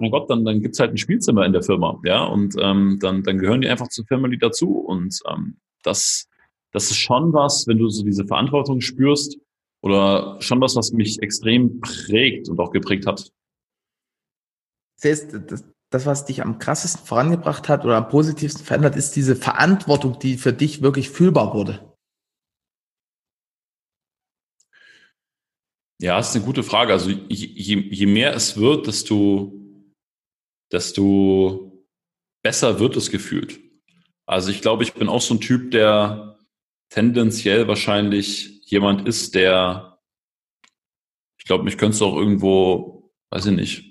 mein 0.00 0.10
Gott, 0.10 0.28
dann, 0.30 0.44
dann 0.44 0.60
gibt's 0.60 0.80
halt 0.80 0.90
ein 0.90 0.96
Spielzimmer 0.96 1.44
in 1.44 1.52
der 1.52 1.62
Firma, 1.62 1.98
ja, 2.04 2.24
und 2.24 2.54
ähm, 2.60 2.98
dann, 3.00 3.24
dann 3.24 3.38
gehören 3.38 3.62
die 3.62 3.68
einfach 3.68 3.88
zur 3.88 4.06
Family 4.06 4.38
dazu. 4.38 4.78
Und 4.78 5.18
ähm, 5.28 5.56
das, 5.82 6.28
das 6.72 6.90
ist 6.90 6.98
schon 6.98 7.32
was, 7.32 7.66
wenn 7.66 7.78
du 7.78 7.88
so 7.88 8.04
diese 8.04 8.24
Verantwortung 8.24 8.80
spürst, 8.80 9.38
oder 9.80 10.40
schon 10.40 10.60
was, 10.60 10.76
was 10.76 10.92
mich 10.92 11.22
extrem 11.22 11.80
prägt 11.80 12.48
und 12.48 12.58
auch 12.60 12.70
geprägt 12.70 13.06
hat. 13.06 13.30
Das 15.00 15.10
heißt, 15.10 15.38
das, 15.46 15.64
das, 15.90 16.06
was 16.06 16.26
dich 16.26 16.42
am 16.42 16.58
krassesten 16.58 17.06
vorangebracht 17.06 17.68
hat 17.68 17.84
oder 17.84 17.96
am 17.96 18.08
positivsten 18.08 18.64
verändert, 18.64 18.96
ist 18.96 19.16
diese 19.16 19.36
Verantwortung, 19.36 20.18
die 20.18 20.36
für 20.36 20.52
dich 20.52 20.82
wirklich 20.82 21.10
fühlbar 21.10 21.54
wurde. 21.54 21.96
Ja, 26.00 26.18
ist 26.18 26.36
eine 26.36 26.44
gute 26.44 26.62
Frage. 26.62 26.92
Also 26.92 27.10
je, 27.10 27.76
je 27.90 28.06
mehr 28.06 28.34
es 28.34 28.56
wird, 28.56 28.86
desto, 28.86 29.52
desto 30.70 31.84
besser 32.42 32.78
wird 32.78 32.96
es 32.96 33.10
gefühlt. 33.10 33.58
Also 34.26 34.50
ich 34.50 34.60
glaube, 34.60 34.84
ich 34.84 34.94
bin 34.94 35.08
auch 35.08 35.22
so 35.22 35.34
ein 35.34 35.40
Typ, 35.40 35.70
der 35.70 36.38
tendenziell 36.90 37.66
wahrscheinlich 37.66 38.60
jemand 38.70 39.08
ist, 39.08 39.34
der, 39.34 39.98
ich 41.38 41.46
glaube, 41.46 41.64
mich 41.64 41.78
könntest 41.78 42.00
du 42.00 42.06
auch 42.06 42.16
irgendwo, 42.16 43.10
weiß 43.30 43.46
ich 43.46 43.56
nicht, 43.56 43.87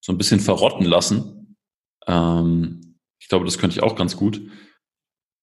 so 0.00 0.12
ein 0.12 0.18
bisschen 0.18 0.40
verrotten 0.40 0.86
lassen. 0.86 1.56
Ähm, 2.06 2.96
ich 3.20 3.28
glaube, 3.28 3.44
das 3.44 3.58
könnte 3.58 3.76
ich 3.76 3.82
auch 3.82 3.96
ganz 3.96 4.16
gut. 4.16 4.40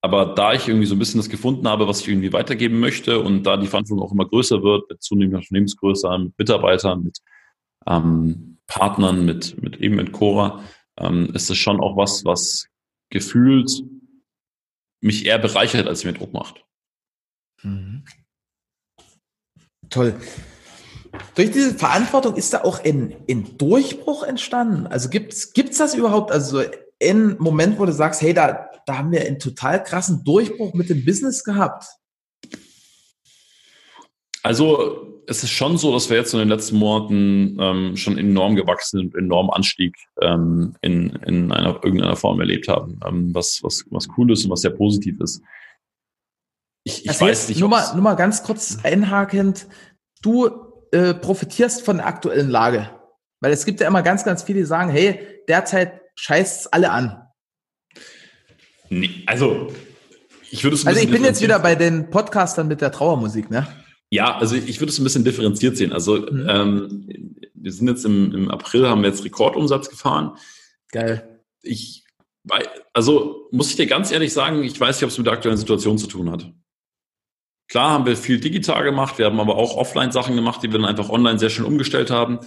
Aber 0.01 0.35
da 0.35 0.53
ich 0.53 0.67
irgendwie 0.67 0.85
so 0.85 0.95
ein 0.95 0.99
bisschen 0.99 1.19
das 1.19 1.29
gefunden 1.29 1.67
habe, 1.67 1.87
was 1.87 2.01
ich 2.01 2.07
irgendwie 2.07 2.33
weitergeben 2.33 2.79
möchte 2.79 3.19
und 3.19 3.43
da 3.43 3.57
die 3.57 3.67
Verantwortung 3.67 4.05
auch 4.07 4.11
immer 4.11 4.27
größer 4.27 4.61
wird, 4.63 4.89
mit 4.89 5.01
zunehmender 5.01 5.39
Unternehmensgröße, 5.39 6.09
mit 6.19 6.37
Mitarbeitern, 6.37 7.03
mit 7.03 7.17
ähm, 7.87 8.59
Partnern, 8.67 9.25
mit, 9.25 9.61
mit 9.61 9.77
eben 9.77 9.95
mit 9.95 10.11
Cora, 10.11 10.63
ähm, 10.97 11.33
ist 11.33 11.49
es 11.49 11.57
schon 11.57 11.79
auch 11.79 11.97
was, 11.97 12.25
was 12.25 12.67
gefühlt 13.09 13.83
mich 15.01 15.25
eher 15.25 15.39
bereichert, 15.39 15.87
als 15.87 16.03
mir 16.03 16.13
Druck 16.13 16.33
macht. 16.33 16.63
Mhm. 17.63 18.05
Toll. 19.89 20.19
Durch 21.35 21.51
diese 21.51 21.75
Verantwortung 21.75 22.35
ist 22.35 22.53
da 22.53 22.63
auch 22.63 22.83
ein, 22.83 23.15
ein 23.29 23.57
Durchbruch 23.57 24.23
entstanden. 24.23 24.87
Also 24.87 25.09
gibt's 25.09 25.53
gibt's 25.53 25.77
das 25.77 25.93
überhaupt? 25.93 26.31
Also 26.31 26.61
ein 27.01 27.37
Moment, 27.39 27.79
wo 27.79 27.85
du 27.85 27.91
sagst, 27.91 28.21
hey, 28.21 28.33
da, 28.33 28.69
da 28.85 28.97
haben 28.97 29.11
wir 29.11 29.21
einen 29.21 29.39
total 29.39 29.83
krassen 29.83 30.23
Durchbruch 30.23 30.73
mit 30.73 30.89
dem 30.89 31.05
Business 31.05 31.43
gehabt. 31.43 31.85
Also 34.43 35.21
es 35.27 35.43
ist 35.43 35.51
schon 35.51 35.77
so, 35.77 35.91
dass 35.91 36.09
wir 36.09 36.17
jetzt 36.17 36.33
in 36.33 36.39
den 36.39 36.47
letzten 36.47 36.77
Monaten 36.77 37.57
ähm, 37.59 37.97
schon 37.97 38.17
enorm 38.17 38.55
gewachsen 38.55 39.01
und 39.01 39.15
enorm 39.15 39.49
Anstieg 39.49 39.95
ähm, 40.21 40.75
in, 40.81 41.09
in 41.25 41.51
einer, 41.51 41.83
irgendeiner 41.83 42.15
Form 42.15 42.39
erlebt 42.39 42.69
haben, 42.69 42.99
ähm, 43.05 43.35
was, 43.35 43.61
was, 43.61 43.83
was 43.89 44.07
cool 44.17 44.31
ist 44.31 44.45
und 44.45 44.51
was 44.51 44.61
sehr 44.61 44.71
positiv 44.71 45.19
ist. 45.19 45.41
Ich, 46.85 47.05
ich 47.05 47.19
weiß 47.19 47.49
nicht. 47.49 47.59
Nur 47.59 47.67
mal, 47.67 47.93
nur 47.93 48.03
mal 48.03 48.15
ganz 48.15 48.41
kurz 48.41 48.79
einhakend. 48.83 49.67
Du 50.21 50.66
äh, 50.91 51.13
profitierst 51.13 51.83
von 51.83 51.97
der 51.97 52.07
aktuellen 52.07 52.49
Lage? 52.49 52.89
Weil 53.39 53.51
es 53.51 53.65
gibt 53.65 53.79
ja 53.79 53.87
immer 53.87 54.01
ganz, 54.01 54.23
ganz 54.23 54.43
viele, 54.43 54.59
die 54.59 54.65
sagen, 54.65 54.89
hey, 54.89 55.19
derzeit 55.47 56.01
scheißt 56.15 56.61
es 56.61 56.67
alle 56.67 56.91
an. 56.91 57.23
Nee, 58.89 59.23
also, 59.25 59.71
ich 60.49 60.63
würde 60.63 60.75
es 60.75 60.85
Also, 60.85 60.99
ich 60.99 61.11
bin 61.11 61.23
jetzt 61.23 61.41
wieder 61.41 61.59
bei 61.59 61.75
den 61.75 62.09
Podcastern 62.09 62.67
mit 62.67 62.81
der 62.81 62.91
Trauermusik, 62.91 63.51
ne? 63.51 63.67
Ja, 64.09 64.37
also 64.37 64.55
ich 64.55 64.79
würde 64.79 64.91
es 64.91 64.99
ein 64.99 65.03
bisschen 65.03 65.25
differenziert 65.25 65.75
sehen. 65.75 65.91
Also, 65.91 66.17
mhm. 66.17 66.47
ähm, 66.49 67.35
wir 67.53 67.71
sind 67.71 67.87
jetzt 67.87 68.05
im, 68.05 68.33
im 68.33 68.49
April, 68.49 68.87
haben 68.87 69.01
wir 69.01 69.09
jetzt 69.09 69.25
Rekordumsatz 69.25 69.89
gefahren. 69.89 70.37
Geil. 70.91 71.41
Ich, 71.61 72.05
also, 72.93 73.49
muss 73.51 73.69
ich 73.69 73.75
dir 73.75 73.87
ganz 73.87 74.11
ehrlich 74.11 74.31
sagen, 74.31 74.63
ich 74.63 74.79
weiß 74.79 74.95
nicht, 74.97 75.03
ob 75.03 75.09
es 75.09 75.17
mit 75.17 75.27
der 75.27 75.33
aktuellen 75.33 75.57
Situation 75.57 75.97
zu 75.97 76.07
tun 76.07 76.31
hat. 76.31 76.49
Klar 77.67 77.91
haben 77.91 78.05
wir 78.05 78.15
viel 78.15 78.39
digital 78.39 78.83
gemacht, 78.83 79.17
wir 79.17 79.25
haben 79.25 79.39
aber 79.39 79.57
auch 79.57 79.75
Offline-Sachen 79.75 80.35
gemacht, 80.35 80.63
die 80.63 80.71
wir 80.71 80.79
dann 80.79 80.87
einfach 80.87 81.09
online 81.09 81.37
sehr 81.37 81.49
schön 81.49 81.65
umgestellt 81.65 82.09
haben. 82.09 82.39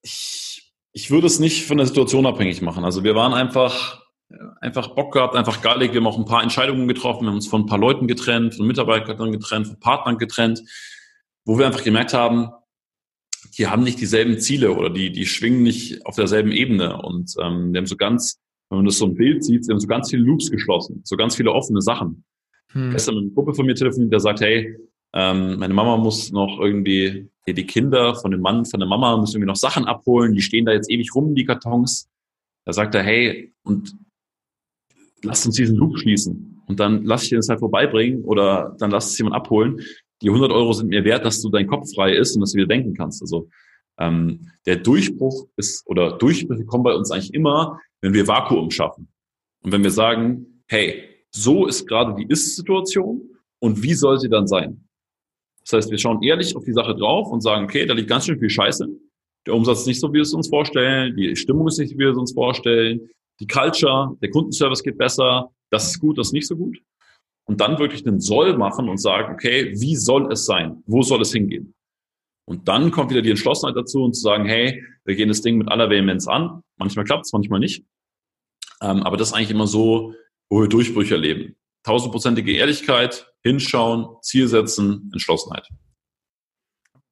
Ich, 0.00 0.72
ich 0.92 1.10
würde 1.10 1.26
es 1.26 1.38
nicht 1.38 1.66
von 1.66 1.76
der 1.76 1.86
Situation 1.86 2.24
abhängig 2.24 2.62
machen. 2.62 2.84
Also 2.84 3.04
wir 3.04 3.14
waren 3.14 3.34
einfach, 3.34 4.02
einfach 4.60 4.94
Bock 4.94 5.12
gehabt, 5.12 5.36
einfach 5.36 5.60
geilig. 5.60 5.92
Wir 5.92 6.00
haben 6.00 6.06
auch 6.06 6.18
ein 6.18 6.24
paar 6.24 6.42
Entscheidungen 6.42 6.88
getroffen, 6.88 7.24
wir 7.24 7.28
haben 7.28 7.36
uns 7.36 7.46
von 7.46 7.62
ein 7.62 7.66
paar 7.66 7.78
Leuten 7.78 8.08
getrennt, 8.08 8.54
von 8.54 8.66
Mitarbeitern 8.66 9.32
getrennt, 9.32 9.66
von 9.66 9.80
Partnern 9.80 10.16
getrennt, 10.16 10.62
wo 11.44 11.58
wir 11.58 11.66
einfach 11.66 11.84
gemerkt 11.84 12.14
haben, 12.14 12.50
die 13.58 13.66
haben 13.66 13.82
nicht 13.82 14.00
dieselben 14.00 14.40
Ziele 14.40 14.72
oder 14.72 14.88
die, 14.88 15.12
die 15.12 15.26
schwingen 15.26 15.62
nicht 15.62 16.04
auf 16.06 16.16
derselben 16.16 16.52
Ebene. 16.52 17.02
Und 17.02 17.34
ähm, 17.40 17.72
wir 17.72 17.78
haben 17.78 17.86
so 17.86 17.96
ganz, 17.96 18.40
wenn 18.70 18.78
man 18.78 18.86
das 18.86 18.96
so 18.96 19.06
ein 19.06 19.14
Bild 19.14 19.44
sieht, 19.44 19.66
wir 19.68 19.74
haben 19.74 19.80
so 19.80 19.86
ganz 19.86 20.08
viele 20.08 20.22
Loops 20.22 20.50
geschlossen, 20.50 21.02
so 21.04 21.16
ganz 21.16 21.36
viele 21.36 21.52
offene 21.52 21.82
Sachen. 21.82 22.24
Hm. 22.74 22.90
Gestern 22.90 23.14
mit 23.16 23.22
einem 23.22 23.34
Kumpel 23.34 23.54
von 23.54 23.66
mir 23.66 23.74
telefoniert, 23.74 24.12
der 24.12 24.20
sagt, 24.20 24.40
hey, 24.40 24.76
ähm, 25.14 25.58
meine 25.58 25.74
Mama 25.74 25.96
muss 25.96 26.30
noch 26.32 26.58
irgendwie, 26.60 27.28
die 27.46 27.66
Kinder 27.66 28.14
von 28.14 28.30
dem 28.30 28.40
Mann, 28.40 28.64
von 28.64 28.80
der 28.80 28.88
Mama 28.88 29.16
müssen 29.16 29.36
irgendwie 29.36 29.48
noch 29.48 29.56
Sachen 29.56 29.84
abholen, 29.84 30.34
die 30.34 30.42
stehen 30.42 30.66
da 30.66 30.72
jetzt 30.72 30.90
ewig 30.90 31.14
rum, 31.14 31.34
die 31.34 31.44
Kartons. 31.44 32.08
Da 32.64 32.72
sagt 32.72 32.94
er, 32.94 33.02
hey, 33.02 33.52
und 33.62 33.94
lass 35.22 35.46
uns 35.46 35.56
diesen 35.56 35.76
Loop 35.76 35.98
schließen. 35.98 36.62
Und 36.66 36.80
dann 36.80 37.04
lass 37.04 37.24
ich 37.24 37.30
dir 37.30 37.36
das 37.36 37.48
halt 37.48 37.60
vorbeibringen 37.60 38.24
oder 38.24 38.74
dann 38.78 38.90
lass 38.90 39.10
es 39.10 39.18
jemand 39.18 39.36
abholen. 39.36 39.80
Die 40.22 40.28
100 40.28 40.50
Euro 40.50 40.72
sind 40.72 40.88
mir 40.88 41.04
wert, 41.04 41.24
dass 41.24 41.42
du 41.42 41.50
dein 41.50 41.66
Kopf 41.66 41.92
frei 41.94 42.14
ist 42.14 42.34
und 42.34 42.40
dass 42.40 42.52
du 42.52 42.58
wieder 42.58 42.68
denken 42.68 42.94
kannst. 42.94 43.22
Also 43.22 43.48
Ähm, 43.96 44.50
der 44.66 44.76
Durchbruch 44.76 45.46
ist, 45.56 45.86
oder 45.86 46.18
Durchbrüche 46.18 46.64
kommen 46.64 46.82
bei 46.82 46.94
uns 46.94 47.12
eigentlich 47.12 47.32
immer, 47.32 47.78
wenn 48.00 48.12
wir 48.12 48.26
Vakuum 48.26 48.70
schaffen. 48.70 49.08
Und 49.62 49.70
wenn 49.70 49.84
wir 49.84 49.92
sagen, 49.92 50.62
hey, 50.66 51.13
so 51.34 51.66
ist 51.66 51.86
gerade 51.86 52.14
die 52.14 52.26
Ist-Situation 52.28 53.28
und 53.58 53.82
wie 53.82 53.94
soll 53.94 54.20
sie 54.20 54.28
dann 54.28 54.46
sein? 54.46 54.86
Das 55.62 55.72
heißt, 55.72 55.90
wir 55.90 55.98
schauen 55.98 56.22
ehrlich 56.22 56.54
auf 56.54 56.64
die 56.64 56.72
Sache 56.72 56.94
drauf 56.94 57.30
und 57.30 57.40
sagen, 57.40 57.64
okay, 57.64 57.86
da 57.86 57.94
liegt 57.94 58.08
ganz 58.08 58.26
schön 58.26 58.38
viel 58.38 58.50
Scheiße. 58.50 58.86
Der 59.46 59.54
Umsatz 59.54 59.80
ist 59.80 59.86
nicht 59.86 60.00
so, 60.00 60.10
wie 60.10 60.14
wir 60.14 60.22
es 60.22 60.32
uns 60.32 60.48
vorstellen. 60.48 61.16
Die 61.16 61.34
Stimmung 61.36 61.66
ist 61.66 61.78
nicht, 61.78 61.94
wie 61.94 61.98
wir 61.98 62.10
es 62.10 62.18
uns 62.18 62.32
vorstellen. 62.32 63.08
Die 63.40 63.46
Culture, 63.46 64.16
der 64.22 64.30
Kundenservice 64.30 64.82
geht 64.82 64.96
besser. 64.96 65.50
Das 65.70 65.88
ist 65.88 66.00
gut, 66.00 66.18
das 66.18 66.28
ist 66.28 66.32
nicht 66.34 66.46
so 66.46 66.56
gut. 66.56 66.78
Und 67.46 67.60
dann 67.60 67.78
wirklich 67.78 68.06
einen 68.06 68.20
Soll 68.20 68.56
machen 68.56 68.88
und 68.88 68.98
sagen, 68.98 69.34
okay, 69.34 69.72
wie 69.74 69.96
soll 69.96 70.30
es 70.30 70.46
sein? 70.46 70.82
Wo 70.86 71.02
soll 71.02 71.20
es 71.20 71.32
hingehen? 71.32 71.74
Und 72.46 72.68
dann 72.68 72.90
kommt 72.90 73.10
wieder 73.10 73.22
die 73.22 73.30
Entschlossenheit 73.30 73.76
dazu 73.76 74.04
und 74.04 74.14
zu 74.14 74.20
sagen, 74.20 74.46
hey, 74.46 74.82
wir 75.04 75.16
gehen 75.16 75.28
das 75.28 75.42
Ding 75.42 75.58
mit 75.58 75.68
aller 75.68 75.90
Vehemenz 75.90 76.28
an. 76.28 76.62
Manchmal 76.76 77.04
klappt 77.04 77.26
es, 77.26 77.32
manchmal 77.32 77.60
nicht. 77.60 77.84
Ähm, 78.82 79.02
aber 79.02 79.16
das 79.16 79.28
ist 79.28 79.34
eigentlich 79.34 79.50
immer 79.50 79.66
so, 79.66 80.14
wo 80.48 80.60
wir 80.60 80.68
Durchbrüche 80.68 81.14
erleben. 81.14 81.56
Tausendprozentige 81.82 82.52
Ehrlichkeit, 82.52 83.32
hinschauen, 83.42 84.06
Ziel 84.22 84.48
setzen, 84.48 85.10
Entschlossenheit. 85.12 85.68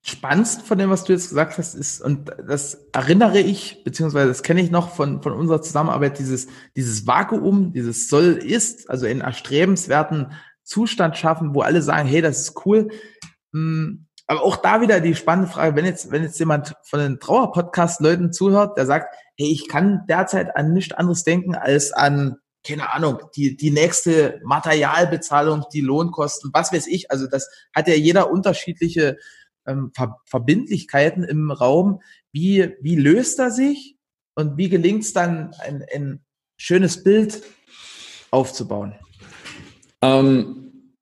Spannendst 0.05 0.63
von 0.63 0.79
dem, 0.79 0.91
was 0.91 1.05
du 1.05 1.13
jetzt 1.13 1.29
gesagt 1.29 1.59
hast, 1.59 1.75
ist, 1.75 2.01
und 2.01 2.33
das 2.45 2.89
erinnere 2.93 3.39
ich, 3.39 3.85
beziehungsweise 3.85 4.29
das 4.29 4.43
kenne 4.43 4.61
ich 4.61 4.71
noch 4.71 4.91
von, 4.95 5.23
von 5.23 5.33
unserer 5.33 5.63
Zusammenarbeit, 5.63 6.19
dieses, 6.19 6.49
dieses 6.75 7.07
Vakuum, 7.07 7.73
dieses 7.73 8.09
soll 8.09 8.33
ist, 8.33 8.91
also 8.91 9.07
in 9.07 9.21
erstrebenswerten 9.21 10.33
Zustand 10.65 11.17
schaffen, 11.17 11.55
wo 11.55 11.61
alle 11.61 11.83
sagen, 11.83 12.09
hey, 12.09 12.21
das 12.21 12.41
ist 12.41 12.67
cool. 12.67 12.89
Hm, 13.53 14.07
aber 14.27 14.43
auch 14.43 14.57
da 14.57 14.81
wieder 14.81 15.01
die 15.01 15.15
spannende 15.15 15.51
Frage, 15.51 15.77
wenn 15.77 15.85
jetzt, 15.85 16.11
wenn 16.11 16.23
jetzt 16.23 16.39
jemand 16.39 16.75
von 16.83 16.99
den 16.99 17.21
Trauer-Podcast-Leuten 17.21 18.33
zuhört, 18.33 18.79
der 18.79 18.87
sagt, 18.87 19.15
hey, 19.37 19.53
ich 19.53 19.69
kann 19.69 20.05
derzeit 20.09 20.57
an 20.57 20.73
nichts 20.73 20.95
anderes 20.95 21.23
denken 21.23 21.55
als 21.55 21.93
an, 21.93 22.37
keine 22.65 22.93
Ahnung, 22.93 23.19
die, 23.37 23.57
die 23.57 23.71
nächste 23.71 24.41
Materialbezahlung, 24.45 25.65
die 25.73 25.81
Lohnkosten, 25.81 26.51
was 26.53 26.73
weiß 26.73 26.87
ich. 26.87 27.11
Also 27.11 27.27
das 27.27 27.49
hat 27.75 27.89
ja 27.89 27.95
jeder 27.95 28.31
unterschiedliche 28.31 29.19
ähm, 29.67 29.91
Ver 29.95 30.17
Verbindlichkeiten 30.27 31.25
im 31.25 31.51
Raum. 31.51 32.01
Wie, 32.33 32.75
wie 32.81 32.97
löst 32.97 33.39
er 33.39 33.51
sich 33.51 33.97
und 34.35 34.57
wie 34.57 34.69
gelingt 34.69 35.05
es 35.05 35.13
dann, 35.13 35.53
ein, 35.61 35.85
ein 35.95 36.25
schönes 36.57 37.03
Bild 37.03 37.43
aufzubauen? 38.31 38.95
Ähm, 40.01 40.95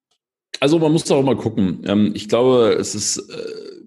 also 0.61 0.79
man 0.79 0.93
muss 0.93 1.05
da 1.05 1.15
auch 1.15 1.23
mal 1.23 1.37
gucken. 1.37 1.83
Ähm, 1.87 2.13
ich 2.15 2.29
glaube, 2.29 2.75
es 2.79 2.95
ist, 2.95 3.19
äh, 3.19 3.81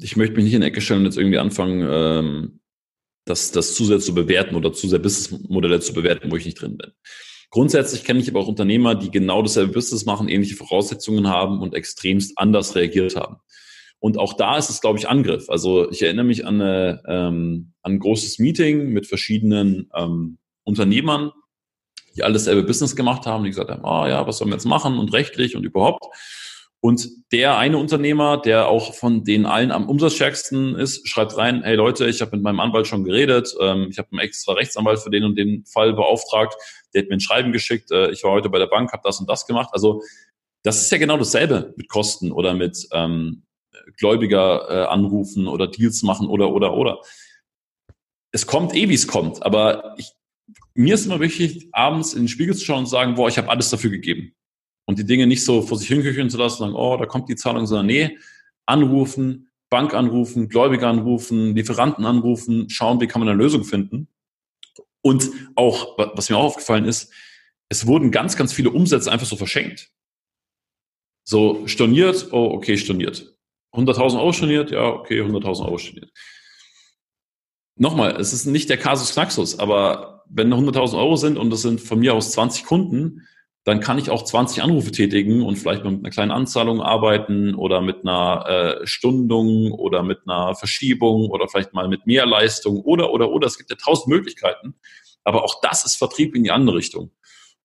ich 0.00 0.16
möchte 0.16 0.36
mich 0.36 0.44
nicht 0.44 0.54
in 0.54 0.60
die 0.60 0.66
Ecke 0.66 0.80
stellen 0.80 1.00
und 1.00 1.06
jetzt 1.06 1.18
irgendwie 1.18 1.38
anfangen, 1.38 1.86
ähm, 1.88 2.55
das, 3.26 3.50
das 3.50 3.74
zu 3.74 3.84
sehr 3.84 3.98
zu 3.98 4.14
bewerten 4.14 4.54
oder 4.54 4.72
zu 4.72 4.88
sehr 4.88 5.00
Businessmodelle 5.00 5.80
zu 5.80 5.92
bewerten, 5.92 6.30
wo 6.30 6.36
ich 6.36 6.46
nicht 6.46 6.60
drin 6.60 6.78
bin. 6.78 6.92
Grundsätzlich 7.50 8.04
kenne 8.04 8.20
ich 8.20 8.28
aber 8.30 8.40
auch 8.40 8.48
Unternehmer, 8.48 8.94
die 8.94 9.10
genau 9.10 9.42
dasselbe 9.42 9.72
Business 9.72 10.06
machen, 10.06 10.28
ähnliche 10.28 10.56
Voraussetzungen 10.56 11.28
haben 11.28 11.60
und 11.60 11.74
extremst 11.74 12.38
anders 12.38 12.74
reagiert 12.74 13.16
haben. 13.16 13.36
Und 13.98 14.18
auch 14.18 14.34
da 14.34 14.56
ist 14.56 14.70
es, 14.70 14.80
glaube 14.80 14.98
ich, 14.98 15.08
Angriff. 15.08 15.48
Also 15.48 15.90
ich 15.90 16.02
erinnere 16.02 16.24
mich 16.24 16.46
an, 16.46 16.60
eine, 16.60 17.02
ähm, 17.06 17.72
an 17.82 17.92
ein 17.92 17.98
großes 17.98 18.38
Meeting 18.38 18.90
mit 18.90 19.06
verschiedenen 19.06 19.90
ähm, 19.96 20.38
Unternehmern, 20.64 21.32
die 22.14 22.22
alles 22.22 22.44
selbe 22.44 22.62
Business 22.62 22.94
gemacht 22.94 23.26
haben, 23.26 23.44
die 23.44 23.50
gesagt 23.50 23.70
haben, 23.70 23.84
ah 23.84 24.08
ja, 24.08 24.26
was 24.26 24.38
sollen 24.38 24.50
wir 24.50 24.56
jetzt 24.56 24.66
machen 24.66 24.98
und 24.98 25.12
rechtlich 25.12 25.56
und 25.56 25.64
überhaupt. 25.64 26.04
Und 26.80 27.08
der 27.32 27.58
eine 27.58 27.78
Unternehmer, 27.78 28.36
der 28.40 28.68
auch 28.68 28.94
von 28.94 29.24
den 29.24 29.46
allen 29.46 29.72
am 29.72 29.88
umsatzstärksten 29.88 30.76
ist, 30.76 31.08
schreibt 31.08 31.36
rein, 31.36 31.62
hey 31.64 31.74
Leute, 31.74 32.06
ich 32.06 32.20
habe 32.20 32.36
mit 32.36 32.42
meinem 32.42 32.60
Anwalt 32.60 32.86
schon 32.86 33.04
geredet, 33.04 33.54
ähm, 33.60 33.88
ich 33.90 33.98
habe 33.98 34.08
einen 34.12 34.20
extra 34.20 34.52
Rechtsanwalt 34.52 35.00
für 35.00 35.10
den 35.10 35.24
und 35.24 35.36
den 35.36 35.64
Fall 35.64 35.94
beauftragt, 35.94 36.54
der 36.94 37.02
hat 37.02 37.08
mir 37.08 37.16
ein 37.16 37.20
Schreiben 37.20 37.52
geschickt, 37.52 37.90
äh, 37.90 38.10
ich 38.10 38.22
war 38.22 38.32
heute 38.32 38.50
bei 38.50 38.58
der 38.58 38.66
Bank, 38.66 38.92
habe 38.92 39.02
das 39.04 39.18
und 39.18 39.28
das 39.28 39.46
gemacht. 39.46 39.70
Also 39.72 40.02
das 40.62 40.82
ist 40.82 40.92
ja 40.92 40.98
genau 40.98 41.16
dasselbe 41.16 41.74
mit 41.76 41.88
Kosten 41.88 42.30
oder 42.30 42.54
mit 42.54 42.86
ähm, 42.92 43.44
Gläubiger 43.98 44.68
äh, 44.68 44.86
anrufen 44.86 45.48
oder 45.48 45.68
Deals 45.68 46.02
machen 46.02 46.28
oder 46.28 46.52
oder 46.52 46.74
oder. 46.74 47.00
Es 48.32 48.46
kommt 48.46 48.74
eh, 48.74 48.88
wie 48.88 48.94
es 48.94 49.06
kommt, 49.06 49.42
aber 49.42 49.94
ich 49.96 50.12
mir 50.74 50.94
ist 50.94 51.06
immer 51.06 51.20
wichtig, 51.20 51.68
abends 51.72 52.12
in 52.12 52.22
den 52.22 52.28
Spiegel 52.28 52.54
zu 52.54 52.64
schauen 52.64 52.80
und 52.80 52.86
zu 52.86 52.90
sagen, 52.90 53.14
boah, 53.14 53.28
ich 53.28 53.38
habe 53.38 53.48
alles 53.48 53.70
dafür 53.70 53.90
gegeben. 53.90 54.34
Und 54.86 54.98
die 54.98 55.04
Dinge 55.04 55.26
nicht 55.26 55.44
so 55.44 55.62
vor 55.62 55.78
sich 55.78 55.88
hinkücheln 55.88 56.30
zu 56.30 56.38
lassen, 56.38 56.58
sagen, 56.58 56.74
oh, 56.74 56.96
da 56.96 57.06
kommt 57.06 57.28
die 57.28 57.36
Zahlung, 57.36 57.66
sondern 57.66 57.86
nee, 57.86 58.18
anrufen, 58.66 59.50
Bank 59.68 59.94
anrufen, 59.94 60.48
Gläubiger 60.48 60.88
anrufen, 60.88 61.54
Lieferanten 61.54 62.04
anrufen, 62.04 62.70
schauen, 62.70 63.00
wie 63.00 63.08
kann 63.08 63.20
man 63.20 63.28
eine 63.28 63.38
Lösung 63.38 63.64
finden. 63.64 64.08
Und 65.02 65.30
auch, 65.56 65.98
was 66.14 66.30
mir 66.30 66.36
auch 66.36 66.44
aufgefallen 66.44 66.84
ist, 66.84 67.12
es 67.68 67.86
wurden 67.86 68.12
ganz, 68.12 68.36
ganz 68.36 68.52
viele 68.52 68.70
Umsätze 68.70 69.10
einfach 69.10 69.26
so 69.26 69.36
verschenkt. 69.36 69.90
So 71.24 71.66
storniert, 71.66 72.28
oh, 72.32 72.52
okay, 72.52 72.76
storniert. 72.76 73.36
100.000 73.74 74.18
Euro 74.18 74.32
storniert, 74.32 74.70
ja, 74.70 74.84
okay, 74.84 75.20
100.000 75.20 75.64
Euro 75.64 75.78
storniert. 75.78 76.12
Nochmal, 77.76 78.16
es 78.20 78.32
ist 78.32 78.46
nicht 78.46 78.70
der 78.70 78.78
Kasus 78.78 79.12
Knaxus, 79.12 79.58
aber 79.58 80.24
wenn 80.28 80.52
100.000 80.52 80.96
Euro 80.96 81.16
sind 81.16 81.36
und 81.36 81.50
das 81.50 81.62
sind 81.62 81.80
von 81.80 81.98
mir 81.98 82.14
aus 82.14 82.30
20 82.32 82.64
Kunden, 82.64 83.26
dann 83.66 83.80
kann 83.80 83.98
ich 83.98 84.10
auch 84.10 84.22
20 84.22 84.62
Anrufe 84.62 84.92
tätigen 84.92 85.42
und 85.42 85.56
vielleicht 85.56 85.82
mit 85.82 85.98
einer 85.98 86.10
kleinen 86.10 86.30
Anzahlung 86.30 86.80
arbeiten 86.80 87.52
oder 87.56 87.80
mit 87.80 88.06
einer 88.06 88.46
äh, 88.46 88.86
Stundung 88.86 89.72
oder 89.72 90.04
mit 90.04 90.20
einer 90.24 90.54
Verschiebung 90.54 91.30
oder 91.30 91.48
vielleicht 91.48 91.74
mal 91.74 91.88
mit 91.88 92.06
Mehrleistung 92.06 92.80
oder, 92.80 93.10
oder, 93.10 93.32
oder. 93.32 93.48
Es 93.48 93.58
gibt 93.58 93.68
ja 93.68 93.76
tausend 93.76 94.06
Möglichkeiten. 94.06 94.76
Aber 95.24 95.42
auch 95.42 95.60
das 95.62 95.84
ist 95.84 95.96
Vertrieb 95.96 96.36
in 96.36 96.44
die 96.44 96.52
andere 96.52 96.76
Richtung. 96.76 97.10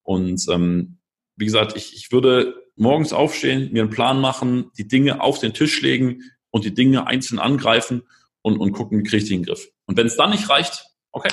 Und 0.02 0.44
ähm, 0.50 0.98
wie 1.36 1.46
gesagt, 1.46 1.78
ich, 1.78 1.96
ich 1.96 2.12
würde 2.12 2.56
morgens 2.76 3.14
aufstehen, 3.14 3.72
mir 3.72 3.84
einen 3.84 3.92
Plan 3.92 4.20
machen, 4.20 4.72
die 4.80 4.88
Dinge 4.88 5.22
auf 5.22 5.38
den 5.38 5.54
Tisch 5.54 5.84
legen 5.84 6.24
und 6.50 6.66
die 6.66 6.74
Dinge 6.74 7.06
einzeln 7.06 7.38
angreifen 7.38 8.02
und, 8.42 8.58
und 8.58 8.72
gucken, 8.72 9.04
kriege 9.04 9.22
ich 9.22 9.30
den 9.30 9.44
Griff. 9.44 9.68
Und 9.86 9.98
wenn 9.98 10.08
es 10.08 10.18
dann 10.18 10.32
nicht 10.32 10.50
reicht, 10.50 10.84
okay, 11.12 11.30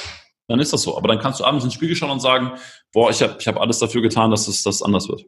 dann 0.46 0.60
ist 0.60 0.72
das 0.74 0.82
so. 0.82 0.96
Aber 0.96 1.08
dann 1.08 1.20
kannst 1.20 1.40
du 1.40 1.44
abends 1.44 1.64
ins 1.64 1.74
Spiegel 1.74 1.96
schauen 1.96 2.10
und 2.10 2.20
sagen, 2.20 2.52
boah, 2.92 3.10
ich 3.10 3.22
habe 3.22 3.36
ich 3.38 3.46
hab 3.46 3.58
alles 3.58 3.78
dafür 3.78 4.02
getan, 4.02 4.30
dass 4.30 4.48
es 4.48 4.62
das 4.62 4.82
anders 4.82 5.08
wird. 5.08 5.24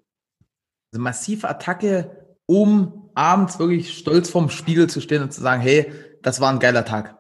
Also 0.92 1.02
massive 1.02 1.48
Attacke, 1.48 2.36
um 2.46 3.10
abends 3.14 3.58
wirklich 3.58 3.96
stolz 3.96 4.30
vorm 4.30 4.50
Spiegel 4.50 4.88
zu 4.88 5.00
stehen 5.00 5.22
und 5.22 5.32
zu 5.32 5.40
sagen, 5.40 5.62
hey, 5.62 5.92
das 6.22 6.40
war 6.40 6.50
ein 6.50 6.58
geiler 6.58 6.84
Tag. 6.84 7.16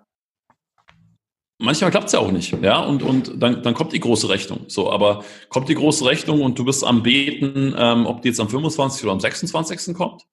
Manchmal 1.62 1.90
klappt 1.90 2.06
es 2.06 2.12
ja 2.12 2.20
auch 2.20 2.32
nicht, 2.32 2.52
ja, 2.62 2.80
und, 2.80 3.02
und 3.02 3.34
dann, 3.36 3.62
dann 3.62 3.74
kommt 3.74 3.92
die 3.92 4.00
große 4.00 4.30
Rechnung. 4.30 4.64
So, 4.68 4.90
aber 4.90 5.24
kommt 5.50 5.68
die 5.68 5.74
große 5.74 6.06
Rechnung 6.06 6.40
und 6.40 6.58
du 6.58 6.64
bist 6.64 6.82
am 6.82 7.02
Beten, 7.02 7.74
ähm, 7.76 8.06
ob 8.06 8.22
die 8.22 8.28
jetzt 8.28 8.40
am 8.40 8.48
25. 8.48 9.04
oder 9.04 9.12
am 9.12 9.20
26. 9.20 9.94
kommt? 9.94 10.24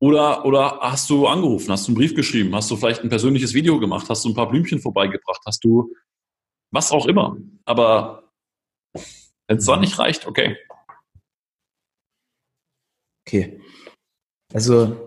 Oder, 0.00 0.44
oder 0.44 0.78
hast 0.80 1.08
du 1.08 1.28
angerufen, 1.28 1.70
hast 1.70 1.86
du 1.86 1.92
einen 1.92 1.98
Brief 1.98 2.14
geschrieben, 2.14 2.54
hast 2.54 2.70
du 2.70 2.76
vielleicht 2.76 3.02
ein 3.02 3.08
persönliches 3.08 3.54
Video 3.54 3.78
gemacht, 3.78 4.06
hast 4.10 4.24
du 4.24 4.28
ein 4.28 4.34
paar 4.34 4.48
Blümchen 4.48 4.80
vorbeigebracht, 4.80 5.40
hast 5.46 5.64
du 5.64 5.94
was 6.72 6.90
auch 6.90 7.06
immer. 7.06 7.36
Aber 7.64 8.24
wenn 9.48 9.58
es 9.58 9.64
dann 9.64 9.80
nicht 9.80 9.98
reicht, 9.98 10.26
okay. 10.26 10.56
Okay. 13.26 13.60
Also, 14.52 15.06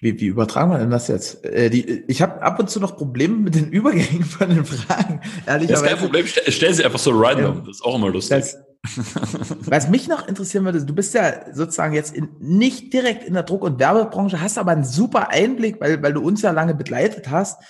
wie, 0.00 0.18
wie 0.18 0.26
übertragen 0.26 0.70
wir 0.70 0.78
denn 0.78 0.90
das 0.90 1.08
jetzt? 1.08 1.44
Äh, 1.44 1.70
die, 1.70 2.04
ich 2.08 2.22
habe 2.22 2.42
ab 2.42 2.58
und 2.58 2.70
zu 2.70 2.80
noch 2.80 2.96
Probleme 2.96 3.36
mit 3.36 3.54
den 3.54 3.68
Übergängen 3.70 4.24
von 4.24 4.48
den 4.48 4.64
Fragen. 4.64 5.20
Ehrlicherweise. 5.46 5.66
Das 5.68 5.82
ist 5.82 5.88
kein 5.88 5.98
Problem, 5.98 6.26
stell, 6.26 6.52
stell 6.52 6.74
sie 6.74 6.84
einfach 6.84 6.98
so 6.98 7.10
random. 7.12 7.56
Ja. 7.56 7.60
Das 7.60 7.76
ist 7.76 7.84
auch 7.84 7.96
immer 7.96 8.10
lustig. 8.10 8.38
Das, 8.38 8.56
was 9.60 9.90
mich 9.90 10.08
noch 10.08 10.26
interessieren 10.26 10.64
würde, 10.64 10.84
du 10.84 10.94
bist 10.94 11.12
ja 11.12 11.54
sozusagen 11.54 11.92
jetzt 11.94 12.14
in, 12.14 12.30
nicht 12.38 12.92
direkt 12.92 13.24
in 13.24 13.34
der 13.34 13.42
Druck- 13.42 13.62
und 13.62 13.78
Werbebranche, 13.78 14.40
hast 14.40 14.56
aber 14.56 14.72
einen 14.72 14.84
super 14.84 15.28
Einblick, 15.28 15.80
weil, 15.80 16.02
weil 16.02 16.14
du 16.14 16.22
uns 16.22 16.40
ja 16.40 16.50
lange 16.50 16.74
begleitet 16.74 17.28
hast. 17.28 17.62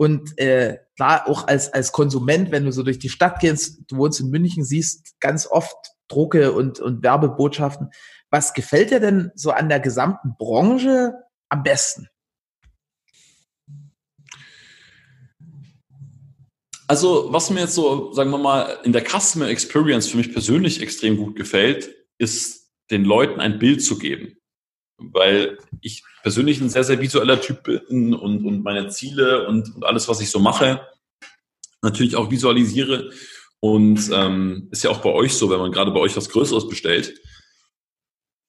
Und 0.00 0.38
äh, 0.38 0.78
klar, 0.96 1.28
auch 1.28 1.46
als, 1.46 1.74
als 1.74 1.92
Konsument, 1.92 2.50
wenn 2.52 2.64
du 2.64 2.72
so 2.72 2.82
durch 2.82 2.98
die 2.98 3.10
Stadt 3.10 3.38
gehst, 3.38 3.82
du 3.86 3.98
wohnst 3.98 4.18
in 4.18 4.30
München, 4.30 4.64
siehst 4.64 5.20
ganz 5.20 5.46
oft 5.46 5.76
Drucke 6.08 6.52
und, 6.52 6.80
und 6.80 7.02
Werbebotschaften. 7.02 7.90
Was 8.30 8.54
gefällt 8.54 8.92
dir 8.92 9.00
denn 9.00 9.30
so 9.34 9.50
an 9.50 9.68
der 9.68 9.78
gesamten 9.78 10.36
Branche 10.38 11.12
am 11.50 11.62
besten? 11.62 12.08
Also, 16.88 17.30
was 17.30 17.50
mir 17.50 17.60
jetzt 17.60 17.74
so, 17.74 18.14
sagen 18.14 18.30
wir 18.30 18.38
mal, 18.38 18.78
in 18.84 18.94
der 18.94 19.04
Customer 19.04 19.48
Experience 19.48 20.08
für 20.08 20.16
mich 20.16 20.32
persönlich 20.32 20.80
extrem 20.80 21.18
gut 21.18 21.36
gefällt, 21.36 21.94
ist 22.16 22.70
den 22.90 23.04
Leuten 23.04 23.38
ein 23.38 23.58
Bild 23.58 23.84
zu 23.84 23.98
geben 23.98 24.39
weil 25.00 25.58
ich 25.80 26.04
persönlich 26.22 26.60
ein 26.60 26.70
sehr, 26.70 26.84
sehr 26.84 27.00
visueller 27.00 27.40
Typ 27.40 27.62
bin 27.64 28.14
und, 28.14 28.44
und 28.44 28.62
meine 28.62 28.88
Ziele 28.88 29.46
und, 29.46 29.74
und 29.74 29.84
alles, 29.84 30.08
was 30.08 30.20
ich 30.20 30.30
so 30.30 30.38
mache, 30.38 30.86
natürlich 31.82 32.16
auch 32.16 32.30
visualisiere. 32.30 33.10
Und 33.60 34.10
ähm, 34.12 34.68
ist 34.70 34.84
ja 34.84 34.90
auch 34.90 35.00
bei 35.00 35.10
euch 35.10 35.34
so, 35.34 35.50
wenn 35.50 35.58
man 35.58 35.72
gerade 35.72 35.90
bei 35.90 36.00
euch 36.00 36.16
was 36.16 36.30
Größeres 36.30 36.68
bestellt, 36.68 37.14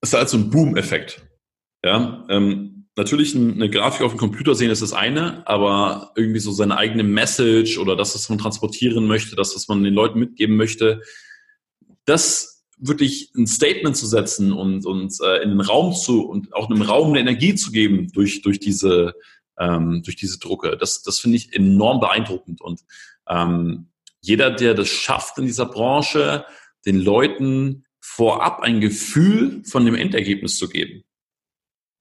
ist 0.02 0.14
halt 0.14 0.30
so 0.30 0.38
ein 0.38 0.49
Boom-Effekt. 0.49 1.22
Ja, 1.84 2.26
ähm, 2.30 2.88
natürlich 2.95 3.36
eine 3.36 3.70
Grafik 3.70 4.04
auf 4.04 4.12
dem 4.12 4.20
Computer 4.20 4.56
sehen 4.56 4.70
ist 4.70 4.82
das 4.82 4.93
eine, 4.93 5.45
aber 5.47 6.12
irgendwie 6.16 6.39
so 6.39 6.52
seine 6.52 6.78
eigene 6.78 7.04
Message 7.04 7.78
oder 7.78 7.95
das, 7.95 8.14
was 8.16 8.30
man 8.30 8.38
transportieren 8.38 9.08
möchte, 9.08 9.36
das, 9.36 9.56
was 9.56 9.68
man 9.68 9.84
den 9.84 9.93
Leuten 9.93 10.20
mitgeben 10.20 10.56
möchte, 10.56 11.02
das 12.06 12.51
wirklich 12.82 13.32
ein 13.36 13.48
Statement 13.48 13.96
zu 13.96 14.08
setzen 14.08 14.52
und, 14.52 14.86
und 14.86 15.14
äh, 15.22 15.44
in 15.44 15.52
den 15.52 15.62
Raum 15.62 15.94
zu 15.94 16.28
und 16.28 16.54
auch 16.54 16.70
einem 16.70 16.82
Raum 16.82 17.10
eine 17.10 17.20
Energie 17.20 17.56
zu 17.56 17.72
geben 17.72 18.12
durch, 18.12 18.42
durch 18.42 18.60
diese 18.60 19.14
ähm, 19.62 20.02
durch 20.04 20.16
diese 20.16 20.40
Drucke. 20.40 20.76
Das, 20.78 21.04
das 21.04 21.20
finde 21.20 21.38
ich 21.38 21.54
enorm 21.54 22.00
beeindruckend. 22.00 22.62
Und 22.62 22.82
ähm, 23.30 23.90
jeder, 24.22 24.52
der 24.52 24.74
das 24.74 24.90
schafft 24.90 25.38
in 25.38 25.46
dieser 25.46 25.66
Branche, 25.66 26.46
den 26.86 27.00
Leuten 27.00 27.86
vorab 28.00 28.62
ein 28.62 28.82
Gefühl 28.82 29.64
von 29.64 29.86
dem 29.86 29.96
Endergebnis 29.96 30.58
zu 30.58 30.68
geben. 30.68 31.04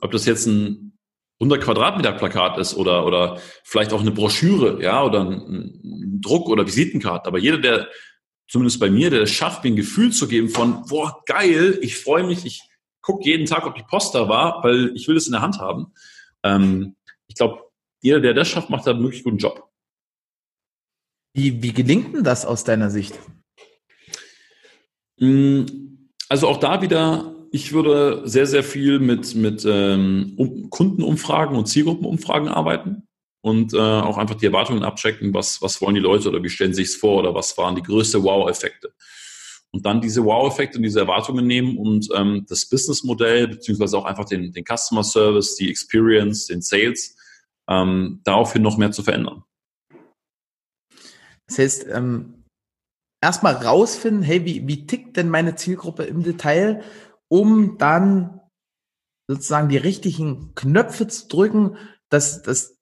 Ob 0.01 0.11
das 0.13 0.25
jetzt 0.25 0.47
ein 0.47 0.99
100 1.41 1.63
Quadratmeter 1.63 2.13
Plakat 2.13 2.59
ist 2.59 2.75
oder, 2.75 3.07
oder 3.07 3.41
vielleicht 3.65 3.93
auch 3.93 4.01
eine 4.01 4.11
Broschüre, 4.11 4.83
ja, 4.83 5.03
oder 5.03 5.21
ein, 5.21 5.33
ein 5.33 6.21
Druck 6.21 6.49
oder 6.49 6.67
Visitenkarte. 6.67 7.29
Aber 7.29 7.39
jeder, 7.39 7.59
der, 7.59 7.89
zumindest 8.51 8.81
bei 8.81 8.91
mir, 8.91 9.11
der 9.11 9.23
es 9.23 9.31
schafft, 9.31 9.63
mir 9.63 9.71
ein 9.71 9.77
Gefühl 9.77 10.13
zu 10.13 10.27
geben 10.27 10.49
von, 10.49 10.85
boah, 10.89 11.23
geil, 11.25 11.79
ich 11.83 11.97
freue 11.97 12.25
mich, 12.25 12.45
ich 12.45 12.63
gucke 13.01 13.25
jeden 13.25 13.47
Tag, 13.47 13.65
ob 13.65 13.77
die 13.77 13.85
Post 13.85 14.15
da 14.15 14.29
war, 14.29 14.63
weil 14.65 14.93
ich 14.97 15.07
will 15.07 15.17
es 15.17 15.27
in 15.27 15.33
der 15.33 15.41
Hand 15.41 15.61
haben. 15.61 15.95
Ähm, 16.43 16.97
ich 17.29 17.37
glaube, 17.37 17.71
jeder, 18.03 18.21
der 18.21 18.35
das 18.35 18.49
schafft, 18.49 18.69
macht 18.69 18.87
da 18.87 18.91
einen 18.91 19.03
wirklich 19.03 19.23
guten 19.23 19.39
Job. 19.39 19.71
Wie, 21.33 21.63
wie 21.63 21.73
gelingt 21.73 22.13
denn 22.13 22.25
das 22.25 22.45
aus 22.45 22.65
deiner 22.65 22.91
Sicht? 22.91 23.17
Mm, 25.19 25.63
also 26.29 26.49
auch 26.49 26.59
da 26.59 26.83
wieder, 26.83 27.37
ich 27.53 27.73
würde 27.73 28.29
sehr, 28.29 28.47
sehr 28.47 28.65
viel 28.65 28.99
mit, 28.99 29.37
mit 29.37 29.65
ähm, 29.65 30.35
um, 30.37 30.71
Kundenumfragen 30.71 31.57
und 31.57 31.67
Zielgruppenumfragen 31.67 32.49
arbeiten 32.49 33.07
und 33.43 33.73
äh, 33.73 33.79
auch 33.79 34.19
einfach 34.19 34.35
die 34.35 34.47
Erwartungen 34.47 34.83
abchecken, 34.83 35.33
was, 35.33 35.63
was 35.63 35.81
wollen 35.81 35.95
die 35.95 36.01
Leute 36.01 36.29
oder 36.29 36.43
wie 36.43 36.51
stellen 36.51 36.75
sie 36.75 36.85
sich 36.85 36.99
vor 36.99 37.19
oder 37.21 37.35
was 37.35 37.57
waren 37.57 37.75
die 37.75 37.83
größten 37.83 38.23
Wow-Effekte. 38.23 38.93
Und 39.73 39.87
dann 39.87 40.01
diese 40.01 40.25
Wow-Effekte 40.25 40.79
und 40.79 40.83
diese 40.83 41.01
Erwartungen 41.01 41.47
nehmen 41.47 41.79
und 41.79 42.09
ähm, 42.15 42.45
das 42.49 42.69
Businessmodell 42.69 43.49
beziehungsweise 43.49 43.97
auch 43.97 44.05
einfach 44.05 44.25
den, 44.25 44.53
den 44.53 44.65
Customer 44.65 45.05
Service, 45.05 45.55
die 45.55 45.71
Experience, 45.71 46.47
den 46.47 46.61
Sales 46.61 47.17
ähm, 47.69 48.21
daraufhin 48.25 48.63
noch 48.63 48.77
mehr 48.77 48.91
zu 48.91 49.03
verändern. 49.03 49.45
Das 51.47 51.59
heißt, 51.59 51.87
ähm, 51.89 52.45
erstmal 53.23 53.55
rausfinden, 53.55 54.23
hey, 54.23 54.45
wie, 54.45 54.67
wie 54.67 54.87
tickt 54.87 55.17
denn 55.17 55.31
meine 55.31 55.55
Zielgruppe 55.55 56.05
im 56.05 56.23
Detail, 56.23 56.83
um 57.29 57.79
dann 57.79 58.41
sozusagen 59.29 59.69
die 59.69 59.77
richtigen 59.77 60.55
Knöpfe 60.57 61.07
zu 61.07 61.29
drücken, 61.29 61.77
dass, 62.09 62.43
dass 62.43 62.80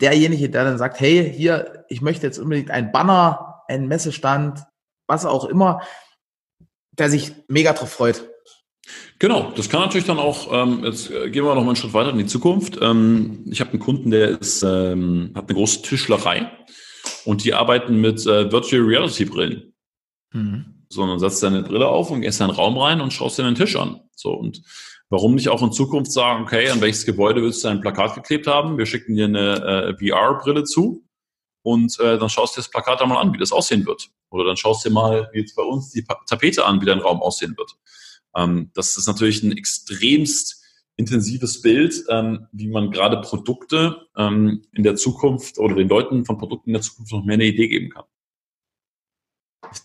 derjenige, 0.00 0.50
der 0.50 0.64
dann 0.64 0.78
sagt, 0.78 1.00
hey, 1.00 1.32
hier, 1.34 1.84
ich 1.88 2.00
möchte 2.00 2.26
jetzt 2.26 2.38
unbedingt 2.38 2.70
ein 2.70 2.92
Banner, 2.92 3.62
einen 3.68 3.88
Messestand, 3.88 4.64
was 5.06 5.26
auch 5.26 5.44
immer, 5.44 5.82
der 6.92 7.10
sich 7.10 7.32
mega 7.48 7.72
drauf 7.72 7.92
freut. 7.92 8.24
Genau, 9.18 9.52
das 9.54 9.68
kann 9.68 9.80
natürlich 9.82 10.06
dann 10.06 10.18
auch, 10.18 10.48
ähm, 10.52 10.84
jetzt 10.84 11.10
äh, 11.10 11.30
gehen 11.30 11.44
wir 11.44 11.54
noch 11.54 11.62
mal 11.62 11.68
einen 11.68 11.76
Schritt 11.76 11.92
weiter 11.92 12.10
in 12.10 12.18
die 12.18 12.26
Zukunft. 12.26 12.78
Ähm, 12.80 13.44
ich 13.50 13.60
habe 13.60 13.70
einen 13.70 13.80
Kunden, 13.80 14.10
der 14.10 14.40
ist, 14.40 14.62
ähm, 14.62 15.32
hat 15.34 15.48
eine 15.48 15.54
große 15.54 15.82
Tischlerei 15.82 16.50
und 17.24 17.44
die 17.44 17.54
arbeiten 17.54 18.00
mit 18.00 18.26
äh, 18.26 18.50
Virtual 18.50 18.82
Reality 18.82 19.26
Brillen. 19.26 19.74
Mhm. 20.32 20.86
So, 20.88 21.06
dann 21.06 21.18
setzt 21.20 21.42
deine 21.42 21.62
Brille 21.62 21.86
auf 21.86 22.10
und 22.10 22.22
gehst 22.22 22.40
in 22.40 22.44
einen 22.46 22.56
Raum 22.56 22.76
rein 22.78 23.00
und 23.00 23.12
schaust 23.12 23.38
dir 23.38 23.44
den 23.44 23.54
Tisch 23.54 23.76
an. 23.76 24.00
So, 24.16 24.32
und 24.32 24.62
warum 25.10 25.34
nicht 25.34 25.48
auch 25.48 25.62
in 25.62 25.72
Zukunft 25.72 26.12
sagen, 26.12 26.44
okay, 26.44 26.70
an 26.70 26.80
welches 26.80 27.04
Gebäude 27.04 27.42
willst 27.42 27.62
du 27.64 27.68
ein 27.68 27.80
Plakat 27.80 28.14
geklebt 28.14 28.46
haben? 28.46 28.78
Wir 28.78 28.86
schicken 28.86 29.16
dir 29.16 29.26
eine 29.26 29.96
äh, 30.00 30.10
VR-Brille 30.10 30.64
zu 30.64 31.04
und 31.62 31.98
äh, 32.00 32.18
dann 32.18 32.30
schaust 32.30 32.56
du 32.56 32.60
dir 32.60 32.64
das 32.64 32.70
Plakat 32.70 33.02
einmal 33.02 33.18
an, 33.18 33.34
wie 33.34 33.38
das 33.38 33.52
aussehen 33.52 33.84
wird. 33.84 34.08
Oder 34.30 34.44
dann 34.44 34.56
schaust 34.56 34.84
du 34.84 34.88
dir 34.88 34.94
mal, 34.94 35.30
jetzt 35.34 35.56
bei 35.56 35.62
uns, 35.62 35.90
die 35.90 36.04
Tapete 36.04 36.64
an, 36.64 36.80
wie 36.80 36.86
dein 36.86 37.00
Raum 37.00 37.20
aussehen 37.20 37.56
wird. 37.58 37.76
Ähm, 38.36 38.70
das 38.74 38.96
ist 38.96 39.08
natürlich 39.08 39.42
ein 39.42 39.52
extremst 39.52 40.62
intensives 40.96 41.62
Bild, 41.62 42.04
ähm, 42.08 42.46
wie 42.52 42.68
man 42.68 42.90
gerade 42.90 43.20
Produkte 43.20 44.06
ähm, 44.16 44.62
in 44.72 44.84
der 44.84 44.96
Zukunft 44.96 45.58
oder 45.58 45.74
den 45.74 45.88
Leuten 45.88 46.24
von 46.24 46.38
Produkten 46.38 46.70
in 46.70 46.74
der 46.74 46.82
Zukunft 46.82 47.12
noch 47.12 47.24
mehr 47.24 47.34
eine 47.34 47.46
Idee 47.46 47.68
geben 47.68 47.90
kann. 47.90 48.04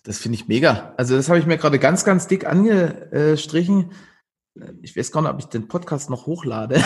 Das 0.03 0.19
finde 0.19 0.35
ich 0.37 0.47
mega. 0.47 0.93
Also 0.97 1.15
das 1.15 1.29
habe 1.29 1.39
ich 1.39 1.45
mir 1.45 1.57
gerade 1.57 1.79
ganz, 1.79 2.05
ganz 2.05 2.27
dick 2.27 2.45
angestrichen. 2.45 3.91
Ich 4.81 4.95
weiß 4.95 5.11
gar 5.11 5.21
nicht, 5.21 5.31
ob 5.31 5.39
ich 5.39 5.45
den 5.45 5.67
Podcast 5.67 6.09
noch 6.09 6.25
hochlade. 6.25 6.81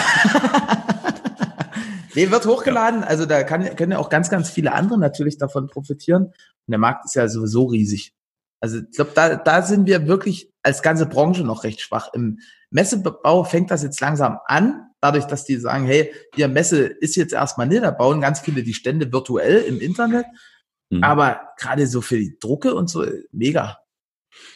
nee, 2.15 2.32
wird 2.32 2.45
hochgeladen. 2.45 3.03
Also 3.03 3.26
da 3.26 3.43
kann, 3.43 3.76
können 3.76 3.91
ja 3.91 3.99
auch 3.99 4.09
ganz, 4.09 4.30
ganz 4.30 4.49
viele 4.49 4.74
andere 4.74 4.97
natürlich 4.97 5.38
davon 5.38 5.67
profitieren. 5.67 6.26
Und 6.26 6.34
der 6.67 6.80
Markt 6.80 7.05
ist 7.05 7.15
ja 7.15 7.28
sowieso 7.28 7.65
riesig. 7.65 8.13
Also 8.59 8.80
ich 8.80 8.95
glaube, 8.95 9.11
da, 9.13 9.36
da 9.36 9.61
sind 9.61 9.88
wir 9.88 10.07
wirklich 10.07 10.51
als 10.63 10.82
ganze 10.82 11.05
Branche 11.05 11.43
noch 11.43 11.63
recht 11.63 11.82
schwach. 11.82 12.09
Im 12.13 12.39
Messebau 12.72 13.43
fängt 13.43 13.72
das 13.72 13.84
jetzt 13.84 14.01
langsam 14.01 14.39
an, 14.45 14.89
dadurch, 14.99 15.26
dass 15.26 15.45
die 15.45 15.57
sagen, 15.57 15.86
hey, 15.86 16.11
ihr 16.36 16.47
Messe 16.47 16.82
ist 16.86 17.15
jetzt 17.15 17.34
erstmal 17.34 17.67
nicht, 17.67 17.84
da 17.84 17.91
bauen 17.91 18.22
ganz 18.22 18.39
viele 18.39 18.63
die 18.63 18.74
Stände 18.74 19.11
virtuell 19.11 19.61
im 19.61 19.80
Internet. 19.80 20.26
Mhm. 20.89 21.03
Aber 21.03 21.41
gerade 21.57 21.88
so 21.88 22.01
für 22.01 22.17
die 22.17 22.38
Drucke 22.39 22.76
und 22.76 22.89
so, 22.89 23.05
mega. 23.32 23.78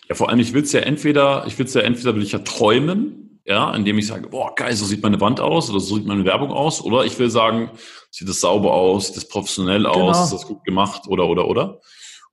Ja, 0.10 0.16
vor 0.16 0.30
allem, 0.30 0.40
ich 0.40 0.54
will 0.54 0.64
es 0.64 0.72
ja 0.72 0.82
entweder, 0.82 1.46
ich 1.48 1.58
will 1.58 1.66
es 1.66 1.74
ja 1.74 1.82
entweder 1.82 2.16
will 2.16 2.24
ich 2.24 2.32
ja 2.32 2.40
träumen, 2.40 3.42
ja, 3.46 3.74
indem 3.74 3.98
ich 3.98 4.08
sage, 4.08 4.30
boah, 4.30 4.54
geil, 4.56 4.76
so 4.76 4.86
sieht 4.86 5.04
meine 5.04 5.20
Wand 5.20 5.40
aus 5.40 5.70
oder 5.70 5.80
so 5.80 5.98
sieht 5.98 6.06
meine 6.06 6.26
Werbung 6.26 6.52
aus, 6.52 6.82
oder 6.82 7.06
ich 7.06 7.18
will 7.20 7.30
sagen, 7.30 7.72
sieht 8.12 8.30
das 8.30 8.40
sauber 8.40 8.74
aus, 8.74 9.08
sieht 9.08 9.18
das 9.18 9.28
professionell 9.28 9.86
aus, 9.86 9.96
genau. 9.96 10.24
ist 10.24 10.34
das 10.34 10.48
gut 10.48 10.64
gemacht 10.64 11.08
oder 11.08 11.28
oder 11.28 11.48
oder. 11.48 11.82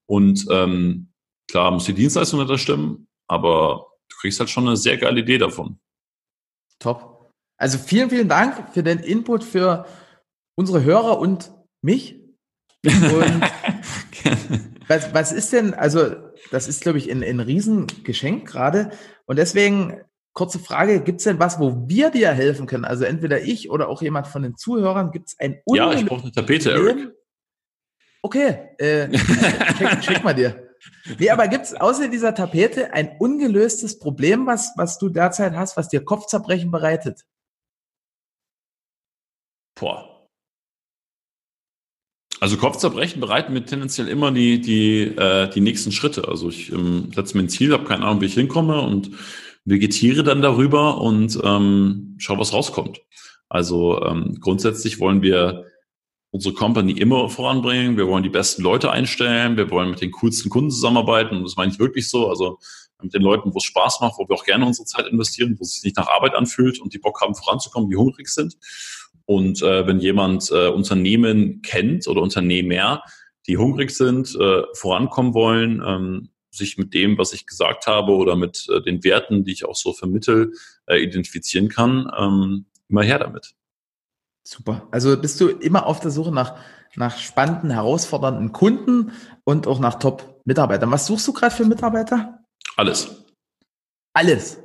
Und 0.06 0.46
ähm, 0.50 1.10
Klar 1.50 1.72
muss 1.72 1.84
die 1.84 1.94
Dienstleistung 1.94 2.46
nicht 2.46 2.60
stimmen, 2.60 3.08
aber 3.26 3.88
du 4.08 4.16
kriegst 4.20 4.38
halt 4.38 4.50
schon 4.50 4.68
eine 4.68 4.76
sehr 4.76 4.96
geile 4.96 5.20
Idee 5.20 5.38
davon. 5.38 5.80
Top. 6.78 7.32
Also 7.56 7.76
vielen, 7.76 8.08
vielen 8.08 8.28
Dank 8.28 8.72
für 8.72 8.84
den 8.84 9.00
Input 9.00 9.42
für 9.42 9.84
unsere 10.54 10.84
Hörer 10.84 11.18
und 11.18 11.52
mich. 11.82 12.20
Und 12.84 13.42
was, 14.90 15.14
was 15.14 15.30
ist 15.30 15.52
denn, 15.52 15.72
also 15.72 16.16
das 16.50 16.66
ist, 16.66 16.82
glaube 16.82 16.98
ich, 16.98 17.08
ein, 17.10 17.22
ein 17.22 17.38
Riesengeschenk 17.38 18.46
gerade. 18.46 18.90
Und 19.24 19.38
deswegen, 19.38 20.00
kurze 20.32 20.58
Frage, 20.58 21.00
gibt 21.00 21.20
es 21.20 21.24
denn 21.24 21.38
was, 21.38 21.60
wo 21.60 21.84
wir 21.86 22.10
dir 22.10 22.32
helfen 22.32 22.66
können? 22.66 22.84
Also 22.84 23.04
entweder 23.04 23.40
ich 23.40 23.70
oder 23.70 23.88
auch 23.88 24.02
jemand 24.02 24.26
von 24.26 24.42
den 24.42 24.56
Zuhörern, 24.56 25.12
gibt 25.12 25.28
es 25.28 25.38
ein 25.38 25.62
Ja, 25.66 25.92
ich 25.92 26.04
brauche 26.04 26.22
eine 26.22 26.32
Tapete, 26.32 26.72
Eric. 26.72 27.14
Okay, 28.22 28.68
äh, 28.78 29.08
check, 29.78 30.00
check 30.00 30.24
mal 30.24 30.34
dir. 30.34 30.68
Nee, 31.18 31.30
aber 31.30 31.46
gibt 31.46 31.66
es 31.66 31.74
außer 31.74 32.08
dieser 32.08 32.34
Tapete 32.34 32.92
ein 32.92 33.16
ungelöstes 33.18 33.98
Problem, 33.98 34.46
was, 34.46 34.72
was 34.76 34.98
du 34.98 35.08
derzeit 35.08 35.54
hast, 35.54 35.76
was 35.76 35.88
dir 35.88 36.04
Kopfzerbrechen 36.04 36.72
bereitet? 36.72 37.24
Boah. 39.78 40.09
Also 42.40 42.56
Kopfzerbrechen 42.56 43.20
bereiten 43.20 43.52
mir 43.52 43.64
tendenziell 43.64 44.08
immer 44.08 44.32
die, 44.32 44.60
die, 44.60 45.02
äh, 45.02 45.50
die 45.50 45.60
nächsten 45.60 45.92
Schritte. 45.92 46.26
Also 46.26 46.48
ich 46.48 46.72
ähm, 46.72 47.10
setze 47.14 47.36
mir 47.36 47.44
ein 47.44 47.50
Ziel, 47.50 47.72
habe 47.72 47.84
keine 47.84 48.06
Ahnung, 48.06 48.22
wie 48.22 48.26
ich 48.26 48.34
hinkomme 48.34 48.80
und 48.80 49.10
vegetiere 49.66 50.24
dann 50.24 50.40
darüber 50.40 51.02
und 51.02 51.38
ähm, 51.44 52.16
schau, 52.18 52.38
was 52.38 52.54
rauskommt. 52.54 53.02
Also 53.50 54.02
ähm, 54.02 54.38
grundsätzlich 54.40 55.00
wollen 55.00 55.20
wir 55.20 55.66
unsere 56.30 56.54
Company 56.54 56.92
immer 56.92 57.28
voranbringen. 57.28 57.98
Wir 57.98 58.06
wollen 58.06 58.22
die 58.22 58.30
besten 58.30 58.62
Leute 58.62 58.90
einstellen. 58.90 59.56
Wir 59.56 59.70
wollen 59.70 59.90
mit 59.90 60.00
den 60.00 60.12
coolsten 60.12 60.48
Kunden 60.48 60.70
zusammenarbeiten. 60.70 61.36
Und 61.36 61.44
das 61.44 61.56
meine 61.56 61.72
ich 61.72 61.78
wirklich 61.78 62.08
so. 62.08 62.28
Also 62.28 62.58
mit 63.02 63.12
den 63.12 63.22
Leuten, 63.22 63.52
wo 63.52 63.58
es 63.58 63.64
Spaß 63.64 64.00
macht, 64.00 64.14
wo 64.18 64.28
wir 64.28 64.36
auch 64.36 64.44
gerne 64.44 64.64
unsere 64.64 64.86
Zeit 64.86 65.06
investieren, 65.08 65.56
wo 65.58 65.62
es 65.62 65.74
sich 65.74 65.84
nicht 65.84 65.96
nach 65.96 66.08
Arbeit 66.08 66.34
anfühlt 66.34 66.80
und 66.80 66.94
die 66.94 66.98
Bock 66.98 67.20
haben, 67.20 67.34
voranzukommen, 67.34 67.90
die 67.90 67.96
hungrig 67.96 68.28
sind. 68.28 68.56
Und 69.30 69.62
äh, 69.62 69.86
wenn 69.86 70.00
jemand 70.00 70.50
äh, 70.50 70.66
Unternehmen 70.66 71.62
kennt 71.62 72.08
oder 72.08 72.20
Unternehmer, 72.20 73.04
die 73.46 73.58
hungrig 73.58 73.92
sind, 73.92 74.34
äh, 74.34 74.64
vorankommen 74.74 75.34
wollen, 75.34 75.80
ähm, 75.86 76.30
sich 76.50 76.78
mit 76.78 76.94
dem, 76.94 77.16
was 77.16 77.32
ich 77.32 77.46
gesagt 77.46 77.86
habe 77.86 78.10
oder 78.10 78.34
mit 78.34 78.66
äh, 78.68 78.82
den 78.82 79.04
Werten, 79.04 79.44
die 79.44 79.52
ich 79.52 79.64
auch 79.64 79.76
so 79.76 79.92
vermittel, 79.92 80.54
äh, 80.86 80.96
identifizieren 80.96 81.68
kann, 81.68 82.10
ähm, 82.18 82.66
immer 82.88 83.04
her 83.04 83.20
damit. 83.20 83.54
Super. 84.42 84.88
Also 84.90 85.16
bist 85.16 85.40
du 85.40 85.46
immer 85.46 85.86
auf 85.86 86.00
der 86.00 86.10
Suche 86.10 86.32
nach, 86.32 86.56
nach 86.96 87.16
spannenden, 87.16 87.70
herausfordernden 87.70 88.50
Kunden 88.50 89.12
und 89.44 89.68
auch 89.68 89.78
nach 89.78 90.00
Top-Mitarbeitern. 90.00 90.90
Was 90.90 91.06
suchst 91.06 91.28
du 91.28 91.32
gerade 91.32 91.54
für 91.54 91.66
Mitarbeiter? 91.66 92.40
Alles. 92.76 93.26
Alles. 94.12 94.58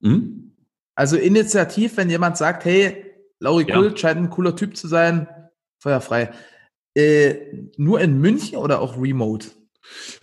Mhm. 0.00 0.56
Also 0.94 1.16
initiativ, 1.16 1.96
wenn 1.96 2.10
jemand 2.10 2.36
sagt, 2.36 2.66
hey, 2.66 3.09
Lauri 3.40 3.66
ja. 3.68 3.74
Kult 3.74 3.98
scheint 3.98 4.18
ein 4.18 4.30
cooler 4.30 4.54
Typ 4.54 4.76
zu 4.76 4.86
sein, 4.86 5.26
feuerfrei. 5.82 6.30
Äh, 6.96 7.36
nur 7.76 8.00
in 8.00 8.20
München 8.20 8.58
oder 8.58 8.80
auch 8.80 9.00
remote? 9.00 9.48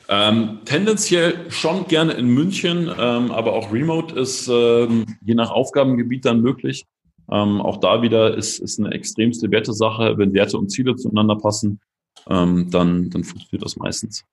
Ähm, 0.08 0.62
tendenziell 0.66 1.50
schon 1.52 1.88
gerne 1.88 2.14
in 2.14 2.28
München, 2.28 2.90
ähm, 2.98 3.32
aber 3.32 3.54
auch 3.54 3.74
remote 3.74 4.16
ist 4.16 4.48
ähm, 4.48 5.06
je 5.22 5.34
nach 5.34 5.52
Aufgabengebiet 5.52 6.26
dann 6.26 6.42
möglich. 6.42 6.86
Ähm, 7.30 7.60
auch 7.62 7.78
da 7.78 8.02
wieder 8.02 8.38
ist, 8.38 8.60
ist 8.60 8.80
eine 8.80 8.92
extremste 8.92 9.52
Wertesache. 9.52 10.18
Wenn 10.18 10.34
Werte 10.34 10.58
und 10.58 10.70
Ziele 10.70 10.96
zueinander 10.96 11.36
passen, 11.36 11.82
ähm, 12.30 12.70
dann, 12.70 13.10
dann 13.10 13.24
funktioniert 13.24 13.66
das 13.66 13.76
meistens. 13.76 14.24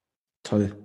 Toll. 0.44 0.76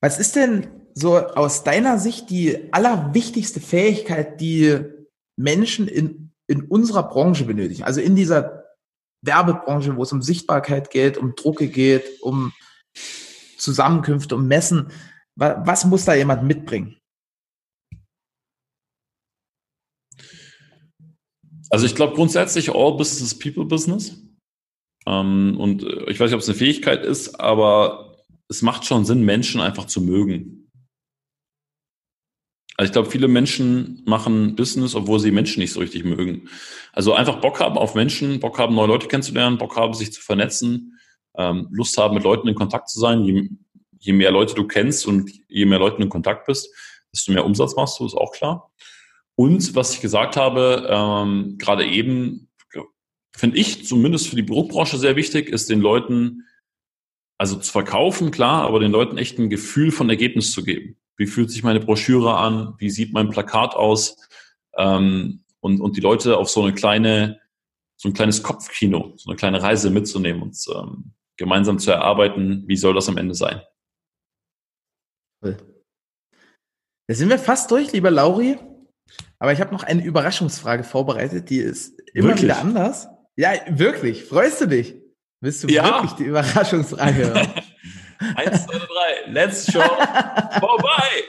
Was 0.00 0.20
ist 0.20 0.36
denn 0.36 0.68
so 0.94 1.16
aus 1.16 1.64
deiner 1.64 1.98
Sicht 1.98 2.30
die 2.30 2.72
allerwichtigste 2.72 3.60
Fähigkeit, 3.60 4.40
die 4.40 4.78
Menschen 5.36 5.88
in, 5.88 6.25
in 6.48 6.62
unserer 6.62 7.08
Branche 7.08 7.44
benötigen? 7.44 7.82
Also 7.82 8.00
in 8.00 8.16
dieser 8.16 8.64
Werbebranche, 9.22 9.96
wo 9.96 10.02
es 10.02 10.12
um 10.12 10.22
Sichtbarkeit 10.22 10.90
geht, 10.90 11.16
um 11.16 11.34
Drucke 11.34 11.68
geht, 11.68 12.20
um 12.22 12.52
Zusammenkünfte, 13.58 14.36
um 14.36 14.46
Messen. 14.46 14.90
Was 15.34 15.84
muss 15.84 16.04
da 16.04 16.14
jemand 16.14 16.44
mitbringen? 16.44 16.96
Also 21.70 21.86
ich 21.86 21.94
glaube 21.94 22.14
grundsätzlich 22.14 22.70
All 22.70 22.96
Business 22.96 23.32
is 23.32 23.38
People 23.38 23.64
Business. 23.64 24.22
Ähm, 25.06 25.56
und 25.58 25.82
äh, 25.82 26.10
ich 26.10 26.20
weiß 26.20 26.30
nicht, 26.30 26.34
ob 26.34 26.40
es 26.40 26.48
eine 26.48 26.58
Fähigkeit 26.58 27.04
ist, 27.04 27.40
aber 27.40 28.16
es 28.48 28.62
macht 28.62 28.84
schon 28.84 29.04
Sinn, 29.04 29.24
Menschen 29.24 29.60
einfach 29.60 29.86
zu 29.86 30.00
mögen. 30.00 30.65
Also 32.76 32.88
ich 32.88 32.92
glaube, 32.92 33.10
viele 33.10 33.28
Menschen 33.28 34.02
machen 34.04 34.54
Business, 34.54 34.94
obwohl 34.94 35.18
sie 35.18 35.30
Menschen 35.30 35.60
nicht 35.60 35.72
so 35.72 35.80
richtig 35.80 36.04
mögen. 36.04 36.48
Also 36.92 37.14
einfach 37.14 37.40
Bock 37.40 37.60
haben 37.60 37.78
auf 37.78 37.94
Menschen, 37.94 38.38
Bock 38.38 38.58
haben, 38.58 38.74
neue 38.74 38.88
Leute 38.88 39.08
kennenzulernen, 39.08 39.56
Bock 39.56 39.76
haben, 39.76 39.94
sich 39.94 40.12
zu 40.12 40.20
vernetzen, 40.20 40.98
ähm, 41.36 41.68
Lust 41.70 41.96
haben, 41.96 42.14
mit 42.14 42.24
Leuten 42.24 42.48
in 42.48 42.54
Kontakt 42.54 42.90
zu 42.90 43.00
sein. 43.00 43.24
Je, 43.24 43.48
je 43.98 44.12
mehr 44.12 44.30
Leute 44.30 44.54
du 44.54 44.66
kennst 44.66 45.06
und 45.06 45.30
je 45.48 45.64
mehr 45.64 45.78
Leuten 45.78 46.02
in 46.02 46.10
Kontakt 46.10 46.46
bist, 46.46 46.68
desto 47.12 47.32
mehr 47.32 47.46
Umsatz 47.46 47.76
machst 47.76 47.98
du, 47.98 48.06
ist 48.06 48.14
auch 48.14 48.32
klar. 48.32 48.70
Und 49.36 49.74
was 49.74 49.94
ich 49.94 50.00
gesagt 50.00 50.36
habe, 50.36 50.86
ähm, 50.90 51.56
gerade 51.58 51.86
eben, 51.86 52.48
finde 53.34 53.58
ich 53.58 53.86
zumindest 53.86 54.28
für 54.28 54.36
die 54.36 54.42
Berufsbranche 54.42 54.98
sehr 54.98 55.16
wichtig, 55.16 55.48
ist 55.48 55.68
den 55.70 55.80
Leuten, 55.80 56.44
also 57.38 57.56
zu 57.56 57.70
verkaufen, 57.70 58.30
klar, 58.30 58.62
aber 58.62 58.80
den 58.80 58.92
Leuten 58.92 59.18
echt 59.18 59.38
ein 59.38 59.50
Gefühl 59.50 59.92
von 59.92 60.08
Ergebnis 60.08 60.52
zu 60.52 60.64
geben. 60.64 60.96
Wie 61.16 61.26
fühlt 61.26 61.50
sich 61.50 61.62
meine 61.62 61.80
Broschüre 61.80 62.36
an? 62.36 62.74
Wie 62.78 62.90
sieht 62.90 63.12
mein 63.12 63.30
Plakat 63.30 63.74
aus? 63.74 64.16
Ähm, 64.76 65.44
und, 65.60 65.80
und 65.80 65.96
die 65.96 66.00
Leute 66.00 66.36
auf 66.36 66.50
so 66.50 66.62
eine 66.62 66.74
kleine, 66.74 67.40
so 67.96 68.08
ein 68.08 68.12
kleines 68.12 68.42
Kopfkino, 68.42 69.14
so 69.16 69.30
eine 69.30 69.36
kleine 69.36 69.62
Reise 69.62 69.90
mitzunehmen 69.90 70.42
und 70.42 70.56
ähm, 70.74 71.12
gemeinsam 71.36 71.78
zu 71.78 71.90
erarbeiten, 71.90 72.64
wie 72.66 72.76
soll 72.76 72.94
das 72.94 73.08
am 73.08 73.16
Ende 73.16 73.34
sein. 73.34 73.62
Cool. 75.42 75.56
Da 77.08 77.14
sind 77.14 77.28
wir 77.28 77.38
fast 77.38 77.70
durch, 77.70 77.92
lieber 77.92 78.10
Lauri. 78.10 78.58
Aber 79.38 79.52
ich 79.52 79.60
habe 79.60 79.72
noch 79.72 79.82
eine 79.82 80.04
Überraschungsfrage 80.04 80.82
vorbereitet, 80.82 81.50
die 81.50 81.58
ist 81.58 82.00
immer 82.12 82.28
wirklich? 82.28 82.44
wieder 82.44 82.58
anders. 82.58 83.08
Ja, 83.36 83.52
wirklich. 83.68 84.24
Freust 84.24 84.60
du 84.62 84.66
dich? 84.66 84.94
Willst 85.40 85.62
du 85.62 85.68
ja. 85.68 85.84
wirklich 85.84 86.12
die 86.12 86.24
Überraschungsfrage 86.24 87.16
hören? 87.34 87.48
Eins, 88.36 88.64
zwei, 88.64 88.78
drei. 88.78 89.30
Let's 89.30 89.70
show 89.70 89.80
vorbei. 90.60 91.24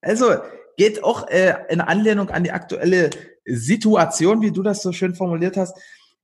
Also 0.00 0.36
geht 0.76 1.02
auch 1.02 1.28
äh, 1.28 1.54
in 1.68 1.80
Anlehnung 1.80 2.30
an 2.30 2.44
die 2.44 2.52
aktuelle 2.52 3.10
Situation, 3.44 4.42
wie 4.42 4.52
du 4.52 4.62
das 4.62 4.82
so 4.82 4.92
schön 4.92 5.14
formuliert 5.14 5.56
hast. 5.56 5.76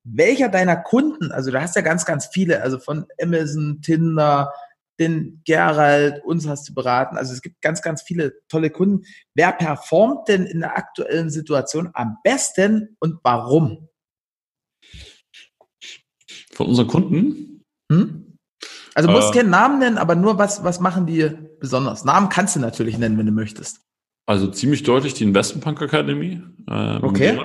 Welcher 0.04 0.48
deiner 0.48 0.76
Kunden, 0.76 1.30
also 1.30 1.50
du 1.50 1.60
hast 1.60 1.76
ja 1.76 1.82
ganz, 1.82 2.04
ganz 2.04 2.26
viele, 2.32 2.62
also 2.62 2.78
von 2.78 3.06
Amazon, 3.20 3.80
Tinder, 3.82 4.52
den 4.98 5.42
Gerald, 5.44 6.24
uns 6.24 6.46
hast 6.46 6.68
du 6.68 6.74
beraten. 6.74 7.16
Also 7.16 7.32
es 7.32 7.42
gibt 7.42 7.60
ganz, 7.60 7.82
ganz 7.82 8.02
viele 8.02 8.34
tolle 8.48 8.70
Kunden. 8.70 9.04
Wer 9.34 9.52
performt 9.52 10.28
denn 10.28 10.44
in 10.44 10.60
der 10.60 10.76
aktuellen 10.76 11.30
Situation 11.30 11.90
am 11.94 12.18
besten 12.22 12.96
und 12.98 13.18
warum? 13.22 13.88
Von 16.52 16.66
unseren 16.68 16.88
Kunden? 16.88 17.64
Hm? 17.90 18.31
Also 18.94 19.08
du 19.08 19.14
musst 19.14 19.34
äh, 19.34 19.38
keinen 19.38 19.50
Namen 19.50 19.78
nennen, 19.78 19.98
aber 19.98 20.14
nur 20.14 20.38
was, 20.38 20.64
was 20.64 20.80
machen 20.80 21.06
die 21.06 21.30
besonders? 21.60 22.04
Namen 22.04 22.28
kannst 22.28 22.56
du 22.56 22.60
natürlich 22.60 22.98
nennen, 22.98 23.18
wenn 23.18 23.26
du 23.26 23.32
möchtest. 23.32 23.80
Also 24.26 24.48
ziemlich 24.48 24.82
deutlich 24.82 25.14
die 25.14 25.24
Investment 25.24 25.64
Punk 25.64 25.80
Academy. 25.80 26.42
Äh, 26.68 26.96
okay. 27.02 27.38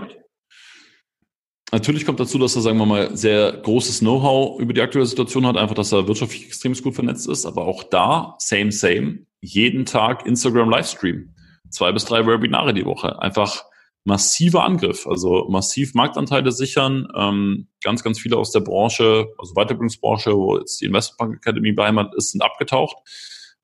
Natürlich 1.71 2.05
kommt 2.05 2.19
dazu, 2.19 2.37
dass 2.37 2.55
er, 2.55 2.61
sagen 2.61 2.77
wir 2.77 2.85
mal, 2.85 3.15
sehr 3.17 3.51
großes 3.51 3.99
Know-how 3.99 4.59
über 4.59 4.73
die 4.73 4.81
aktuelle 4.81 5.05
Situation 5.05 5.45
hat, 5.45 5.57
einfach, 5.57 5.75
dass 5.75 5.91
er 5.91 6.07
wirtschaftlich 6.07 6.45
extrem 6.45 6.73
gut 6.73 6.95
vernetzt 6.95 7.27
ist, 7.27 7.45
aber 7.45 7.65
auch 7.65 7.83
da, 7.83 8.35
same, 8.39 8.71
same, 8.71 9.19
jeden 9.41 9.85
Tag 9.85 10.25
Instagram 10.25 10.69
Livestream. 10.69 11.33
Zwei 11.69 11.91
bis 11.91 12.05
drei 12.05 12.25
Webinare 12.25 12.73
die 12.73 12.85
Woche. 12.85 13.21
Einfach 13.21 13.65
massiver 14.07 14.63
Angriff, 14.63 15.05
also 15.05 15.47
massiv 15.49 15.93
Marktanteile 15.93 16.53
sichern. 16.53 17.09
Ähm, 17.13 17.67
ganz, 17.83 18.03
ganz 18.03 18.19
viele 18.19 18.37
aus 18.37 18.51
der 18.51 18.61
Branche, 18.61 19.27
also 19.37 19.53
Weiterbildungsbranche, 19.53 20.33
wo 20.33 20.57
jetzt 20.57 20.79
die 20.79 20.85
Investment 20.85 21.35
Academy 21.35 21.73
beheimatet 21.73 22.15
ist, 22.15 22.31
sind 22.31 22.41
abgetaucht. 22.41 22.95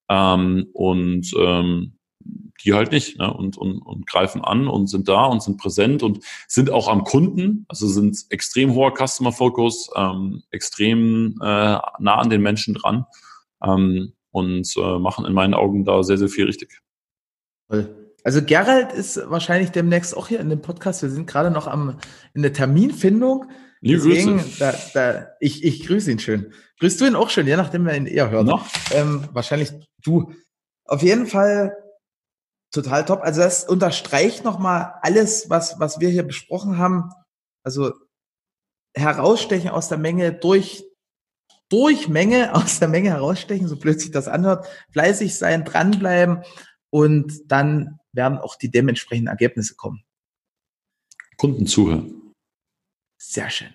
Ähm, 0.09 0.67
und 0.73 1.31
ähm, 1.37 1.97
die 2.63 2.73
halt 2.73 2.91
nicht 2.91 3.17
ne? 3.17 3.33
und, 3.33 3.57
und, 3.57 3.79
und 3.79 4.05
greifen 4.05 4.43
an 4.43 4.67
und 4.67 4.87
sind 4.87 5.07
da 5.07 5.25
und 5.25 5.41
sind 5.41 5.57
präsent 5.57 6.03
und 6.03 6.19
sind 6.47 6.69
auch 6.69 6.89
am 6.89 7.05
Kunden, 7.05 7.65
also 7.69 7.87
sind 7.87 8.17
extrem 8.29 8.73
hoher 8.73 8.93
Customer 8.95 9.31
Focus, 9.31 9.89
ähm, 9.95 10.43
extrem 10.51 11.35
äh, 11.41 11.77
nah 11.99 12.15
an 12.15 12.29
den 12.29 12.41
Menschen 12.41 12.73
dran 12.73 13.05
ähm, 13.63 14.13
und 14.31 14.73
äh, 14.75 14.99
machen 14.99 15.25
in 15.25 15.33
meinen 15.33 15.53
Augen 15.53 15.85
da 15.85 16.03
sehr, 16.03 16.17
sehr 16.17 16.29
viel 16.29 16.45
richtig. 16.45 16.81
Also 18.23 18.41
Gerald 18.41 18.93
ist 18.93 19.29
wahrscheinlich 19.29 19.71
demnächst 19.71 20.15
auch 20.15 20.27
hier 20.27 20.39
in 20.39 20.49
dem 20.49 20.61
Podcast. 20.61 21.01
Wir 21.01 21.09
sind 21.09 21.27
gerade 21.27 21.51
noch 21.51 21.67
am 21.67 21.99
in 22.33 22.41
der 22.41 22.53
Terminfindung. 22.53 23.49
Liebe 23.81 23.97
Deswegen, 23.97 24.37
Grüße. 24.37 24.59
Da, 24.59 24.73
da, 24.93 25.27
ich, 25.41 25.63
ich 25.63 25.85
grüße 25.85 26.09
ihn 26.09 26.19
schön. 26.19 26.53
Grüßt 26.79 27.01
du 27.01 27.05
ihn 27.05 27.15
auch 27.15 27.29
schön, 27.29 27.47
je 27.47 27.57
nachdem, 27.57 27.85
wer 27.85 27.97
ihn 27.97 28.05
eher 28.05 28.29
hört. 28.29 28.45
Noch? 28.45 28.65
Ähm, 28.91 29.27
wahrscheinlich 29.33 29.73
du. 30.01 30.33
Auf 30.85 31.01
jeden 31.01 31.27
Fall 31.27 31.75
total 32.71 33.03
top. 33.03 33.21
Also 33.23 33.41
das 33.41 33.65
unterstreicht 33.65 34.45
nochmal 34.45 34.93
alles, 35.01 35.49
was, 35.49 35.79
was 35.79 35.99
wir 35.99 36.09
hier 36.09 36.23
besprochen 36.23 36.77
haben. 36.77 37.11
Also 37.63 37.91
herausstechen 38.95 39.69
aus 39.69 39.89
der 39.89 39.97
Menge 39.97 40.31
durch, 40.33 40.85
durch 41.67 42.07
Menge 42.07 42.55
aus 42.55 42.79
der 42.79 42.87
Menge 42.87 43.09
herausstechen, 43.09 43.67
so 43.67 43.75
blöd 43.75 43.99
sich 43.99 44.11
das 44.11 44.29
anhört, 44.29 44.65
fleißig 44.93 45.37
sein, 45.37 45.65
dranbleiben 45.65 46.43
und 46.89 47.51
dann 47.51 47.99
werden 48.13 48.37
auch 48.37 48.55
die 48.55 48.71
dementsprechenden 48.71 49.27
Ergebnisse 49.27 49.75
kommen. 49.75 50.03
Kunden 51.37 51.67
zuhören. 51.67 52.33
Sehr 53.21 53.49
schön. 53.49 53.73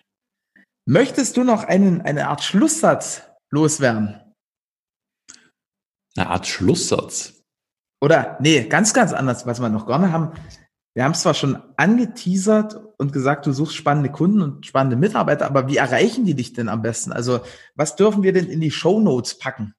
Möchtest 0.87 1.37
du 1.37 1.45
noch 1.45 1.65
einen, 1.65 2.01
eine 2.01 2.29
Art 2.29 2.43
Schlusssatz 2.43 3.23
loswerden? 3.51 4.21
Eine 6.17 6.29
Art 6.29 6.47
Schlusssatz? 6.47 7.43
Oder, 8.01 8.39
nee, 8.41 8.65
ganz, 8.65 8.95
ganz 8.95 9.13
anders, 9.13 9.47
was 9.47 9.61
wir 9.61 9.69
noch 9.69 9.87
gerne 9.87 10.13
haben. 10.13 10.33
Wir 10.95 11.05
haben 11.05 11.13
es 11.13 11.23
zwar 11.23 11.35
schon 11.35 11.63
angeteasert 11.77 12.81
und 12.97 13.13
gesagt, 13.13 13.47
du 13.47 13.53
suchst 13.53 13.77
spannende 13.77 14.11
Kunden 14.11 14.41
und 14.41 14.67
spannende 14.67 14.97
Mitarbeiter, 14.97 15.47
aber 15.47 15.69
wie 15.69 15.77
erreichen 15.77 16.25
die 16.25 16.35
dich 16.35 16.55
denn 16.55 16.69
am 16.69 16.83
besten? 16.83 17.13
Also, 17.13 17.41
was 17.75 17.95
dürfen 17.95 18.23
wir 18.23 18.33
denn 18.33 18.47
in 18.47 18.61
die 18.61 18.71
Show 18.71 18.99
Notes 18.99 19.39
packen? 19.39 19.75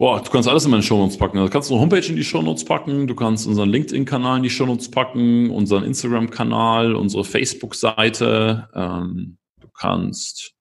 Boah, 0.00 0.22
du 0.22 0.30
kannst 0.30 0.48
alles 0.48 0.64
in 0.64 0.70
meine 0.70 0.84
Show 0.84 0.96
Notes 0.96 1.18
packen. 1.18 1.38
Also, 1.38 1.48
du 1.48 1.52
kannst 1.52 1.70
unsere 1.70 1.80
Homepage 1.80 2.08
in 2.08 2.14
die 2.14 2.24
Show 2.24 2.40
Notes 2.40 2.64
packen, 2.64 3.08
du 3.08 3.16
kannst 3.16 3.48
unseren 3.48 3.68
LinkedIn-Kanal 3.68 4.36
in 4.36 4.42
die 4.44 4.50
Show 4.50 4.64
Notes 4.66 4.90
packen, 4.90 5.50
unseren 5.50 5.82
Instagram-Kanal, 5.82 6.94
unsere 6.94 7.24
Facebook-Seite, 7.24 8.68
ähm, 8.74 9.38
du 9.60 9.68
kannst 9.68 10.54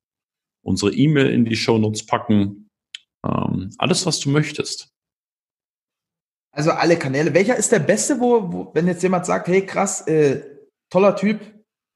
unsere 0.64 0.92
E-Mail 0.92 1.30
in 1.30 1.46
die 1.46 1.56
Show 1.56 1.78
Notes 1.78 2.04
packen. 2.06 2.70
Ähm, 3.24 3.72
alles, 3.78 4.08
was 4.08 4.20
du 4.20 4.30
möchtest. 4.32 4.90
Also 6.52 6.72
alle 6.72 6.98
Kanäle. 6.98 7.36
Welcher 7.36 7.56
ist 7.56 7.72
der 7.72 7.80
beste, 7.80 8.20
wo, 8.20 8.52
wo 8.52 8.72
wenn 8.74 8.88
jetzt 8.88 9.04
jemand 9.04 9.28
sagt, 9.28 9.48
hey 9.48 9.64
krass, 9.64 10.08
äh, 10.08 10.44
toller 10.90 11.16
Typ, 11.16 11.40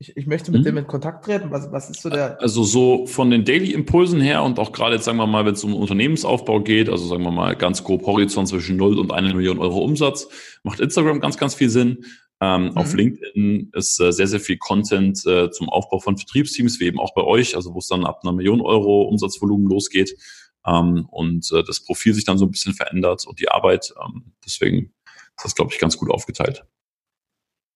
ich, 0.01 0.17
ich 0.17 0.25
möchte 0.25 0.51
mit 0.51 0.61
mhm. 0.61 0.65
dem 0.65 0.77
in 0.77 0.87
Kontakt 0.87 1.25
treten, 1.25 1.51
was, 1.51 1.71
was 1.71 1.91
ist 1.91 2.01
so 2.01 2.09
der? 2.09 2.41
Also 2.41 2.63
so 2.63 3.05
von 3.05 3.29
den 3.29 3.45
Daily 3.45 3.71
Impulsen 3.71 4.19
her 4.19 4.41
und 4.41 4.57
auch 4.57 4.71
gerade 4.71 4.95
jetzt 4.95 5.05
sagen 5.05 5.19
wir 5.19 5.27
mal, 5.27 5.45
wenn 5.45 5.53
es 5.53 5.63
um 5.63 5.75
Unternehmensaufbau 5.75 6.59
geht, 6.61 6.89
also 6.89 7.05
sagen 7.05 7.21
wir 7.21 7.29
mal 7.29 7.55
ganz 7.55 7.83
grob 7.83 8.03
Horizont 8.07 8.47
zwischen 8.47 8.77
0 8.77 8.97
und 8.97 9.11
1 9.11 9.35
Million 9.35 9.59
Euro 9.59 9.83
Umsatz, 9.83 10.27
macht 10.63 10.79
Instagram 10.79 11.19
ganz, 11.19 11.37
ganz 11.37 11.53
viel 11.53 11.69
Sinn. 11.69 12.03
Ähm, 12.41 12.69
mhm. 12.69 12.77
Auf 12.77 12.95
LinkedIn 12.95 13.69
ist 13.73 13.99
äh, 13.99 14.11
sehr, 14.11 14.25
sehr 14.25 14.39
viel 14.39 14.57
Content 14.57 15.23
äh, 15.27 15.51
zum 15.51 15.69
Aufbau 15.69 15.99
von 15.99 16.17
Vertriebsteams, 16.17 16.79
wie 16.79 16.85
eben 16.85 16.99
auch 16.99 17.13
bei 17.13 17.21
euch, 17.21 17.55
also 17.55 17.75
wo 17.75 17.77
es 17.77 17.87
dann 17.87 18.03
ab 18.03 18.21
einer 18.23 18.33
Million 18.33 18.61
Euro 18.61 19.03
Umsatzvolumen 19.03 19.67
losgeht 19.67 20.17
ähm, 20.65 21.05
und 21.11 21.51
äh, 21.51 21.63
das 21.63 21.79
Profil 21.79 22.15
sich 22.15 22.25
dann 22.25 22.39
so 22.39 22.45
ein 22.45 22.51
bisschen 22.51 22.73
verändert 22.73 23.27
und 23.27 23.39
die 23.39 23.49
Arbeit. 23.49 23.93
Ähm, 24.03 24.33
deswegen 24.43 24.95
ist 25.37 25.45
das, 25.45 25.53
glaube 25.53 25.71
ich, 25.71 25.79
ganz 25.79 25.95
gut 25.95 26.09
aufgeteilt. 26.09 26.65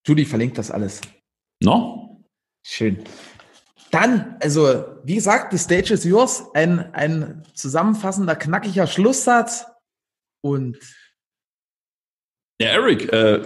Judy 0.08 0.26
verlinkt 0.26 0.58
das 0.58 0.72
alles. 0.72 1.02
No? 1.62 2.05
Schön. 2.68 2.98
Dann, 3.92 4.38
also, 4.42 4.84
wie 5.04 5.16
gesagt, 5.16 5.52
the 5.52 5.58
stage 5.60 5.94
is 5.94 6.04
yours. 6.04 6.44
Ein, 6.56 6.92
ein 6.94 7.44
zusammenfassender, 7.54 8.36
knackiger 8.36 8.88
Schlusssatz. 8.88 9.68
Und 10.42 10.78
Ja, 12.60 12.70
Eric, 12.70 13.14
äh, 13.14 13.42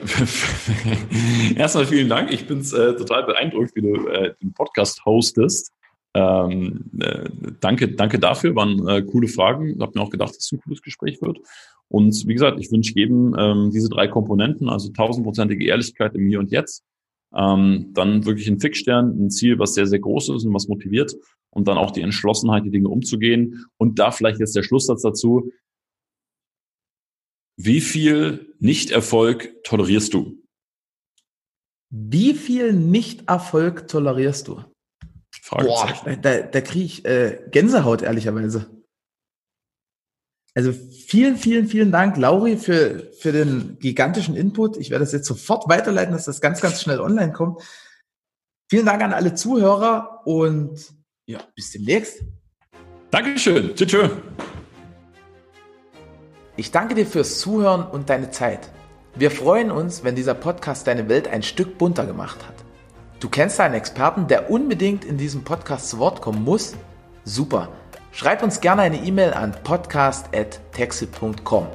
erstmal 1.57 1.86
vielen 1.86 2.07
Dank. 2.07 2.32
Ich 2.32 2.47
bin 2.47 2.61
äh, 2.61 2.95
total 2.95 3.26
beeindruckt, 3.26 3.76
wie 3.76 3.82
du 3.82 4.07
äh, 4.07 4.34
den 4.41 4.53
Podcast 4.53 5.03
hostest. 5.03 5.74
Ähm, 6.13 6.89
äh, 7.01 7.30
danke, 7.59 7.89
danke 7.89 8.20
dafür, 8.20 8.55
waren 8.55 8.88
äh, 8.88 9.01
coole 9.01 9.28
Fragen. 9.28 9.76
Ich 9.76 9.80
habe 9.82 9.91
mir 9.93 10.01
auch 10.01 10.09
gedacht, 10.09 10.30
dass 10.30 10.45
es 10.45 10.51
ein 10.53 10.61
cooles 10.61 10.82
Gespräch 10.82 11.22
wird. 11.22 11.39
Und 11.89 12.26
wie 12.26 12.34
gesagt, 12.34 12.57
ich 12.59 12.72
wünsche 12.72 12.93
jedem 12.95 13.36
ähm, 13.38 13.72
diese 13.72 13.89
drei 13.89 14.07
Komponenten, 14.07 14.70
also 14.70 14.89
tausendprozentige 14.93 15.65
Ehrlichkeit 15.65 16.15
im 16.15 16.26
Hier 16.26 16.39
und 16.39 16.51
Jetzt, 16.51 16.86
ähm, 17.36 17.91
dann 17.93 18.25
wirklich 18.25 18.47
ein 18.47 18.59
Fixstern, 18.59 19.25
ein 19.25 19.30
Ziel, 19.30 19.59
was 19.59 19.73
sehr, 19.73 19.88
sehr 19.88 19.99
groß 19.99 20.30
ist 20.30 20.45
und 20.45 20.53
was 20.53 20.67
motiviert 20.67 21.15
und 21.51 21.67
dann 21.67 21.77
auch 21.77 21.91
die 21.91 22.01
Entschlossenheit, 22.01 22.65
die 22.65 22.71
Dinge 22.71 22.89
umzugehen. 22.89 23.65
Und 23.77 23.99
da 23.99 24.11
vielleicht 24.11 24.39
jetzt 24.39 24.55
der 24.55 24.63
Schlusssatz 24.63 25.01
dazu. 25.01 25.51
Wie 27.57 27.82
viel 27.82 28.55
Nichterfolg 28.59 29.63
tolerierst 29.63 30.13
du? 30.13 30.41
Wie 31.89 32.34
viel 32.34 32.73
Nichterfolg 32.73 33.88
tolerierst 33.88 34.47
du? 34.47 34.63
Boah, 35.49 35.93
da, 36.21 36.41
da 36.43 36.61
kriege 36.61 36.86
ich 36.86 37.05
äh, 37.05 37.41
Gänsehaut, 37.51 38.03
ehrlicherweise. 38.03 38.78
Also 40.56 40.74
vielen, 40.74 41.38
vielen, 41.38 41.68
vielen 41.68 41.91
Dank, 41.91 42.18
Lauri, 42.18 42.58
für, 42.58 43.12
für 43.20 43.32
den 43.32 43.78
gigantischen 43.80 44.36
Input. 44.36 44.78
Ich 44.78 44.89
werde 44.89 45.06
das 45.06 45.14
jetzt 45.14 45.28
sofort 45.28 45.70
weiterleiten, 45.70 46.14
dass 46.14 46.26
das 46.26 46.41
ganz, 46.41 46.60
ganz 46.62 46.82
schnell 46.82 47.00
online 47.00 47.32
kommt. 47.32 47.62
Vielen 48.70 48.86
Dank 48.86 49.02
an 49.02 49.14
alle 49.14 49.36
Zuhörer 49.36 50.22
und 50.26 50.80
ja, 51.26 51.39
bis 51.56 51.72
demnächst. 51.72 52.24
Dankeschön. 53.12 53.76
Tschüss. 53.76 54.10
Ich 56.56 56.72
danke 56.72 56.93
dir 56.93 57.06
fürs 57.06 57.39
Zuhören 57.39 57.88
und 57.88 58.10
deine 58.10 58.32
Zeit. 58.32 58.70
Wir 59.16 59.32
freuen 59.32 59.72
uns, 59.72 60.04
wenn 60.04 60.16
dieser 60.16 60.34
Podcast 60.34 60.88
deine 60.88 61.10
Welt 61.10 61.28
ein 61.28 61.41
Stück 61.41 61.78
bunter 61.78 62.06
gemacht 62.06 62.45
hat. 62.47 62.56
Du 63.20 63.30
kennst 63.30 63.60
einen 63.60 63.74
Experten, 63.74 64.28
der 64.28 64.52
unbedingt 64.52 65.04
in 65.04 65.18
diesem 65.18 65.43
Podcast 65.43 65.89
zu 65.89 66.00
Wort 66.00 66.22
kommen 66.22 66.43
muss? 66.43 66.76
Super. 67.24 67.70
Schreib 68.12 68.43
uns 68.43 68.62
gerne 68.62 68.82
eine 68.82 68.97
E-Mail 68.97 69.34
an 69.34 69.55
podcast.texel.com. 69.64 71.68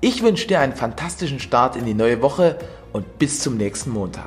Ich 0.00 0.22
wünsche 0.22 0.46
dir 0.46 0.60
einen 0.60 0.74
fantastischen 0.74 1.40
Start 1.40 1.76
in 1.76 1.86
die 1.86 1.94
neue 1.94 2.22
Woche 2.22 2.58
und 2.92 3.18
bis 3.18 3.40
zum 3.40 3.56
nächsten 3.56 3.90
Montag. 3.90 4.26